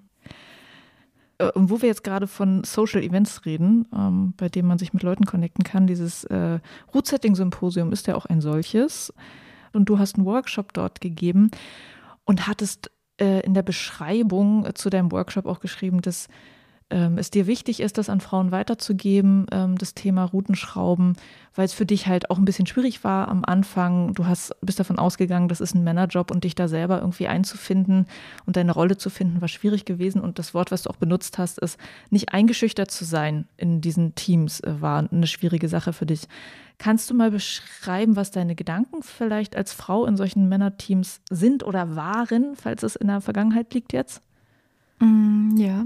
Äh, 1.38 1.50
und 1.52 1.70
wo 1.70 1.82
wir 1.82 1.88
jetzt 1.88 2.04
gerade 2.04 2.26
von 2.26 2.64
Social 2.64 3.02
Events 3.02 3.44
reden, 3.44 3.86
ähm, 3.94 4.34
bei 4.36 4.48
denen 4.48 4.68
man 4.68 4.78
sich 4.78 4.92
mit 4.92 5.02
Leuten 5.02 5.24
connecten 5.24 5.64
kann, 5.64 5.86
dieses 5.86 6.24
äh, 6.24 6.60
Root 6.94 7.06
Setting 7.06 7.34
Symposium 7.34 7.92
ist 7.92 8.06
ja 8.06 8.14
auch 8.14 8.26
ein 8.26 8.40
solches. 8.40 9.12
Und 9.72 9.88
du 9.88 9.98
hast 9.98 10.16
einen 10.16 10.26
Workshop 10.26 10.74
dort 10.74 11.00
gegeben 11.00 11.50
und 12.24 12.46
hattest 12.46 12.90
in 13.18 13.54
der 13.54 13.62
Beschreibung 13.62 14.66
äh, 14.66 14.74
zu 14.74 14.90
deinem 14.90 15.12
Workshop 15.12 15.46
auch 15.46 15.60
geschrieben, 15.60 16.00
dass 16.00 16.28
ähm, 16.92 17.18
es 17.18 17.30
dir 17.30 17.46
wichtig 17.46 17.80
ist, 17.80 17.98
das 17.98 18.10
an 18.10 18.20
Frauen 18.20 18.52
weiterzugeben, 18.52 19.46
ähm, 19.50 19.78
das 19.78 19.94
Thema 19.94 20.24
Routenschrauben, 20.24 21.16
weil 21.54 21.64
es 21.64 21.72
für 21.72 21.86
dich 21.86 22.06
halt 22.06 22.30
auch 22.30 22.38
ein 22.38 22.44
bisschen 22.44 22.66
schwierig 22.66 23.02
war 23.02 23.28
am 23.28 23.44
Anfang. 23.44 24.12
Du 24.14 24.26
hast, 24.26 24.54
bist 24.60 24.78
davon 24.78 24.98
ausgegangen, 24.98 25.48
das 25.48 25.60
ist 25.60 25.74
ein 25.74 25.84
Männerjob 25.84 26.30
und 26.30 26.44
dich 26.44 26.54
da 26.54 26.68
selber 26.68 27.00
irgendwie 27.00 27.26
einzufinden 27.26 28.06
und 28.46 28.56
deine 28.56 28.72
Rolle 28.72 28.98
zu 28.98 29.10
finden, 29.10 29.40
war 29.40 29.48
schwierig 29.48 29.86
gewesen. 29.86 30.20
Und 30.20 30.38
das 30.38 30.54
Wort, 30.54 30.70
was 30.70 30.82
du 30.82 30.90
auch 30.90 30.96
benutzt 30.96 31.38
hast, 31.38 31.58
ist, 31.58 31.78
nicht 32.10 32.32
eingeschüchtert 32.32 32.90
zu 32.90 33.04
sein 33.04 33.46
in 33.56 33.80
diesen 33.80 34.14
Teams, 34.14 34.60
äh, 34.60 34.80
war 34.80 35.08
eine 35.10 35.26
schwierige 35.26 35.68
Sache 35.68 35.92
für 35.92 36.06
dich. 36.06 36.28
Kannst 36.78 37.08
du 37.08 37.14
mal 37.14 37.30
beschreiben, 37.30 38.16
was 38.16 38.32
deine 38.32 38.54
Gedanken 38.54 39.02
vielleicht 39.02 39.56
als 39.56 39.72
Frau 39.72 40.04
in 40.04 40.16
solchen 40.16 40.48
Männerteams 40.48 41.20
sind 41.30 41.64
oder 41.64 41.96
waren, 41.96 42.54
falls 42.56 42.82
es 42.82 42.96
in 42.96 43.06
der 43.06 43.20
Vergangenheit 43.20 43.72
liegt 43.72 43.92
jetzt? 43.92 44.20
Mm, 44.98 45.56
ja, 45.56 45.84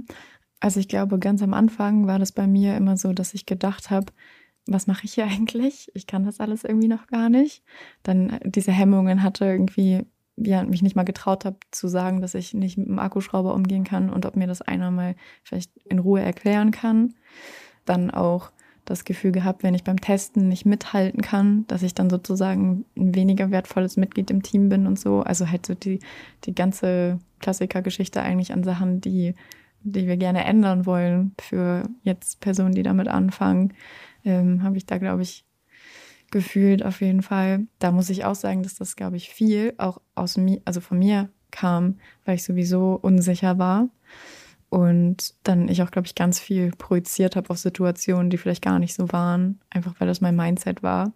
also 0.60 0.80
ich 0.80 0.88
glaube, 0.88 1.18
ganz 1.18 1.42
am 1.42 1.54
Anfang 1.54 2.06
war 2.06 2.18
das 2.18 2.32
bei 2.32 2.46
mir 2.46 2.76
immer 2.76 2.96
so, 2.96 3.12
dass 3.12 3.34
ich 3.34 3.46
gedacht 3.46 3.90
habe, 3.90 4.12
was 4.66 4.86
mache 4.86 5.04
ich 5.04 5.14
hier 5.14 5.26
eigentlich? 5.26 5.90
Ich 5.94 6.06
kann 6.06 6.24
das 6.24 6.40
alles 6.40 6.64
irgendwie 6.64 6.88
noch 6.88 7.06
gar 7.06 7.28
nicht. 7.28 7.62
Dann 8.02 8.30
äh, 8.30 8.40
diese 8.44 8.72
Hemmungen 8.72 9.22
hatte 9.22 9.44
irgendwie, 9.44 10.06
ja, 10.36 10.64
mich 10.64 10.82
nicht 10.82 10.96
mal 10.96 11.04
getraut 11.04 11.44
habe 11.44 11.58
zu 11.70 11.88
sagen, 11.88 12.20
dass 12.20 12.34
ich 12.34 12.54
nicht 12.54 12.76
mit 12.76 12.88
dem 12.88 12.98
Akkuschrauber 12.98 13.54
umgehen 13.54 13.84
kann 13.84 14.10
und 14.10 14.26
ob 14.26 14.36
mir 14.36 14.46
das 14.46 14.62
einer 14.62 14.90
mal 14.90 15.14
vielleicht 15.42 15.76
in 15.84 15.98
Ruhe 15.98 16.20
erklären 16.20 16.70
kann. 16.70 17.14
Dann 17.84 18.10
auch 18.10 18.50
das 18.84 19.04
Gefühl 19.04 19.32
gehabt, 19.32 19.62
wenn 19.62 19.74
ich 19.74 19.82
beim 19.82 20.00
Testen 20.00 20.48
nicht 20.48 20.64
mithalten 20.64 21.20
kann, 21.20 21.66
dass 21.66 21.82
ich 21.82 21.94
dann 21.94 22.08
sozusagen 22.08 22.84
ein 22.96 23.14
weniger 23.14 23.50
wertvolles 23.50 23.96
Mitglied 23.96 24.30
im 24.30 24.42
Team 24.42 24.68
bin 24.68 24.86
und 24.86 24.98
so. 24.98 25.20
Also 25.20 25.50
halt 25.50 25.66
so 25.66 25.74
die, 25.74 25.98
die 26.44 26.54
ganze 26.54 27.18
Klassikergeschichte 27.40 28.22
eigentlich 28.22 28.52
an 28.52 28.62
Sachen, 28.62 29.00
die 29.00 29.34
die 29.92 30.06
wir 30.06 30.16
gerne 30.16 30.44
ändern 30.44 30.86
wollen 30.86 31.34
für 31.40 31.88
jetzt 32.02 32.40
Personen, 32.40 32.74
die 32.74 32.82
damit 32.82 33.08
anfangen, 33.08 33.72
ähm, 34.24 34.62
habe 34.62 34.76
ich 34.76 34.86
da, 34.86 34.98
glaube 34.98 35.22
ich, 35.22 35.44
gefühlt 36.30 36.84
auf 36.84 37.00
jeden 37.00 37.22
Fall. 37.22 37.66
Da 37.78 37.92
muss 37.92 38.10
ich 38.10 38.24
auch 38.24 38.34
sagen, 38.34 38.62
dass 38.62 38.74
das, 38.74 38.96
glaube 38.96 39.16
ich, 39.16 39.30
viel 39.30 39.74
auch 39.78 40.00
aus 40.14 40.36
mir, 40.36 40.60
also 40.64 40.80
von 40.80 40.98
mir 40.98 41.30
kam, 41.50 41.98
weil 42.24 42.34
ich 42.34 42.44
sowieso 42.44 42.98
unsicher 43.00 43.58
war. 43.58 43.88
Und 44.68 45.34
dann 45.44 45.68
ich 45.68 45.82
auch, 45.82 45.90
glaube 45.90 46.06
ich, 46.06 46.16
ganz 46.16 46.40
viel 46.40 46.72
projiziert 46.72 47.36
habe 47.36 47.50
auf 47.50 47.58
Situationen, 47.58 48.30
die 48.30 48.36
vielleicht 48.36 48.64
gar 48.64 48.80
nicht 48.80 48.94
so 48.94 49.12
waren, 49.12 49.60
einfach 49.70 49.94
weil 49.98 50.08
das 50.08 50.20
mein 50.20 50.34
Mindset 50.34 50.82
war. 50.82 51.12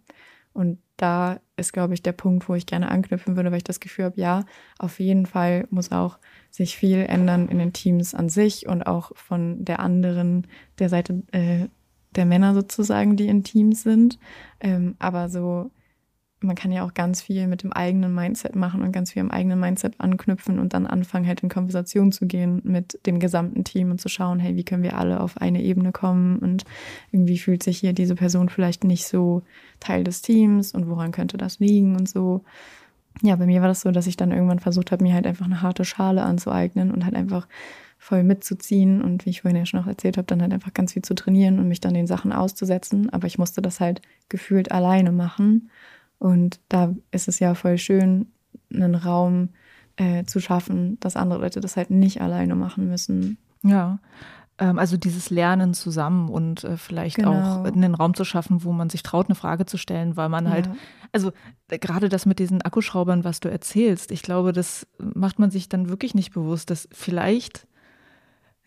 Und 0.52 0.78
da 1.00 1.40
ist, 1.56 1.72
glaube 1.72 1.94
ich, 1.94 2.02
der 2.02 2.12
Punkt, 2.12 2.48
wo 2.48 2.54
ich 2.54 2.66
gerne 2.66 2.90
anknüpfen 2.90 3.36
würde, 3.36 3.50
weil 3.50 3.58
ich 3.58 3.64
das 3.64 3.80
Gefühl 3.80 4.04
habe, 4.06 4.20
ja, 4.20 4.44
auf 4.78 5.00
jeden 5.00 5.24
Fall 5.24 5.66
muss 5.70 5.92
auch 5.92 6.18
sich 6.50 6.76
viel 6.76 6.98
ändern 6.98 7.48
in 7.48 7.58
den 7.58 7.72
Teams 7.72 8.14
an 8.14 8.28
sich 8.28 8.66
und 8.66 8.82
auch 8.82 9.12
von 9.14 9.64
der 9.64 9.80
anderen, 9.80 10.46
der 10.78 10.90
Seite 10.90 11.22
äh, 11.32 11.68
der 12.16 12.26
Männer 12.26 12.54
sozusagen, 12.54 13.16
die 13.16 13.28
in 13.28 13.44
Teams 13.44 13.82
sind. 13.82 14.18
Ähm, 14.60 14.96
aber 14.98 15.30
so 15.30 15.70
man 16.42 16.56
kann 16.56 16.72
ja 16.72 16.84
auch 16.84 16.94
ganz 16.94 17.20
viel 17.20 17.46
mit 17.46 17.62
dem 17.62 17.72
eigenen 17.72 18.14
Mindset 18.14 18.56
machen 18.56 18.82
und 18.82 18.92
ganz 18.92 19.12
viel 19.12 19.20
im 19.20 19.30
eigenen 19.30 19.60
Mindset 19.60 19.94
anknüpfen 19.98 20.58
und 20.58 20.72
dann 20.72 20.86
anfangen, 20.86 21.26
halt 21.26 21.42
in 21.42 21.50
Konversation 21.50 22.12
zu 22.12 22.26
gehen 22.26 22.62
mit 22.64 22.98
dem 23.06 23.20
gesamten 23.20 23.62
Team 23.64 23.90
und 23.90 24.00
zu 24.00 24.08
schauen, 24.08 24.38
hey, 24.38 24.56
wie 24.56 24.64
können 24.64 24.82
wir 24.82 24.96
alle 24.96 25.20
auf 25.20 25.36
eine 25.36 25.62
Ebene 25.62 25.92
kommen 25.92 26.38
und 26.38 26.64
irgendwie 27.12 27.38
fühlt 27.38 27.62
sich 27.62 27.78
hier 27.78 27.92
diese 27.92 28.14
Person 28.14 28.48
vielleicht 28.48 28.84
nicht 28.84 29.06
so 29.06 29.42
Teil 29.80 30.02
des 30.02 30.22
Teams 30.22 30.72
und 30.72 30.88
woran 30.88 31.12
könnte 31.12 31.36
das 31.36 31.60
liegen 31.60 31.96
und 31.96 32.08
so. 32.08 32.42
Ja, 33.22 33.36
bei 33.36 33.44
mir 33.44 33.60
war 33.60 33.68
das 33.68 33.82
so, 33.82 33.90
dass 33.90 34.06
ich 34.06 34.16
dann 34.16 34.32
irgendwann 34.32 34.60
versucht 34.60 34.92
habe, 34.92 35.02
mir 35.02 35.12
halt 35.12 35.26
einfach 35.26 35.46
eine 35.46 35.60
harte 35.60 35.84
Schale 35.84 36.22
anzueignen 36.22 36.90
und 36.90 37.04
halt 37.04 37.16
einfach 37.16 37.48
voll 37.98 38.22
mitzuziehen 38.22 39.02
und 39.02 39.26
wie 39.26 39.30
ich 39.30 39.42
vorhin 39.42 39.58
ja 39.58 39.66
schon 39.66 39.80
auch 39.80 39.86
erzählt 39.86 40.16
habe, 40.16 40.26
dann 40.26 40.40
halt 40.40 40.54
einfach 40.54 40.72
ganz 40.72 40.94
viel 40.94 41.02
zu 41.02 41.14
trainieren 41.14 41.58
und 41.58 41.68
mich 41.68 41.80
dann 41.80 41.92
den 41.92 42.06
Sachen 42.06 42.32
auszusetzen. 42.32 43.10
Aber 43.10 43.26
ich 43.26 43.36
musste 43.36 43.60
das 43.60 43.78
halt 43.78 44.00
gefühlt 44.30 44.72
alleine 44.72 45.12
machen 45.12 45.68
und 46.20 46.60
da 46.68 46.94
ist 47.10 47.28
es 47.28 47.40
ja 47.40 47.54
voll 47.54 47.78
schön, 47.78 48.26
einen 48.72 48.94
Raum 48.94 49.48
äh, 49.96 50.24
zu 50.24 50.38
schaffen, 50.38 51.00
dass 51.00 51.16
andere 51.16 51.40
Leute 51.40 51.60
das 51.60 51.76
halt 51.76 51.90
nicht 51.90 52.20
alleine 52.20 52.54
machen 52.54 52.88
müssen. 52.88 53.38
Ja. 53.62 53.98
Ähm, 54.58 54.78
also 54.78 54.98
dieses 54.98 55.30
Lernen 55.30 55.72
zusammen 55.72 56.28
und 56.28 56.62
äh, 56.62 56.76
vielleicht 56.76 57.16
genau. 57.16 57.32
auch 57.32 57.64
einen 57.64 57.94
Raum 57.94 58.14
zu 58.14 58.24
schaffen, 58.24 58.64
wo 58.64 58.72
man 58.72 58.90
sich 58.90 59.02
traut, 59.02 59.28
eine 59.28 59.34
Frage 59.34 59.64
zu 59.64 59.78
stellen, 59.78 60.18
weil 60.18 60.28
man 60.28 60.50
halt, 60.50 60.66
ja. 60.66 60.74
also 61.10 61.32
äh, 61.68 61.78
gerade 61.78 62.10
das 62.10 62.26
mit 62.26 62.38
diesen 62.38 62.60
Akkuschraubern, 62.60 63.24
was 63.24 63.40
du 63.40 63.50
erzählst, 63.50 64.12
ich 64.12 64.22
glaube, 64.22 64.52
das 64.52 64.86
macht 64.98 65.38
man 65.38 65.50
sich 65.50 65.70
dann 65.70 65.88
wirklich 65.88 66.14
nicht 66.14 66.32
bewusst, 66.32 66.68
dass 66.68 66.86
vielleicht 66.92 67.66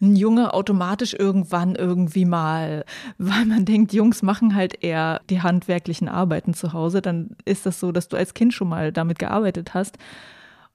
ein 0.04 0.16
Junge 0.16 0.54
automatisch 0.54 1.16
irgendwann 1.18 1.76
irgendwie 1.76 2.26
mal, 2.26 2.86
weil 3.18 3.45
man 3.45 3.66
denkt, 3.66 3.93
Jungs 3.93 4.22
machen 4.22 4.56
halt 4.56 4.84
eher 4.84 5.22
die 5.30 5.41
handwerklichen 5.41 6.08
Arbeiten 6.08 6.54
zu 6.54 6.74
Hause, 6.74 7.01
dann 7.01 7.36
ist 7.45 7.66
das 7.66 7.80
so, 7.80 7.91
dass 7.91 8.08
du 8.08 8.18
als 8.18 8.34
Kind 8.34 8.54
schon 8.54 8.70
mal 8.70 8.91
damit 8.91 9.20
gearbeitet 9.20 9.74
hast. 9.74 9.97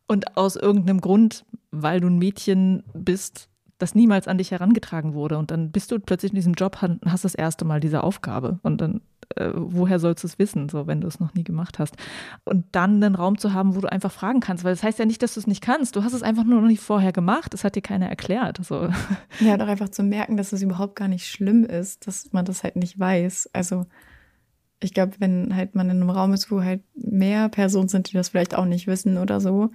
Und 0.06 0.38
aus 0.38 0.56
irgendeinem 0.56 1.02
Grund, 1.02 1.44
weil 1.70 2.00
du 2.00 2.08
ein 2.08 2.18
Mädchen 2.18 2.82
bist, 2.94 3.50
das 3.76 3.94
niemals 3.94 4.26
an 4.26 4.38
dich 4.38 4.50
herangetragen 4.50 5.12
wurde. 5.12 5.36
Und 5.36 5.50
dann 5.50 5.70
bist 5.70 5.92
du 5.92 6.00
plötzlich 6.00 6.32
in 6.32 6.36
diesem 6.36 6.54
Job, 6.54 6.78
hast 7.04 7.24
das 7.24 7.34
erste 7.34 7.66
Mal 7.66 7.80
diese 7.80 8.02
Aufgabe. 8.02 8.58
Und 8.62 8.80
dann 8.80 9.02
äh, 9.36 9.50
woher 9.54 9.98
sollst 9.98 10.24
du 10.24 10.28
es 10.28 10.38
wissen, 10.38 10.68
so 10.68 10.86
wenn 10.86 11.00
du 11.00 11.08
es 11.08 11.20
noch 11.20 11.34
nie 11.34 11.44
gemacht 11.44 11.78
hast? 11.78 11.96
Und 12.44 12.66
dann 12.72 13.02
einen 13.02 13.14
Raum 13.14 13.38
zu 13.38 13.52
haben, 13.52 13.76
wo 13.76 13.80
du 13.80 13.90
einfach 13.90 14.12
fragen 14.12 14.40
kannst, 14.40 14.64
weil 14.64 14.72
das 14.72 14.82
heißt 14.82 14.98
ja 14.98 15.04
nicht, 15.04 15.22
dass 15.22 15.34
du 15.34 15.40
es 15.40 15.46
nicht 15.46 15.62
kannst. 15.62 15.96
Du 15.96 16.04
hast 16.04 16.12
es 16.12 16.22
einfach 16.22 16.44
nur 16.44 16.60
noch 16.60 16.68
nicht 16.68 16.82
vorher 16.82 17.12
gemacht. 17.12 17.52
Das 17.52 17.64
hat 17.64 17.76
dir 17.76 17.82
keiner 17.82 18.08
erklärt. 18.08 18.58
So. 18.64 18.88
Ja, 19.40 19.56
doch 19.56 19.68
einfach 19.68 19.88
zu 19.88 20.02
merken, 20.02 20.36
dass 20.36 20.52
es 20.52 20.62
überhaupt 20.62 20.96
gar 20.96 21.08
nicht 21.08 21.26
schlimm 21.26 21.64
ist, 21.64 22.06
dass 22.06 22.32
man 22.32 22.44
das 22.44 22.64
halt 22.64 22.76
nicht 22.76 22.98
weiß. 22.98 23.50
Also 23.52 23.86
ich 24.80 24.94
glaube, 24.94 25.14
wenn 25.18 25.54
halt 25.54 25.74
man 25.74 25.90
in 25.90 26.00
einem 26.00 26.10
Raum 26.10 26.32
ist, 26.32 26.50
wo 26.50 26.62
halt 26.62 26.82
mehr 26.94 27.48
Personen 27.48 27.88
sind, 27.88 28.10
die 28.10 28.14
das 28.14 28.28
vielleicht 28.28 28.54
auch 28.54 28.64
nicht 28.64 28.86
wissen 28.86 29.18
oder 29.18 29.40
so, 29.40 29.70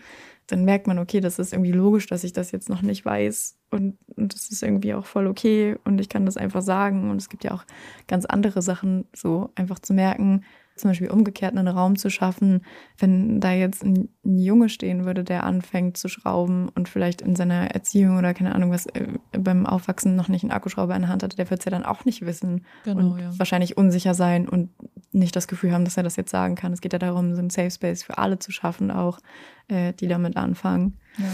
dann 0.53 0.65
merkt 0.65 0.85
man, 0.85 0.99
okay, 0.99 1.19
das 1.19 1.39
ist 1.39 1.51
irgendwie 1.51 1.71
logisch, 1.71 2.05
dass 2.05 2.23
ich 2.23 2.31
das 2.31 2.51
jetzt 2.51 2.69
noch 2.69 2.83
nicht 2.83 3.03
weiß. 3.03 3.57
Und, 3.71 3.97
und 4.15 4.35
das 4.35 4.49
ist 4.49 4.61
irgendwie 4.61 4.93
auch 4.93 5.07
voll 5.07 5.25
okay. 5.25 5.77
Und 5.83 5.99
ich 5.99 6.09
kann 6.09 6.27
das 6.27 6.37
einfach 6.37 6.61
sagen. 6.61 7.09
Und 7.09 7.17
es 7.17 7.27
gibt 7.27 7.43
ja 7.43 7.53
auch 7.53 7.65
ganz 8.07 8.25
andere 8.25 8.61
Sachen, 8.61 9.05
so 9.15 9.49
einfach 9.55 9.79
zu 9.79 9.95
merken, 9.95 10.43
zum 10.75 10.89
Beispiel 10.89 11.09
umgekehrt 11.09 11.55
einen 11.55 11.67
Raum 11.67 11.97
zu 11.97 12.09
schaffen, 12.09 12.61
wenn 12.97 13.39
da 13.39 13.51
jetzt 13.51 13.83
ein, 13.83 14.09
ein, 14.25 14.37
Junge 14.37 14.69
stehen 14.69 15.05
würde, 15.05 15.23
der 15.23 15.43
anfängt 15.43 15.97
zu 15.97 16.07
schrauben 16.07 16.69
und 16.69 16.89
vielleicht 16.89 17.21
in 17.21 17.35
seiner 17.35 17.71
Erziehung 17.71 18.17
oder 18.17 18.33
keine 18.33 18.55
Ahnung 18.55 18.71
was 18.71 18.87
äh, 18.87 19.07
beim 19.31 19.65
Aufwachsen 19.65 20.15
noch 20.15 20.27
nicht 20.27 20.43
einen 20.43 20.51
Akkuschrauber 20.51 20.95
in 20.95 21.03
der 21.03 21.11
Hand 21.11 21.23
hatte, 21.23 21.37
der 21.37 21.49
wird 21.49 21.59
es 21.59 21.65
ja 21.65 21.71
dann 21.71 21.85
auch 21.85 22.05
nicht 22.05 22.25
wissen 22.25 22.65
genau, 22.83 23.13
und 23.13 23.19
ja. 23.19 23.31
wahrscheinlich 23.37 23.77
unsicher 23.77 24.13
sein 24.13 24.49
und 24.49 24.69
nicht 25.11 25.35
das 25.35 25.47
Gefühl 25.47 25.71
haben, 25.71 25.85
dass 25.85 25.97
er 25.97 26.03
das 26.03 26.15
jetzt 26.15 26.31
sagen 26.31 26.55
kann. 26.55 26.73
Es 26.73 26.81
geht 26.81 26.93
ja 26.93 26.99
darum, 26.99 27.35
so 27.35 27.39
einen 27.39 27.51
Safe 27.51 27.71
Space 27.71 28.03
für 28.03 28.17
alle 28.17 28.39
zu 28.39 28.51
schaffen, 28.51 28.89
auch 28.89 29.19
äh, 29.67 29.93
die 29.93 30.07
damit 30.07 30.37
anfangen. 30.37 30.97
Ja. 31.17 31.25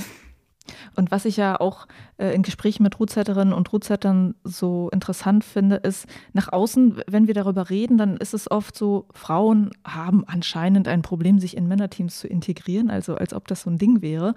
Und 0.95 1.11
was 1.11 1.25
ich 1.25 1.37
ja 1.37 1.59
auch 1.59 1.87
äh, 2.17 2.33
in 2.33 2.41
Gesprächen 2.41 2.83
mit 2.83 2.99
Rootsetterinnen 2.99 3.53
und 3.53 3.71
Rootsettern 3.71 4.35
so 4.43 4.89
interessant 4.91 5.43
finde, 5.43 5.77
ist, 5.77 6.07
nach 6.33 6.51
außen, 6.51 7.01
wenn 7.07 7.27
wir 7.27 7.33
darüber 7.33 7.69
reden, 7.69 7.97
dann 7.97 8.17
ist 8.17 8.33
es 8.33 8.49
oft 8.49 8.75
so, 8.75 9.07
Frauen 9.13 9.71
haben 9.85 10.23
anscheinend 10.25 10.87
ein 10.87 11.01
Problem, 11.01 11.39
sich 11.39 11.55
in 11.55 11.67
Männerteams 11.67 12.19
zu 12.19 12.27
integrieren, 12.27 12.89
also 12.89 13.15
als 13.15 13.33
ob 13.33 13.47
das 13.47 13.61
so 13.61 13.69
ein 13.69 13.77
Ding 13.77 14.01
wäre. 14.01 14.35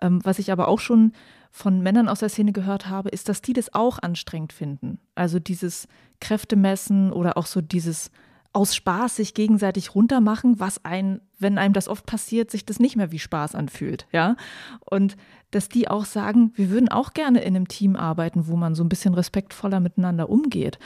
Ähm, 0.00 0.20
was 0.24 0.38
ich 0.38 0.52
aber 0.52 0.68
auch 0.68 0.80
schon 0.80 1.12
von 1.50 1.80
Männern 1.80 2.08
aus 2.08 2.20
der 2.20 2.28
Szene 2.28 2.52
gehört 2.52 2.88
habe, 2.88 3.08
ist, 3.08 3.28
dass 3.28 3.42
die 3.42 3.52
das 3.52 3.74
auch 3.74 3.98
anstrengend 3.98 4.52
finden. 4.52 4.98
Also 5.14 5.38
dieses 5.38 5.88
Kräftemessen 6.20 7.12
oder 7.12 7.36
auch 7.36 7.46
so 7.46 7.60
dieses 7.60 8.10
aus 8.52 8.74
Spaß 8.74 9.16
sich 9.16 9.34
gegenseitig 9.34 9.94
runtermachen, 9.94 10.58
was 10.58 10.84
ein, 10.84 11.20
wenn 11.38 11.56
einem 11.56 11.72
das 11.72 11.88
oft 11.88 12.04
passiert, 12.04 12.50
sich 12.50 12.64
das 12.64 12.80
nicht 12.80 12.96
mehr 12.96 13.12
wie 13.12 13.20
Spaß 13.20 13.54
anfühlt, 13.54 14.06
ja. 14.10 14.36
Und 14.80 15.16
dass 15.50 15.68
die 15.68 15.88
auch 15.88 16.04
sagen, 16.04 16.52
wir 16.54 16.70
würden 16.70 16.88
auch 16.88 17.12
gerne 17.12 17.40
in 17.40 17.56
einem 17.56 17.68
Team 17.68 17.96
arbeiten, 17.96 18.46
wo 18.46 18.56
man 18.56 18.74
so 18.74 18.84
ein 18.84 18.88
bisschen 18.88 19.14
respektvoller 19.14 19.80
miteinander 19.80 20.28
umgeht. 20.28 20.78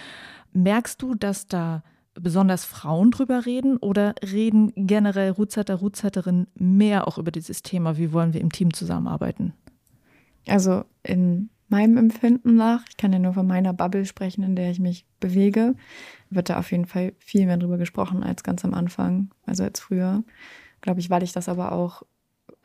Merkst 0.53 1.01
du, 1.03 1.15
dass 1.15 1.47
da 1.47 1.83
besonders 2.15 2.65
Frauen 2.65 3.11
drüber 3.11 3.45
reden 3.45 3.77
oder 3.77 4.15
reden 4.23 4.73
generell 4.77 5.31
Rutzetter, 5.31 5.77
Rutzetterinnen 5.77 6.47
mehr 6.55 7.09
auch 7.09 7.19
über 7.19 7.31
dieses 7.31 7.63
Thema, 7.63 7.97
wie 7.97 8.13
wollen 8.13 8.33
wir 8.33 8.41
im 8.41 8.53
Team 8.53 8.73
zusammenarbeiten? 8.73 9.53
Also 10.47 10.85
in 11.03 11.51
meinem 11.69 11.97
Empfinden 11.97 12.55
nach, 12.55 12.85
ich 12.89 12.97
kann 12.97 13.13
ja 13.13 13.19
nur 13.19 13.33
von 13.33 13.47
meiner 13.47 13.73
Bubble 13.73 14.05
sprechen, 14.05 14.45
in 14.45 14.55
der 14.55 14.71
ich 14.71 14.79
mich 14.79 15.07
bewege, 15.19 15.75
wird 16.31 16.51
da 16.51 16.59
auf 16.59 16.71
jeden 16.71 16.87
Fall 16.87 17.15
viel 17.19 17.47
mehr 17.47 17.57
drüber 17.57 17.79
gesprochen 17.79 18.23
als 18.23 18.43
ganz 18.43 18.65
am 18.65 18.75
Anfang, 18.75 19.31
also 19.45 19.65
als 19.65 19.81
früher. 19.81 20.23
Glaube 20.83 21.01
ich, 21.01 21.11
weil 21.11 21.23
ich 21.23 21.33
das 21.33 21.49
aber 21.49 21.73
auch 21.73 22.03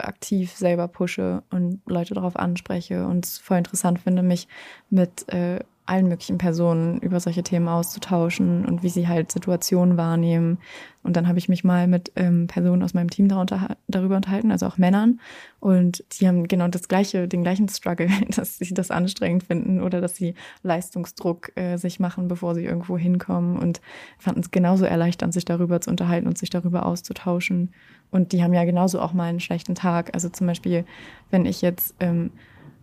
aktiv 0.04 0.52
selber 0.52 0.88
pushe 0.88 1.42
und 1.50 1.80
Leute 1.86 2.14
darauf 2.14 2.36
anspreche 2.36 3.06
und 3.06 3.24
es 3.24 3.38
voll 3.38 3.58
interessant 3.58 4.00
finde, 4.00 4.22
mich 4.22 4.48
mit 4.90 5.28
äh, 5.32 5.60
allen 5.90 6.06
möglichen 6.06 6.38
Personen 6.38 6.98
über 7.00 7.18
solche 7.18 7.42
Themen 7.42 7.66
auszutauschen 7.66 8.64
und 8.64 8.84
wie 8.84 8.88
sie 8.88 9.08
halt 9.08 9.32
Situationen 9.32 9.96
wahrnehmen. 9.96 10.58
Und 11.02 11.16
dann 11.16 11.26
habe 11.26 11.38
ich 11.38 11.48
mich 11.48 11.64
mal 11.64 11.88
mit 11.88 12.12
ähm, 12.14 12.46
Personen 12.46 12.82
aus 12.84 12.94
meinem 12.94 13.10
Team 13.10 13.26
darunter, 13.26 13.76
darüber 13.88 14.14
unterhalten, 14.14 14.52
also 14.52 14.66
auch 14.66 14.78
Männern. 14.78 15.20
Und 15.58 16.04
die 16.12 16.28
haben 16.28 16.46
genau 16.46 16.68
das 16.68 16.86
gleiche, 16.86 17.26
den 17.26 17.42
gleichen 17.42 17.68
Struggle, 17.68 18.08
dass 18.36 18.58
sie 18.58 18.72
das 18.72 18.92
anstrengend 18.92 19.42
finden 19.42 19.80
oder 19.80 20.00
dass 20.00 20.14
sie 20.14 20.34
Leistungsdruck 20.62 21.56
äh, 21.56 21.76
sich 21.76 21.98
machen, 21.98 22.28
bevor 22.28 22.54
sie 22.54 22.64
irgendwo 22.64 22.96
hinkommen 22.96 23.58
und 23.58 23.80
fanden 24.18 24.40
es 24.40 24.52
genauso 24.52 24.84
erleichternd, 24.84 25.34
sich 25.34 25.44
darüber 25.44 25.80
zu 25.80 25.90
unterhalten 25.90 26.28
und 26.28 26.38
sich 26.38 26.50
darüber 26.50 26.86
auszutauschen. 26.86 27.72
Und 28.12 28.30
die 28.30 28.44
haben 28.44 28.54
ja 28.54 28.64
genauso 28.64 29.00
auch 29.00 29.12
mal 29.12 29.24
einen 29.24 29.40
schlechten 29.40 29.74
Tag. 29.74 30.14
Also 30.14 30.28
zum 30.28 30.46
Beispiel, 30.46 30.84
wenn 31.30 31.46
ich 31.46 31.62
jetzt 31.62 31.96
ähm, 31.98 32.30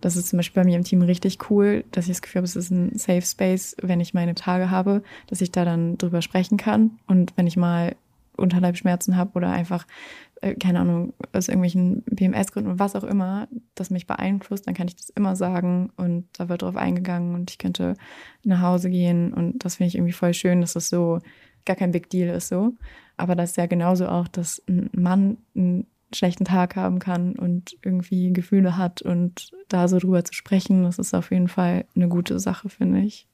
das 0.01 0.15
ist 0.15 0.29
zum 0.29 0.37
Beispiel 0.37 0.61
bei 0.63 0.69
mir 0.69 0.77
im 0.77 0.83
Team 0.83 1.01
richtig 1.01 1.49
cool, 1.49 1.83
dass 1.91 2.05
ich 2.05 2.11
das 2.11 2.21
Gefühl 2.21 2.39
habe, 2.39 2.45
es 2.45 2.55
ist 2.55 2.71
ein 2.71 2.97
Safe 2.97 3.21
Space, 3.21 3.75
wenn 3.81 3.99
ich 3.99 4.13
meine 4.13 4.35
Tage 4.35 4.69
habe, 4.69 5.03
dass 5.27 5.41
ich 5.41 5.51
da 5.51 5.65
dann 5.65 5.97
drüber 5.97 6.21
sprechen 6.21 6.57
kann. 6.57 6.99
Und 7.07 7.33
wenn 7.35 7.47
ich 7.47 7.57
mal 7.57 7.95
Unterleibschmerzen 8.37 9.15
habe 9.17 9.31
oder 9.33 9.49
einfach, 9.49 9.85
äh, 10.41 10.53
keine 10.53 10.79
Ahnung, 10.79 11.13
aus 11.33 11.47
irgendwelchen 11.47 12.03
PMS-Gründen 12.03 12.71
und 12.71 12.79
was 12.79 12.95
auch 12.95 13.03
immer, 13.03 13.47
das 13.75 13.89
mich 13.89 14.07
beeinflusst, 14.07 14.67
dann 14.67 14.75
kann 14.75 14.87
ich 14.87 14.95
das 14.95 15.09
immer 15.09 15.35
sagen 15.35 15.91
und 15.97 16.27
da 16.37 16.47
wird 16.47 16.61
drauf 16.61 16.75
eingegangen 16.75 17.33
und 17.33 17.49
ich 17.49 17.57
könnte 17.57 17.95
nach 18.43 18.61
Hause 18.61 18.89
gehen 18.89 19.33
und 19.33 19.65
das 19.65 19.75
finde 19.77 19.89
ich 19.89 19.95
irgendwie 19.95 20.13
voll 20.13 20.33
schön, 20.33 20.61
dass 20.61 20.73
das 20.73 20.89
so 20.89 21.19
gar 21.65 21.75
kein 21.75 21.91
Big 21.91 22.09
Deal 22.09 22.35
ist 22.35 22.47
so. 22.47 22.73
Aber 23.17 23.35
das 23.35 23.51
ist 23.51 23.57
ja 23.57 23.65
genauso 23.65 24.07
auch, 24.07 24.27
dass 24.27 24.61
ein 24.67 24.89
Mann 24.93 25.37
ein 25.55 25.87
schlechten 26.13 26.45
Tag 26.45 26.75
haben 26.75 26.99
kann 26.99 27.35
und 27.35 27.77
irgendwie 27.83 28.31
Gefühle 28.31 28.77
hat 28.77 29.01
und 29.01 29.51
da 29.67 29.87
so 29.87 29.99
drüber 29.99 30.23
zu 30.23 30.33
sprechen, 30.33 30.83
das 30.83 30.99
ist 30.99 31.13
auf 31.13 31.31
jeden 31.31 31.47
Fall 31.47 31.85
eine 31.95 32.07
gute 32.07 32.39
Sache, 32.39 32.69
finde 32.69 33.01
ich. 33.01 33.27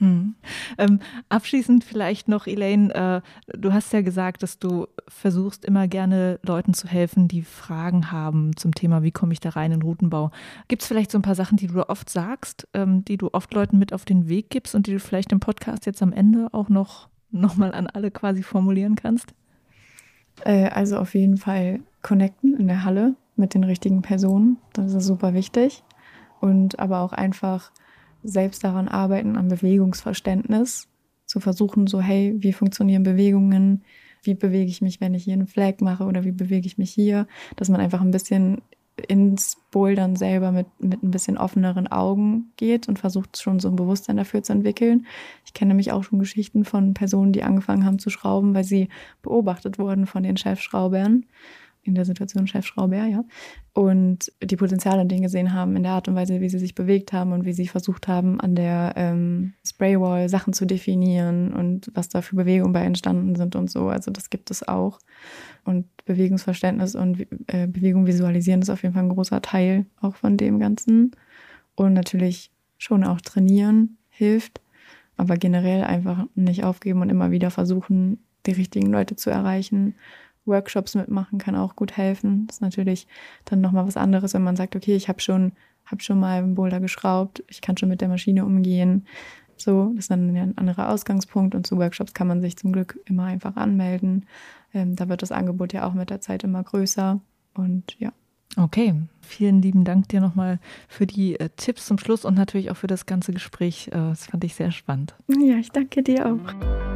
Mhm. 0.00 0.34
Ähm, 0.78 1.00
abschließend 1.28 1.84
vielleicht 1.84 2.26
noch, 2.26 2.46
Elaine, 2.46 2.94
äh, 2.94 3.20
du 3.56 3.72
hast 3.72 3.92
ja 3.92 4.00
gesagt, 4.00 4.42
dass 4.42 4.58
du 4.58 4.86
versuchst 5.08 5.64
immer 5.64 5.88
gerne 5.88 6.40
Leuten 6.42 6.72
zu 6.72 6.88
helfen, 6.88 7.28
die 7.28 7.42
Fragen 7.42 8.10
haben 8.10 8.56
zum 8.56 8.74
Thema, 8.74 9.02
wie 9.02 9.12
komme 9.12 9.34
ich 9.34 9.40
da 9.40 9.50
rein 9.50 9.72
in 9.72 9.82
Routenbau. 9.82 10.30
Gibt 10.68 10.82
es 10.82 10.88
vielleicht 10.88 11.10
so 11.10 11.18
ein 11.18 11.22
paar 11.22 11.34
Sachen, 11.34 11.58
die 11.58 11.66
du 11.66 11.86
oft 11.88 12.08
sagst, 12.08 12.66
ähm, 12.72 13.04
die 13.04 13.18
du 13.18 13.28
oft 13.32 13.52
Leuten 13.52 13.78
mit 13.78 13.92
auf 13.92 14.06
den 14.06 14.28
Weg 14.28 14.48
gibst 14.48 14.74
und 14.74 14.86
die 14.86 14.92
du 14.92 15.00
vielleicht 15.00 15.32
im 15.32 15.40
Podcast 15.40 15.84
jetzt 15.84 16.02
am 16.02 16.14
Ende 16.14 16.48
auch 16.52 16.70
noch 16.70 17.08
mal 17.30 17.72
an 17.72 17.86
alle 17.86 18.10
quasi 18.10 18.42
formulieren 18.42 18.96
kannst? 18.96 19.34
Äh, 20.44 20.68
also 20.68 20.98
auf 20.98 21.14
jeden 21.14 21.36
Fall 21.36 21.80
connecten 22.02 22.54
in 22.56 22.68
der 22.68 22.84
Halle 22.84 23.14
mit 23.36 23.54
den 23.54 23.64
richtigen 23.64 24.02
Personen. 24.02 24.58
Das 24.72 24.94
ist 24.94 25.06
super 25.06 25.34
wichtig. 25.34 25.82
Und 26.40 26.78
aber 26.78 27.00
auch 27.00 27.12
einfach 27.12 27.72
selbst 28.22 28.64
daran 28.64 28.88
arbeiten, 28.88 29.36
am 29.36 29.48
Bewegungsverständnis. 29.48 30.88
Zu 31.26 31.40
versuchen, 31.40 31.86
so, 31.86 32.00
hey, 32.00 32.34
wie 32.38 32.52
funktionieren 32.52 33.04
Bewegungen? 33.04 33.84
Wie 34.22 34.34
bewege 34.34 34.70
ich 34.70 34.82
mich, 34.82 35.00
wenn 35.00 35.14
ich 35.14 35.24
hier 35.24 35.34
einen 35.34 35.46
Flag 35.46 35.80
mache 35.80 36.04
oder 36.04 36.24
wie 36.24 36.32
bewege 36.32 36.66
ich 36.66 36.76
mich 36.76 36.90
hier? 36.90 37.26
Dass 37.56 37.68
man 37.68 37.80
einfach 37.80 38.00
ein 38.00 38.10
bisschen 38.10 38.62
ins 39.08 39.56
Bouldern 39.70 40.16
selber 40.16 40.52
mit, 40.52 40.66
mit 40.78 41.02
ein 41.02 41.10
bisschen 41.10 41.38
offeneren 41.38 41.86
Augen 41.86 42.52
geht 42.56 42.88
und 42.88 42.98
versucht 42.98 43.38
schon 43.38 43.60
so 43.60 43.68
ein 43.68 43.76
Bewusstsein 43.76 44.16
dafür 44.16 44.42
zu 44.42 44.52
entwickeln. 44.52 45.06
Ich 45.44 45.54
kenne 45.54 45.70
nämlich 45.70 45.92
auch 45.92 46.04
schon 46.04 46.18
Geschichten 46.18 46.64
von 46.64 46.94
Personen, 46.94 47.32
die 47.32 47.42
angefangen 47.42 47.84
haben 47.84 47.98
zu 47.98 48.10
schrauben, 48.10 48.54
weil 48.54 48.64
sie 48.64 48.88
beobachtet 49.22 49.78
wurden 49.78 50.06
von 50.06 50.22
den 50.22 50.36
Chefschraubern 50.36 51.24
in 51.82 51.94
der 51.94 52.04
Situation 52.04 52.46
Chef 52.46 52.66
Schrauber, 52.66 53.04
ja, 53.06 53.24
und 53.72 54.32
die 54.42 54.56
Potenziale 54.56 55.02
in 55.02 55.08
denen 55.08 55.22
gesehen 55.22 55.54
haben, 55.54 55.76
in 55.76 55.82
der 55.82 55.92
Art 55.92 56.08
und 56.08 56.14
Weise, 56.14 56.40
wie 56.40 56.48
sie 56.48 56.58
sich 56.58 56.74
bewegt 56.74 57.12
haben 57.12 57.32
und 57.32 57.44
wie 57.44 57.52
sie 57.52 57.68
versucht 57.68 58.08
haben, 58.08 58.40
an 58.40 58.54
der 58.54 58.92
ähm, 58.96 59.54
Spraywall 59.66 60.28
Sachen 60.28 60.52
zu 60.52 60.66
definieren 60.66 61.52
und 61.52 61.90
was 61.94 62.08
da 62.08 62.20
für 62.20 62.36
Bewegungen 62.36 62.72
bei 62.72 62.82
entstanden 62.82 63.34
sind 63.36 63.56
und 63.56 63.70
so. 63.70 63.88
Also 63.88 64.10
das 64.10 64.28
gibt 64.28 64.50
es 64.50 64.66
auch. 64.66 64.98
Und 65.64 65.86
Bewegungsverständnis 66.04 66.94
und 66.94 67.26
äh, 67.46 67.66
Bewegung 67.66 68.06
visualisieren 68.06 68.62
ist 68.62 68.70
auf 68.70 68.82
jeden 68.82 68.94
Fall 68.94 69.04
ein 69.04 69.10
großer 69.10 69.40
Teil 69.40 69.86
auch 70.00 70.16
von 70.16 70.36
dem 70.36 70.58
Ganzen. 70.58 71.12
Und 71.76 71.94
natürlich 71.94 72.50
schon 72.76 73.04
auch 73.04 73.20
trainieren 73.20 73.96
hilft, 74.08 74.60
aber 75.16 75.36
generell 75.36 75.84
einfach 75.84 76.26
nicht 76.34 76.64
aufgeben 76.64 77.00
und 77.00 77.08
immer 77.08 77.30
wieder 77.30 77.50
versuchen, 77.50 78.18
die 78.46 78.52
richtigen 78.52 78.90
Leute 78.90 79.16
zu 79.16 79.30
erreichen 79.30 79.94
Workshops 80.44 80.94
mitmachen 80.94 81.38
kann 81.38 81.54
auch 81.54 81.76
gut 81.76 81.96
helfen. 81.96 82.46
Das 82.46 82.56
ist 82.56 82.62
natürlich 82.62 83.06
dann 83.44 83.60
nochmal 83.60 83.86
was 83.86 83.96
anderes, 83.96 84.34
wenn 84.34 84.42
man 84.42 84.56
sagt, 84.56 84.76
okay, 84.76 84.96
ich 84.96 85.08
habe 85.08 85.20
schon, 85.20 85.52
hab 85.86 86.02
schon 86.02 86.20
mal 86.20 86.38
einen 86.38 86.54
Boulder 86.54 86.80
geschraubt, 86.80 87.42
ich 87.48 87.60
kann 87.60 87.76
schon 87.76 87.88
mit 87.88 88.00
der 88.00 88.08
Maschine 88.08 88.44
umgehen. 88.44 89.06
So, 89.56 89.90
das 89.94 90.04
ist 90.04 90.10
dann 90.10 90.34
ein 90.34 90.56
anderer 90.56 90.88
Ausgangspunkt 90.88 91.54
und 91.54 91.66
zu 91.66 91.76
Workshops 91.76 92.14
kann 92.14 92.26
man 92.26 92.40
sich 92.40 92.56
zum 92.56 92.72
Glück 92.72 92.98
immer 93.04 93.24
einfach 93.24 93.56
anmelden. 93.56 94.26
Ähm, 94.72 94.96
da 94.96 95.08
wird 95.08 95.22
das 95.22 95.32
Angebot 95.32 95.72
ja 95.72 95.86
auch 95.86 95.92
mit 95.92 96.08
der 96.08 96.20
Zeit 96.20 96.44
immer 96.44 96.62
größer 96.62 97.20
und 97.54 97.96
ja. 97.98 98.12
Okay, 98.56 98.94
vielen 99.20 99.62
lieben 99.62 99.84
Dank 99.84 100.08
dir 100.08 100.20
nochmal 100.20 100.58
für 100.88 101.06
die 101.06 101.38
äh, 101.38 101.50
Tipps 101.56 101.86
zum 101.86 101.98
Schluss 101.98 102.24
und 102.24 102.34
natürlich 102.34 102.70
auch 102.70 102.76
für 102.76 102.88
das 102.88 103.06
ganze 103.06 103.32
Gespräch. 103.32 103.88
Äh, 103.88 103.90
das 103.92 104.26
fand 104.26 104.42
ich 104.44 104.54
sehr 104.54 104.72
spannend. 104.72 105.14
Ja, 105.28 105.56
ich 105.56 105.70
danke 105.70 106.02
dir 106.02 106.26
auch. 106.26 106.89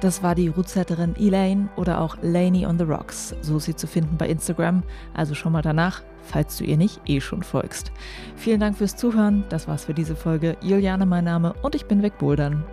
Das 0.00 0.22
war 0.22 0.36
die 0.36 0.48
Rootsetterin 0.48 1.16
Elaine 1.16 1.68
oder 1.76 2.00
auch 2.00 2.16
Laney 2.22 2.64
on 2.66 2.78
the 2.78 2.84
Rocks. 2.84 3.34
So 3.42 3.56
ist 3.56 3.64
sie 3.64 3.74
zu 3.74 3.88
finden 3.88 4.16
bei 4.16 4.28
Instagram. 4.28 4.84
Also 5.12 5.34
schon 5.34 5.52
mal 5.52 5.62
danach, 5.62 6.02
falls 6.22 6.56
du 6.56 6.64
ihr 6.64 6.76
nicht 6.76 7.00
eh 7.06 7.20
schon 7.20 7.42
folgst. 7.42 7.90
Vielen 8.36 8.60
Dank 8.60 8.76
fürs 8.78 8.96
Zuhören. 8.96 9.44
Das 9.48 9.66
war's 9.66 9.86
für 9.86 9.94
diese 9.94 10.14
Folge. 10.14 10.56
Juliane 10.62 11.04
mein 11.04 11.24
Name 11.24 11.54
und 11.62 11.74
ich 11.74 11.86
bin 11.86 12.02
wegbouldern. 12.02 12.64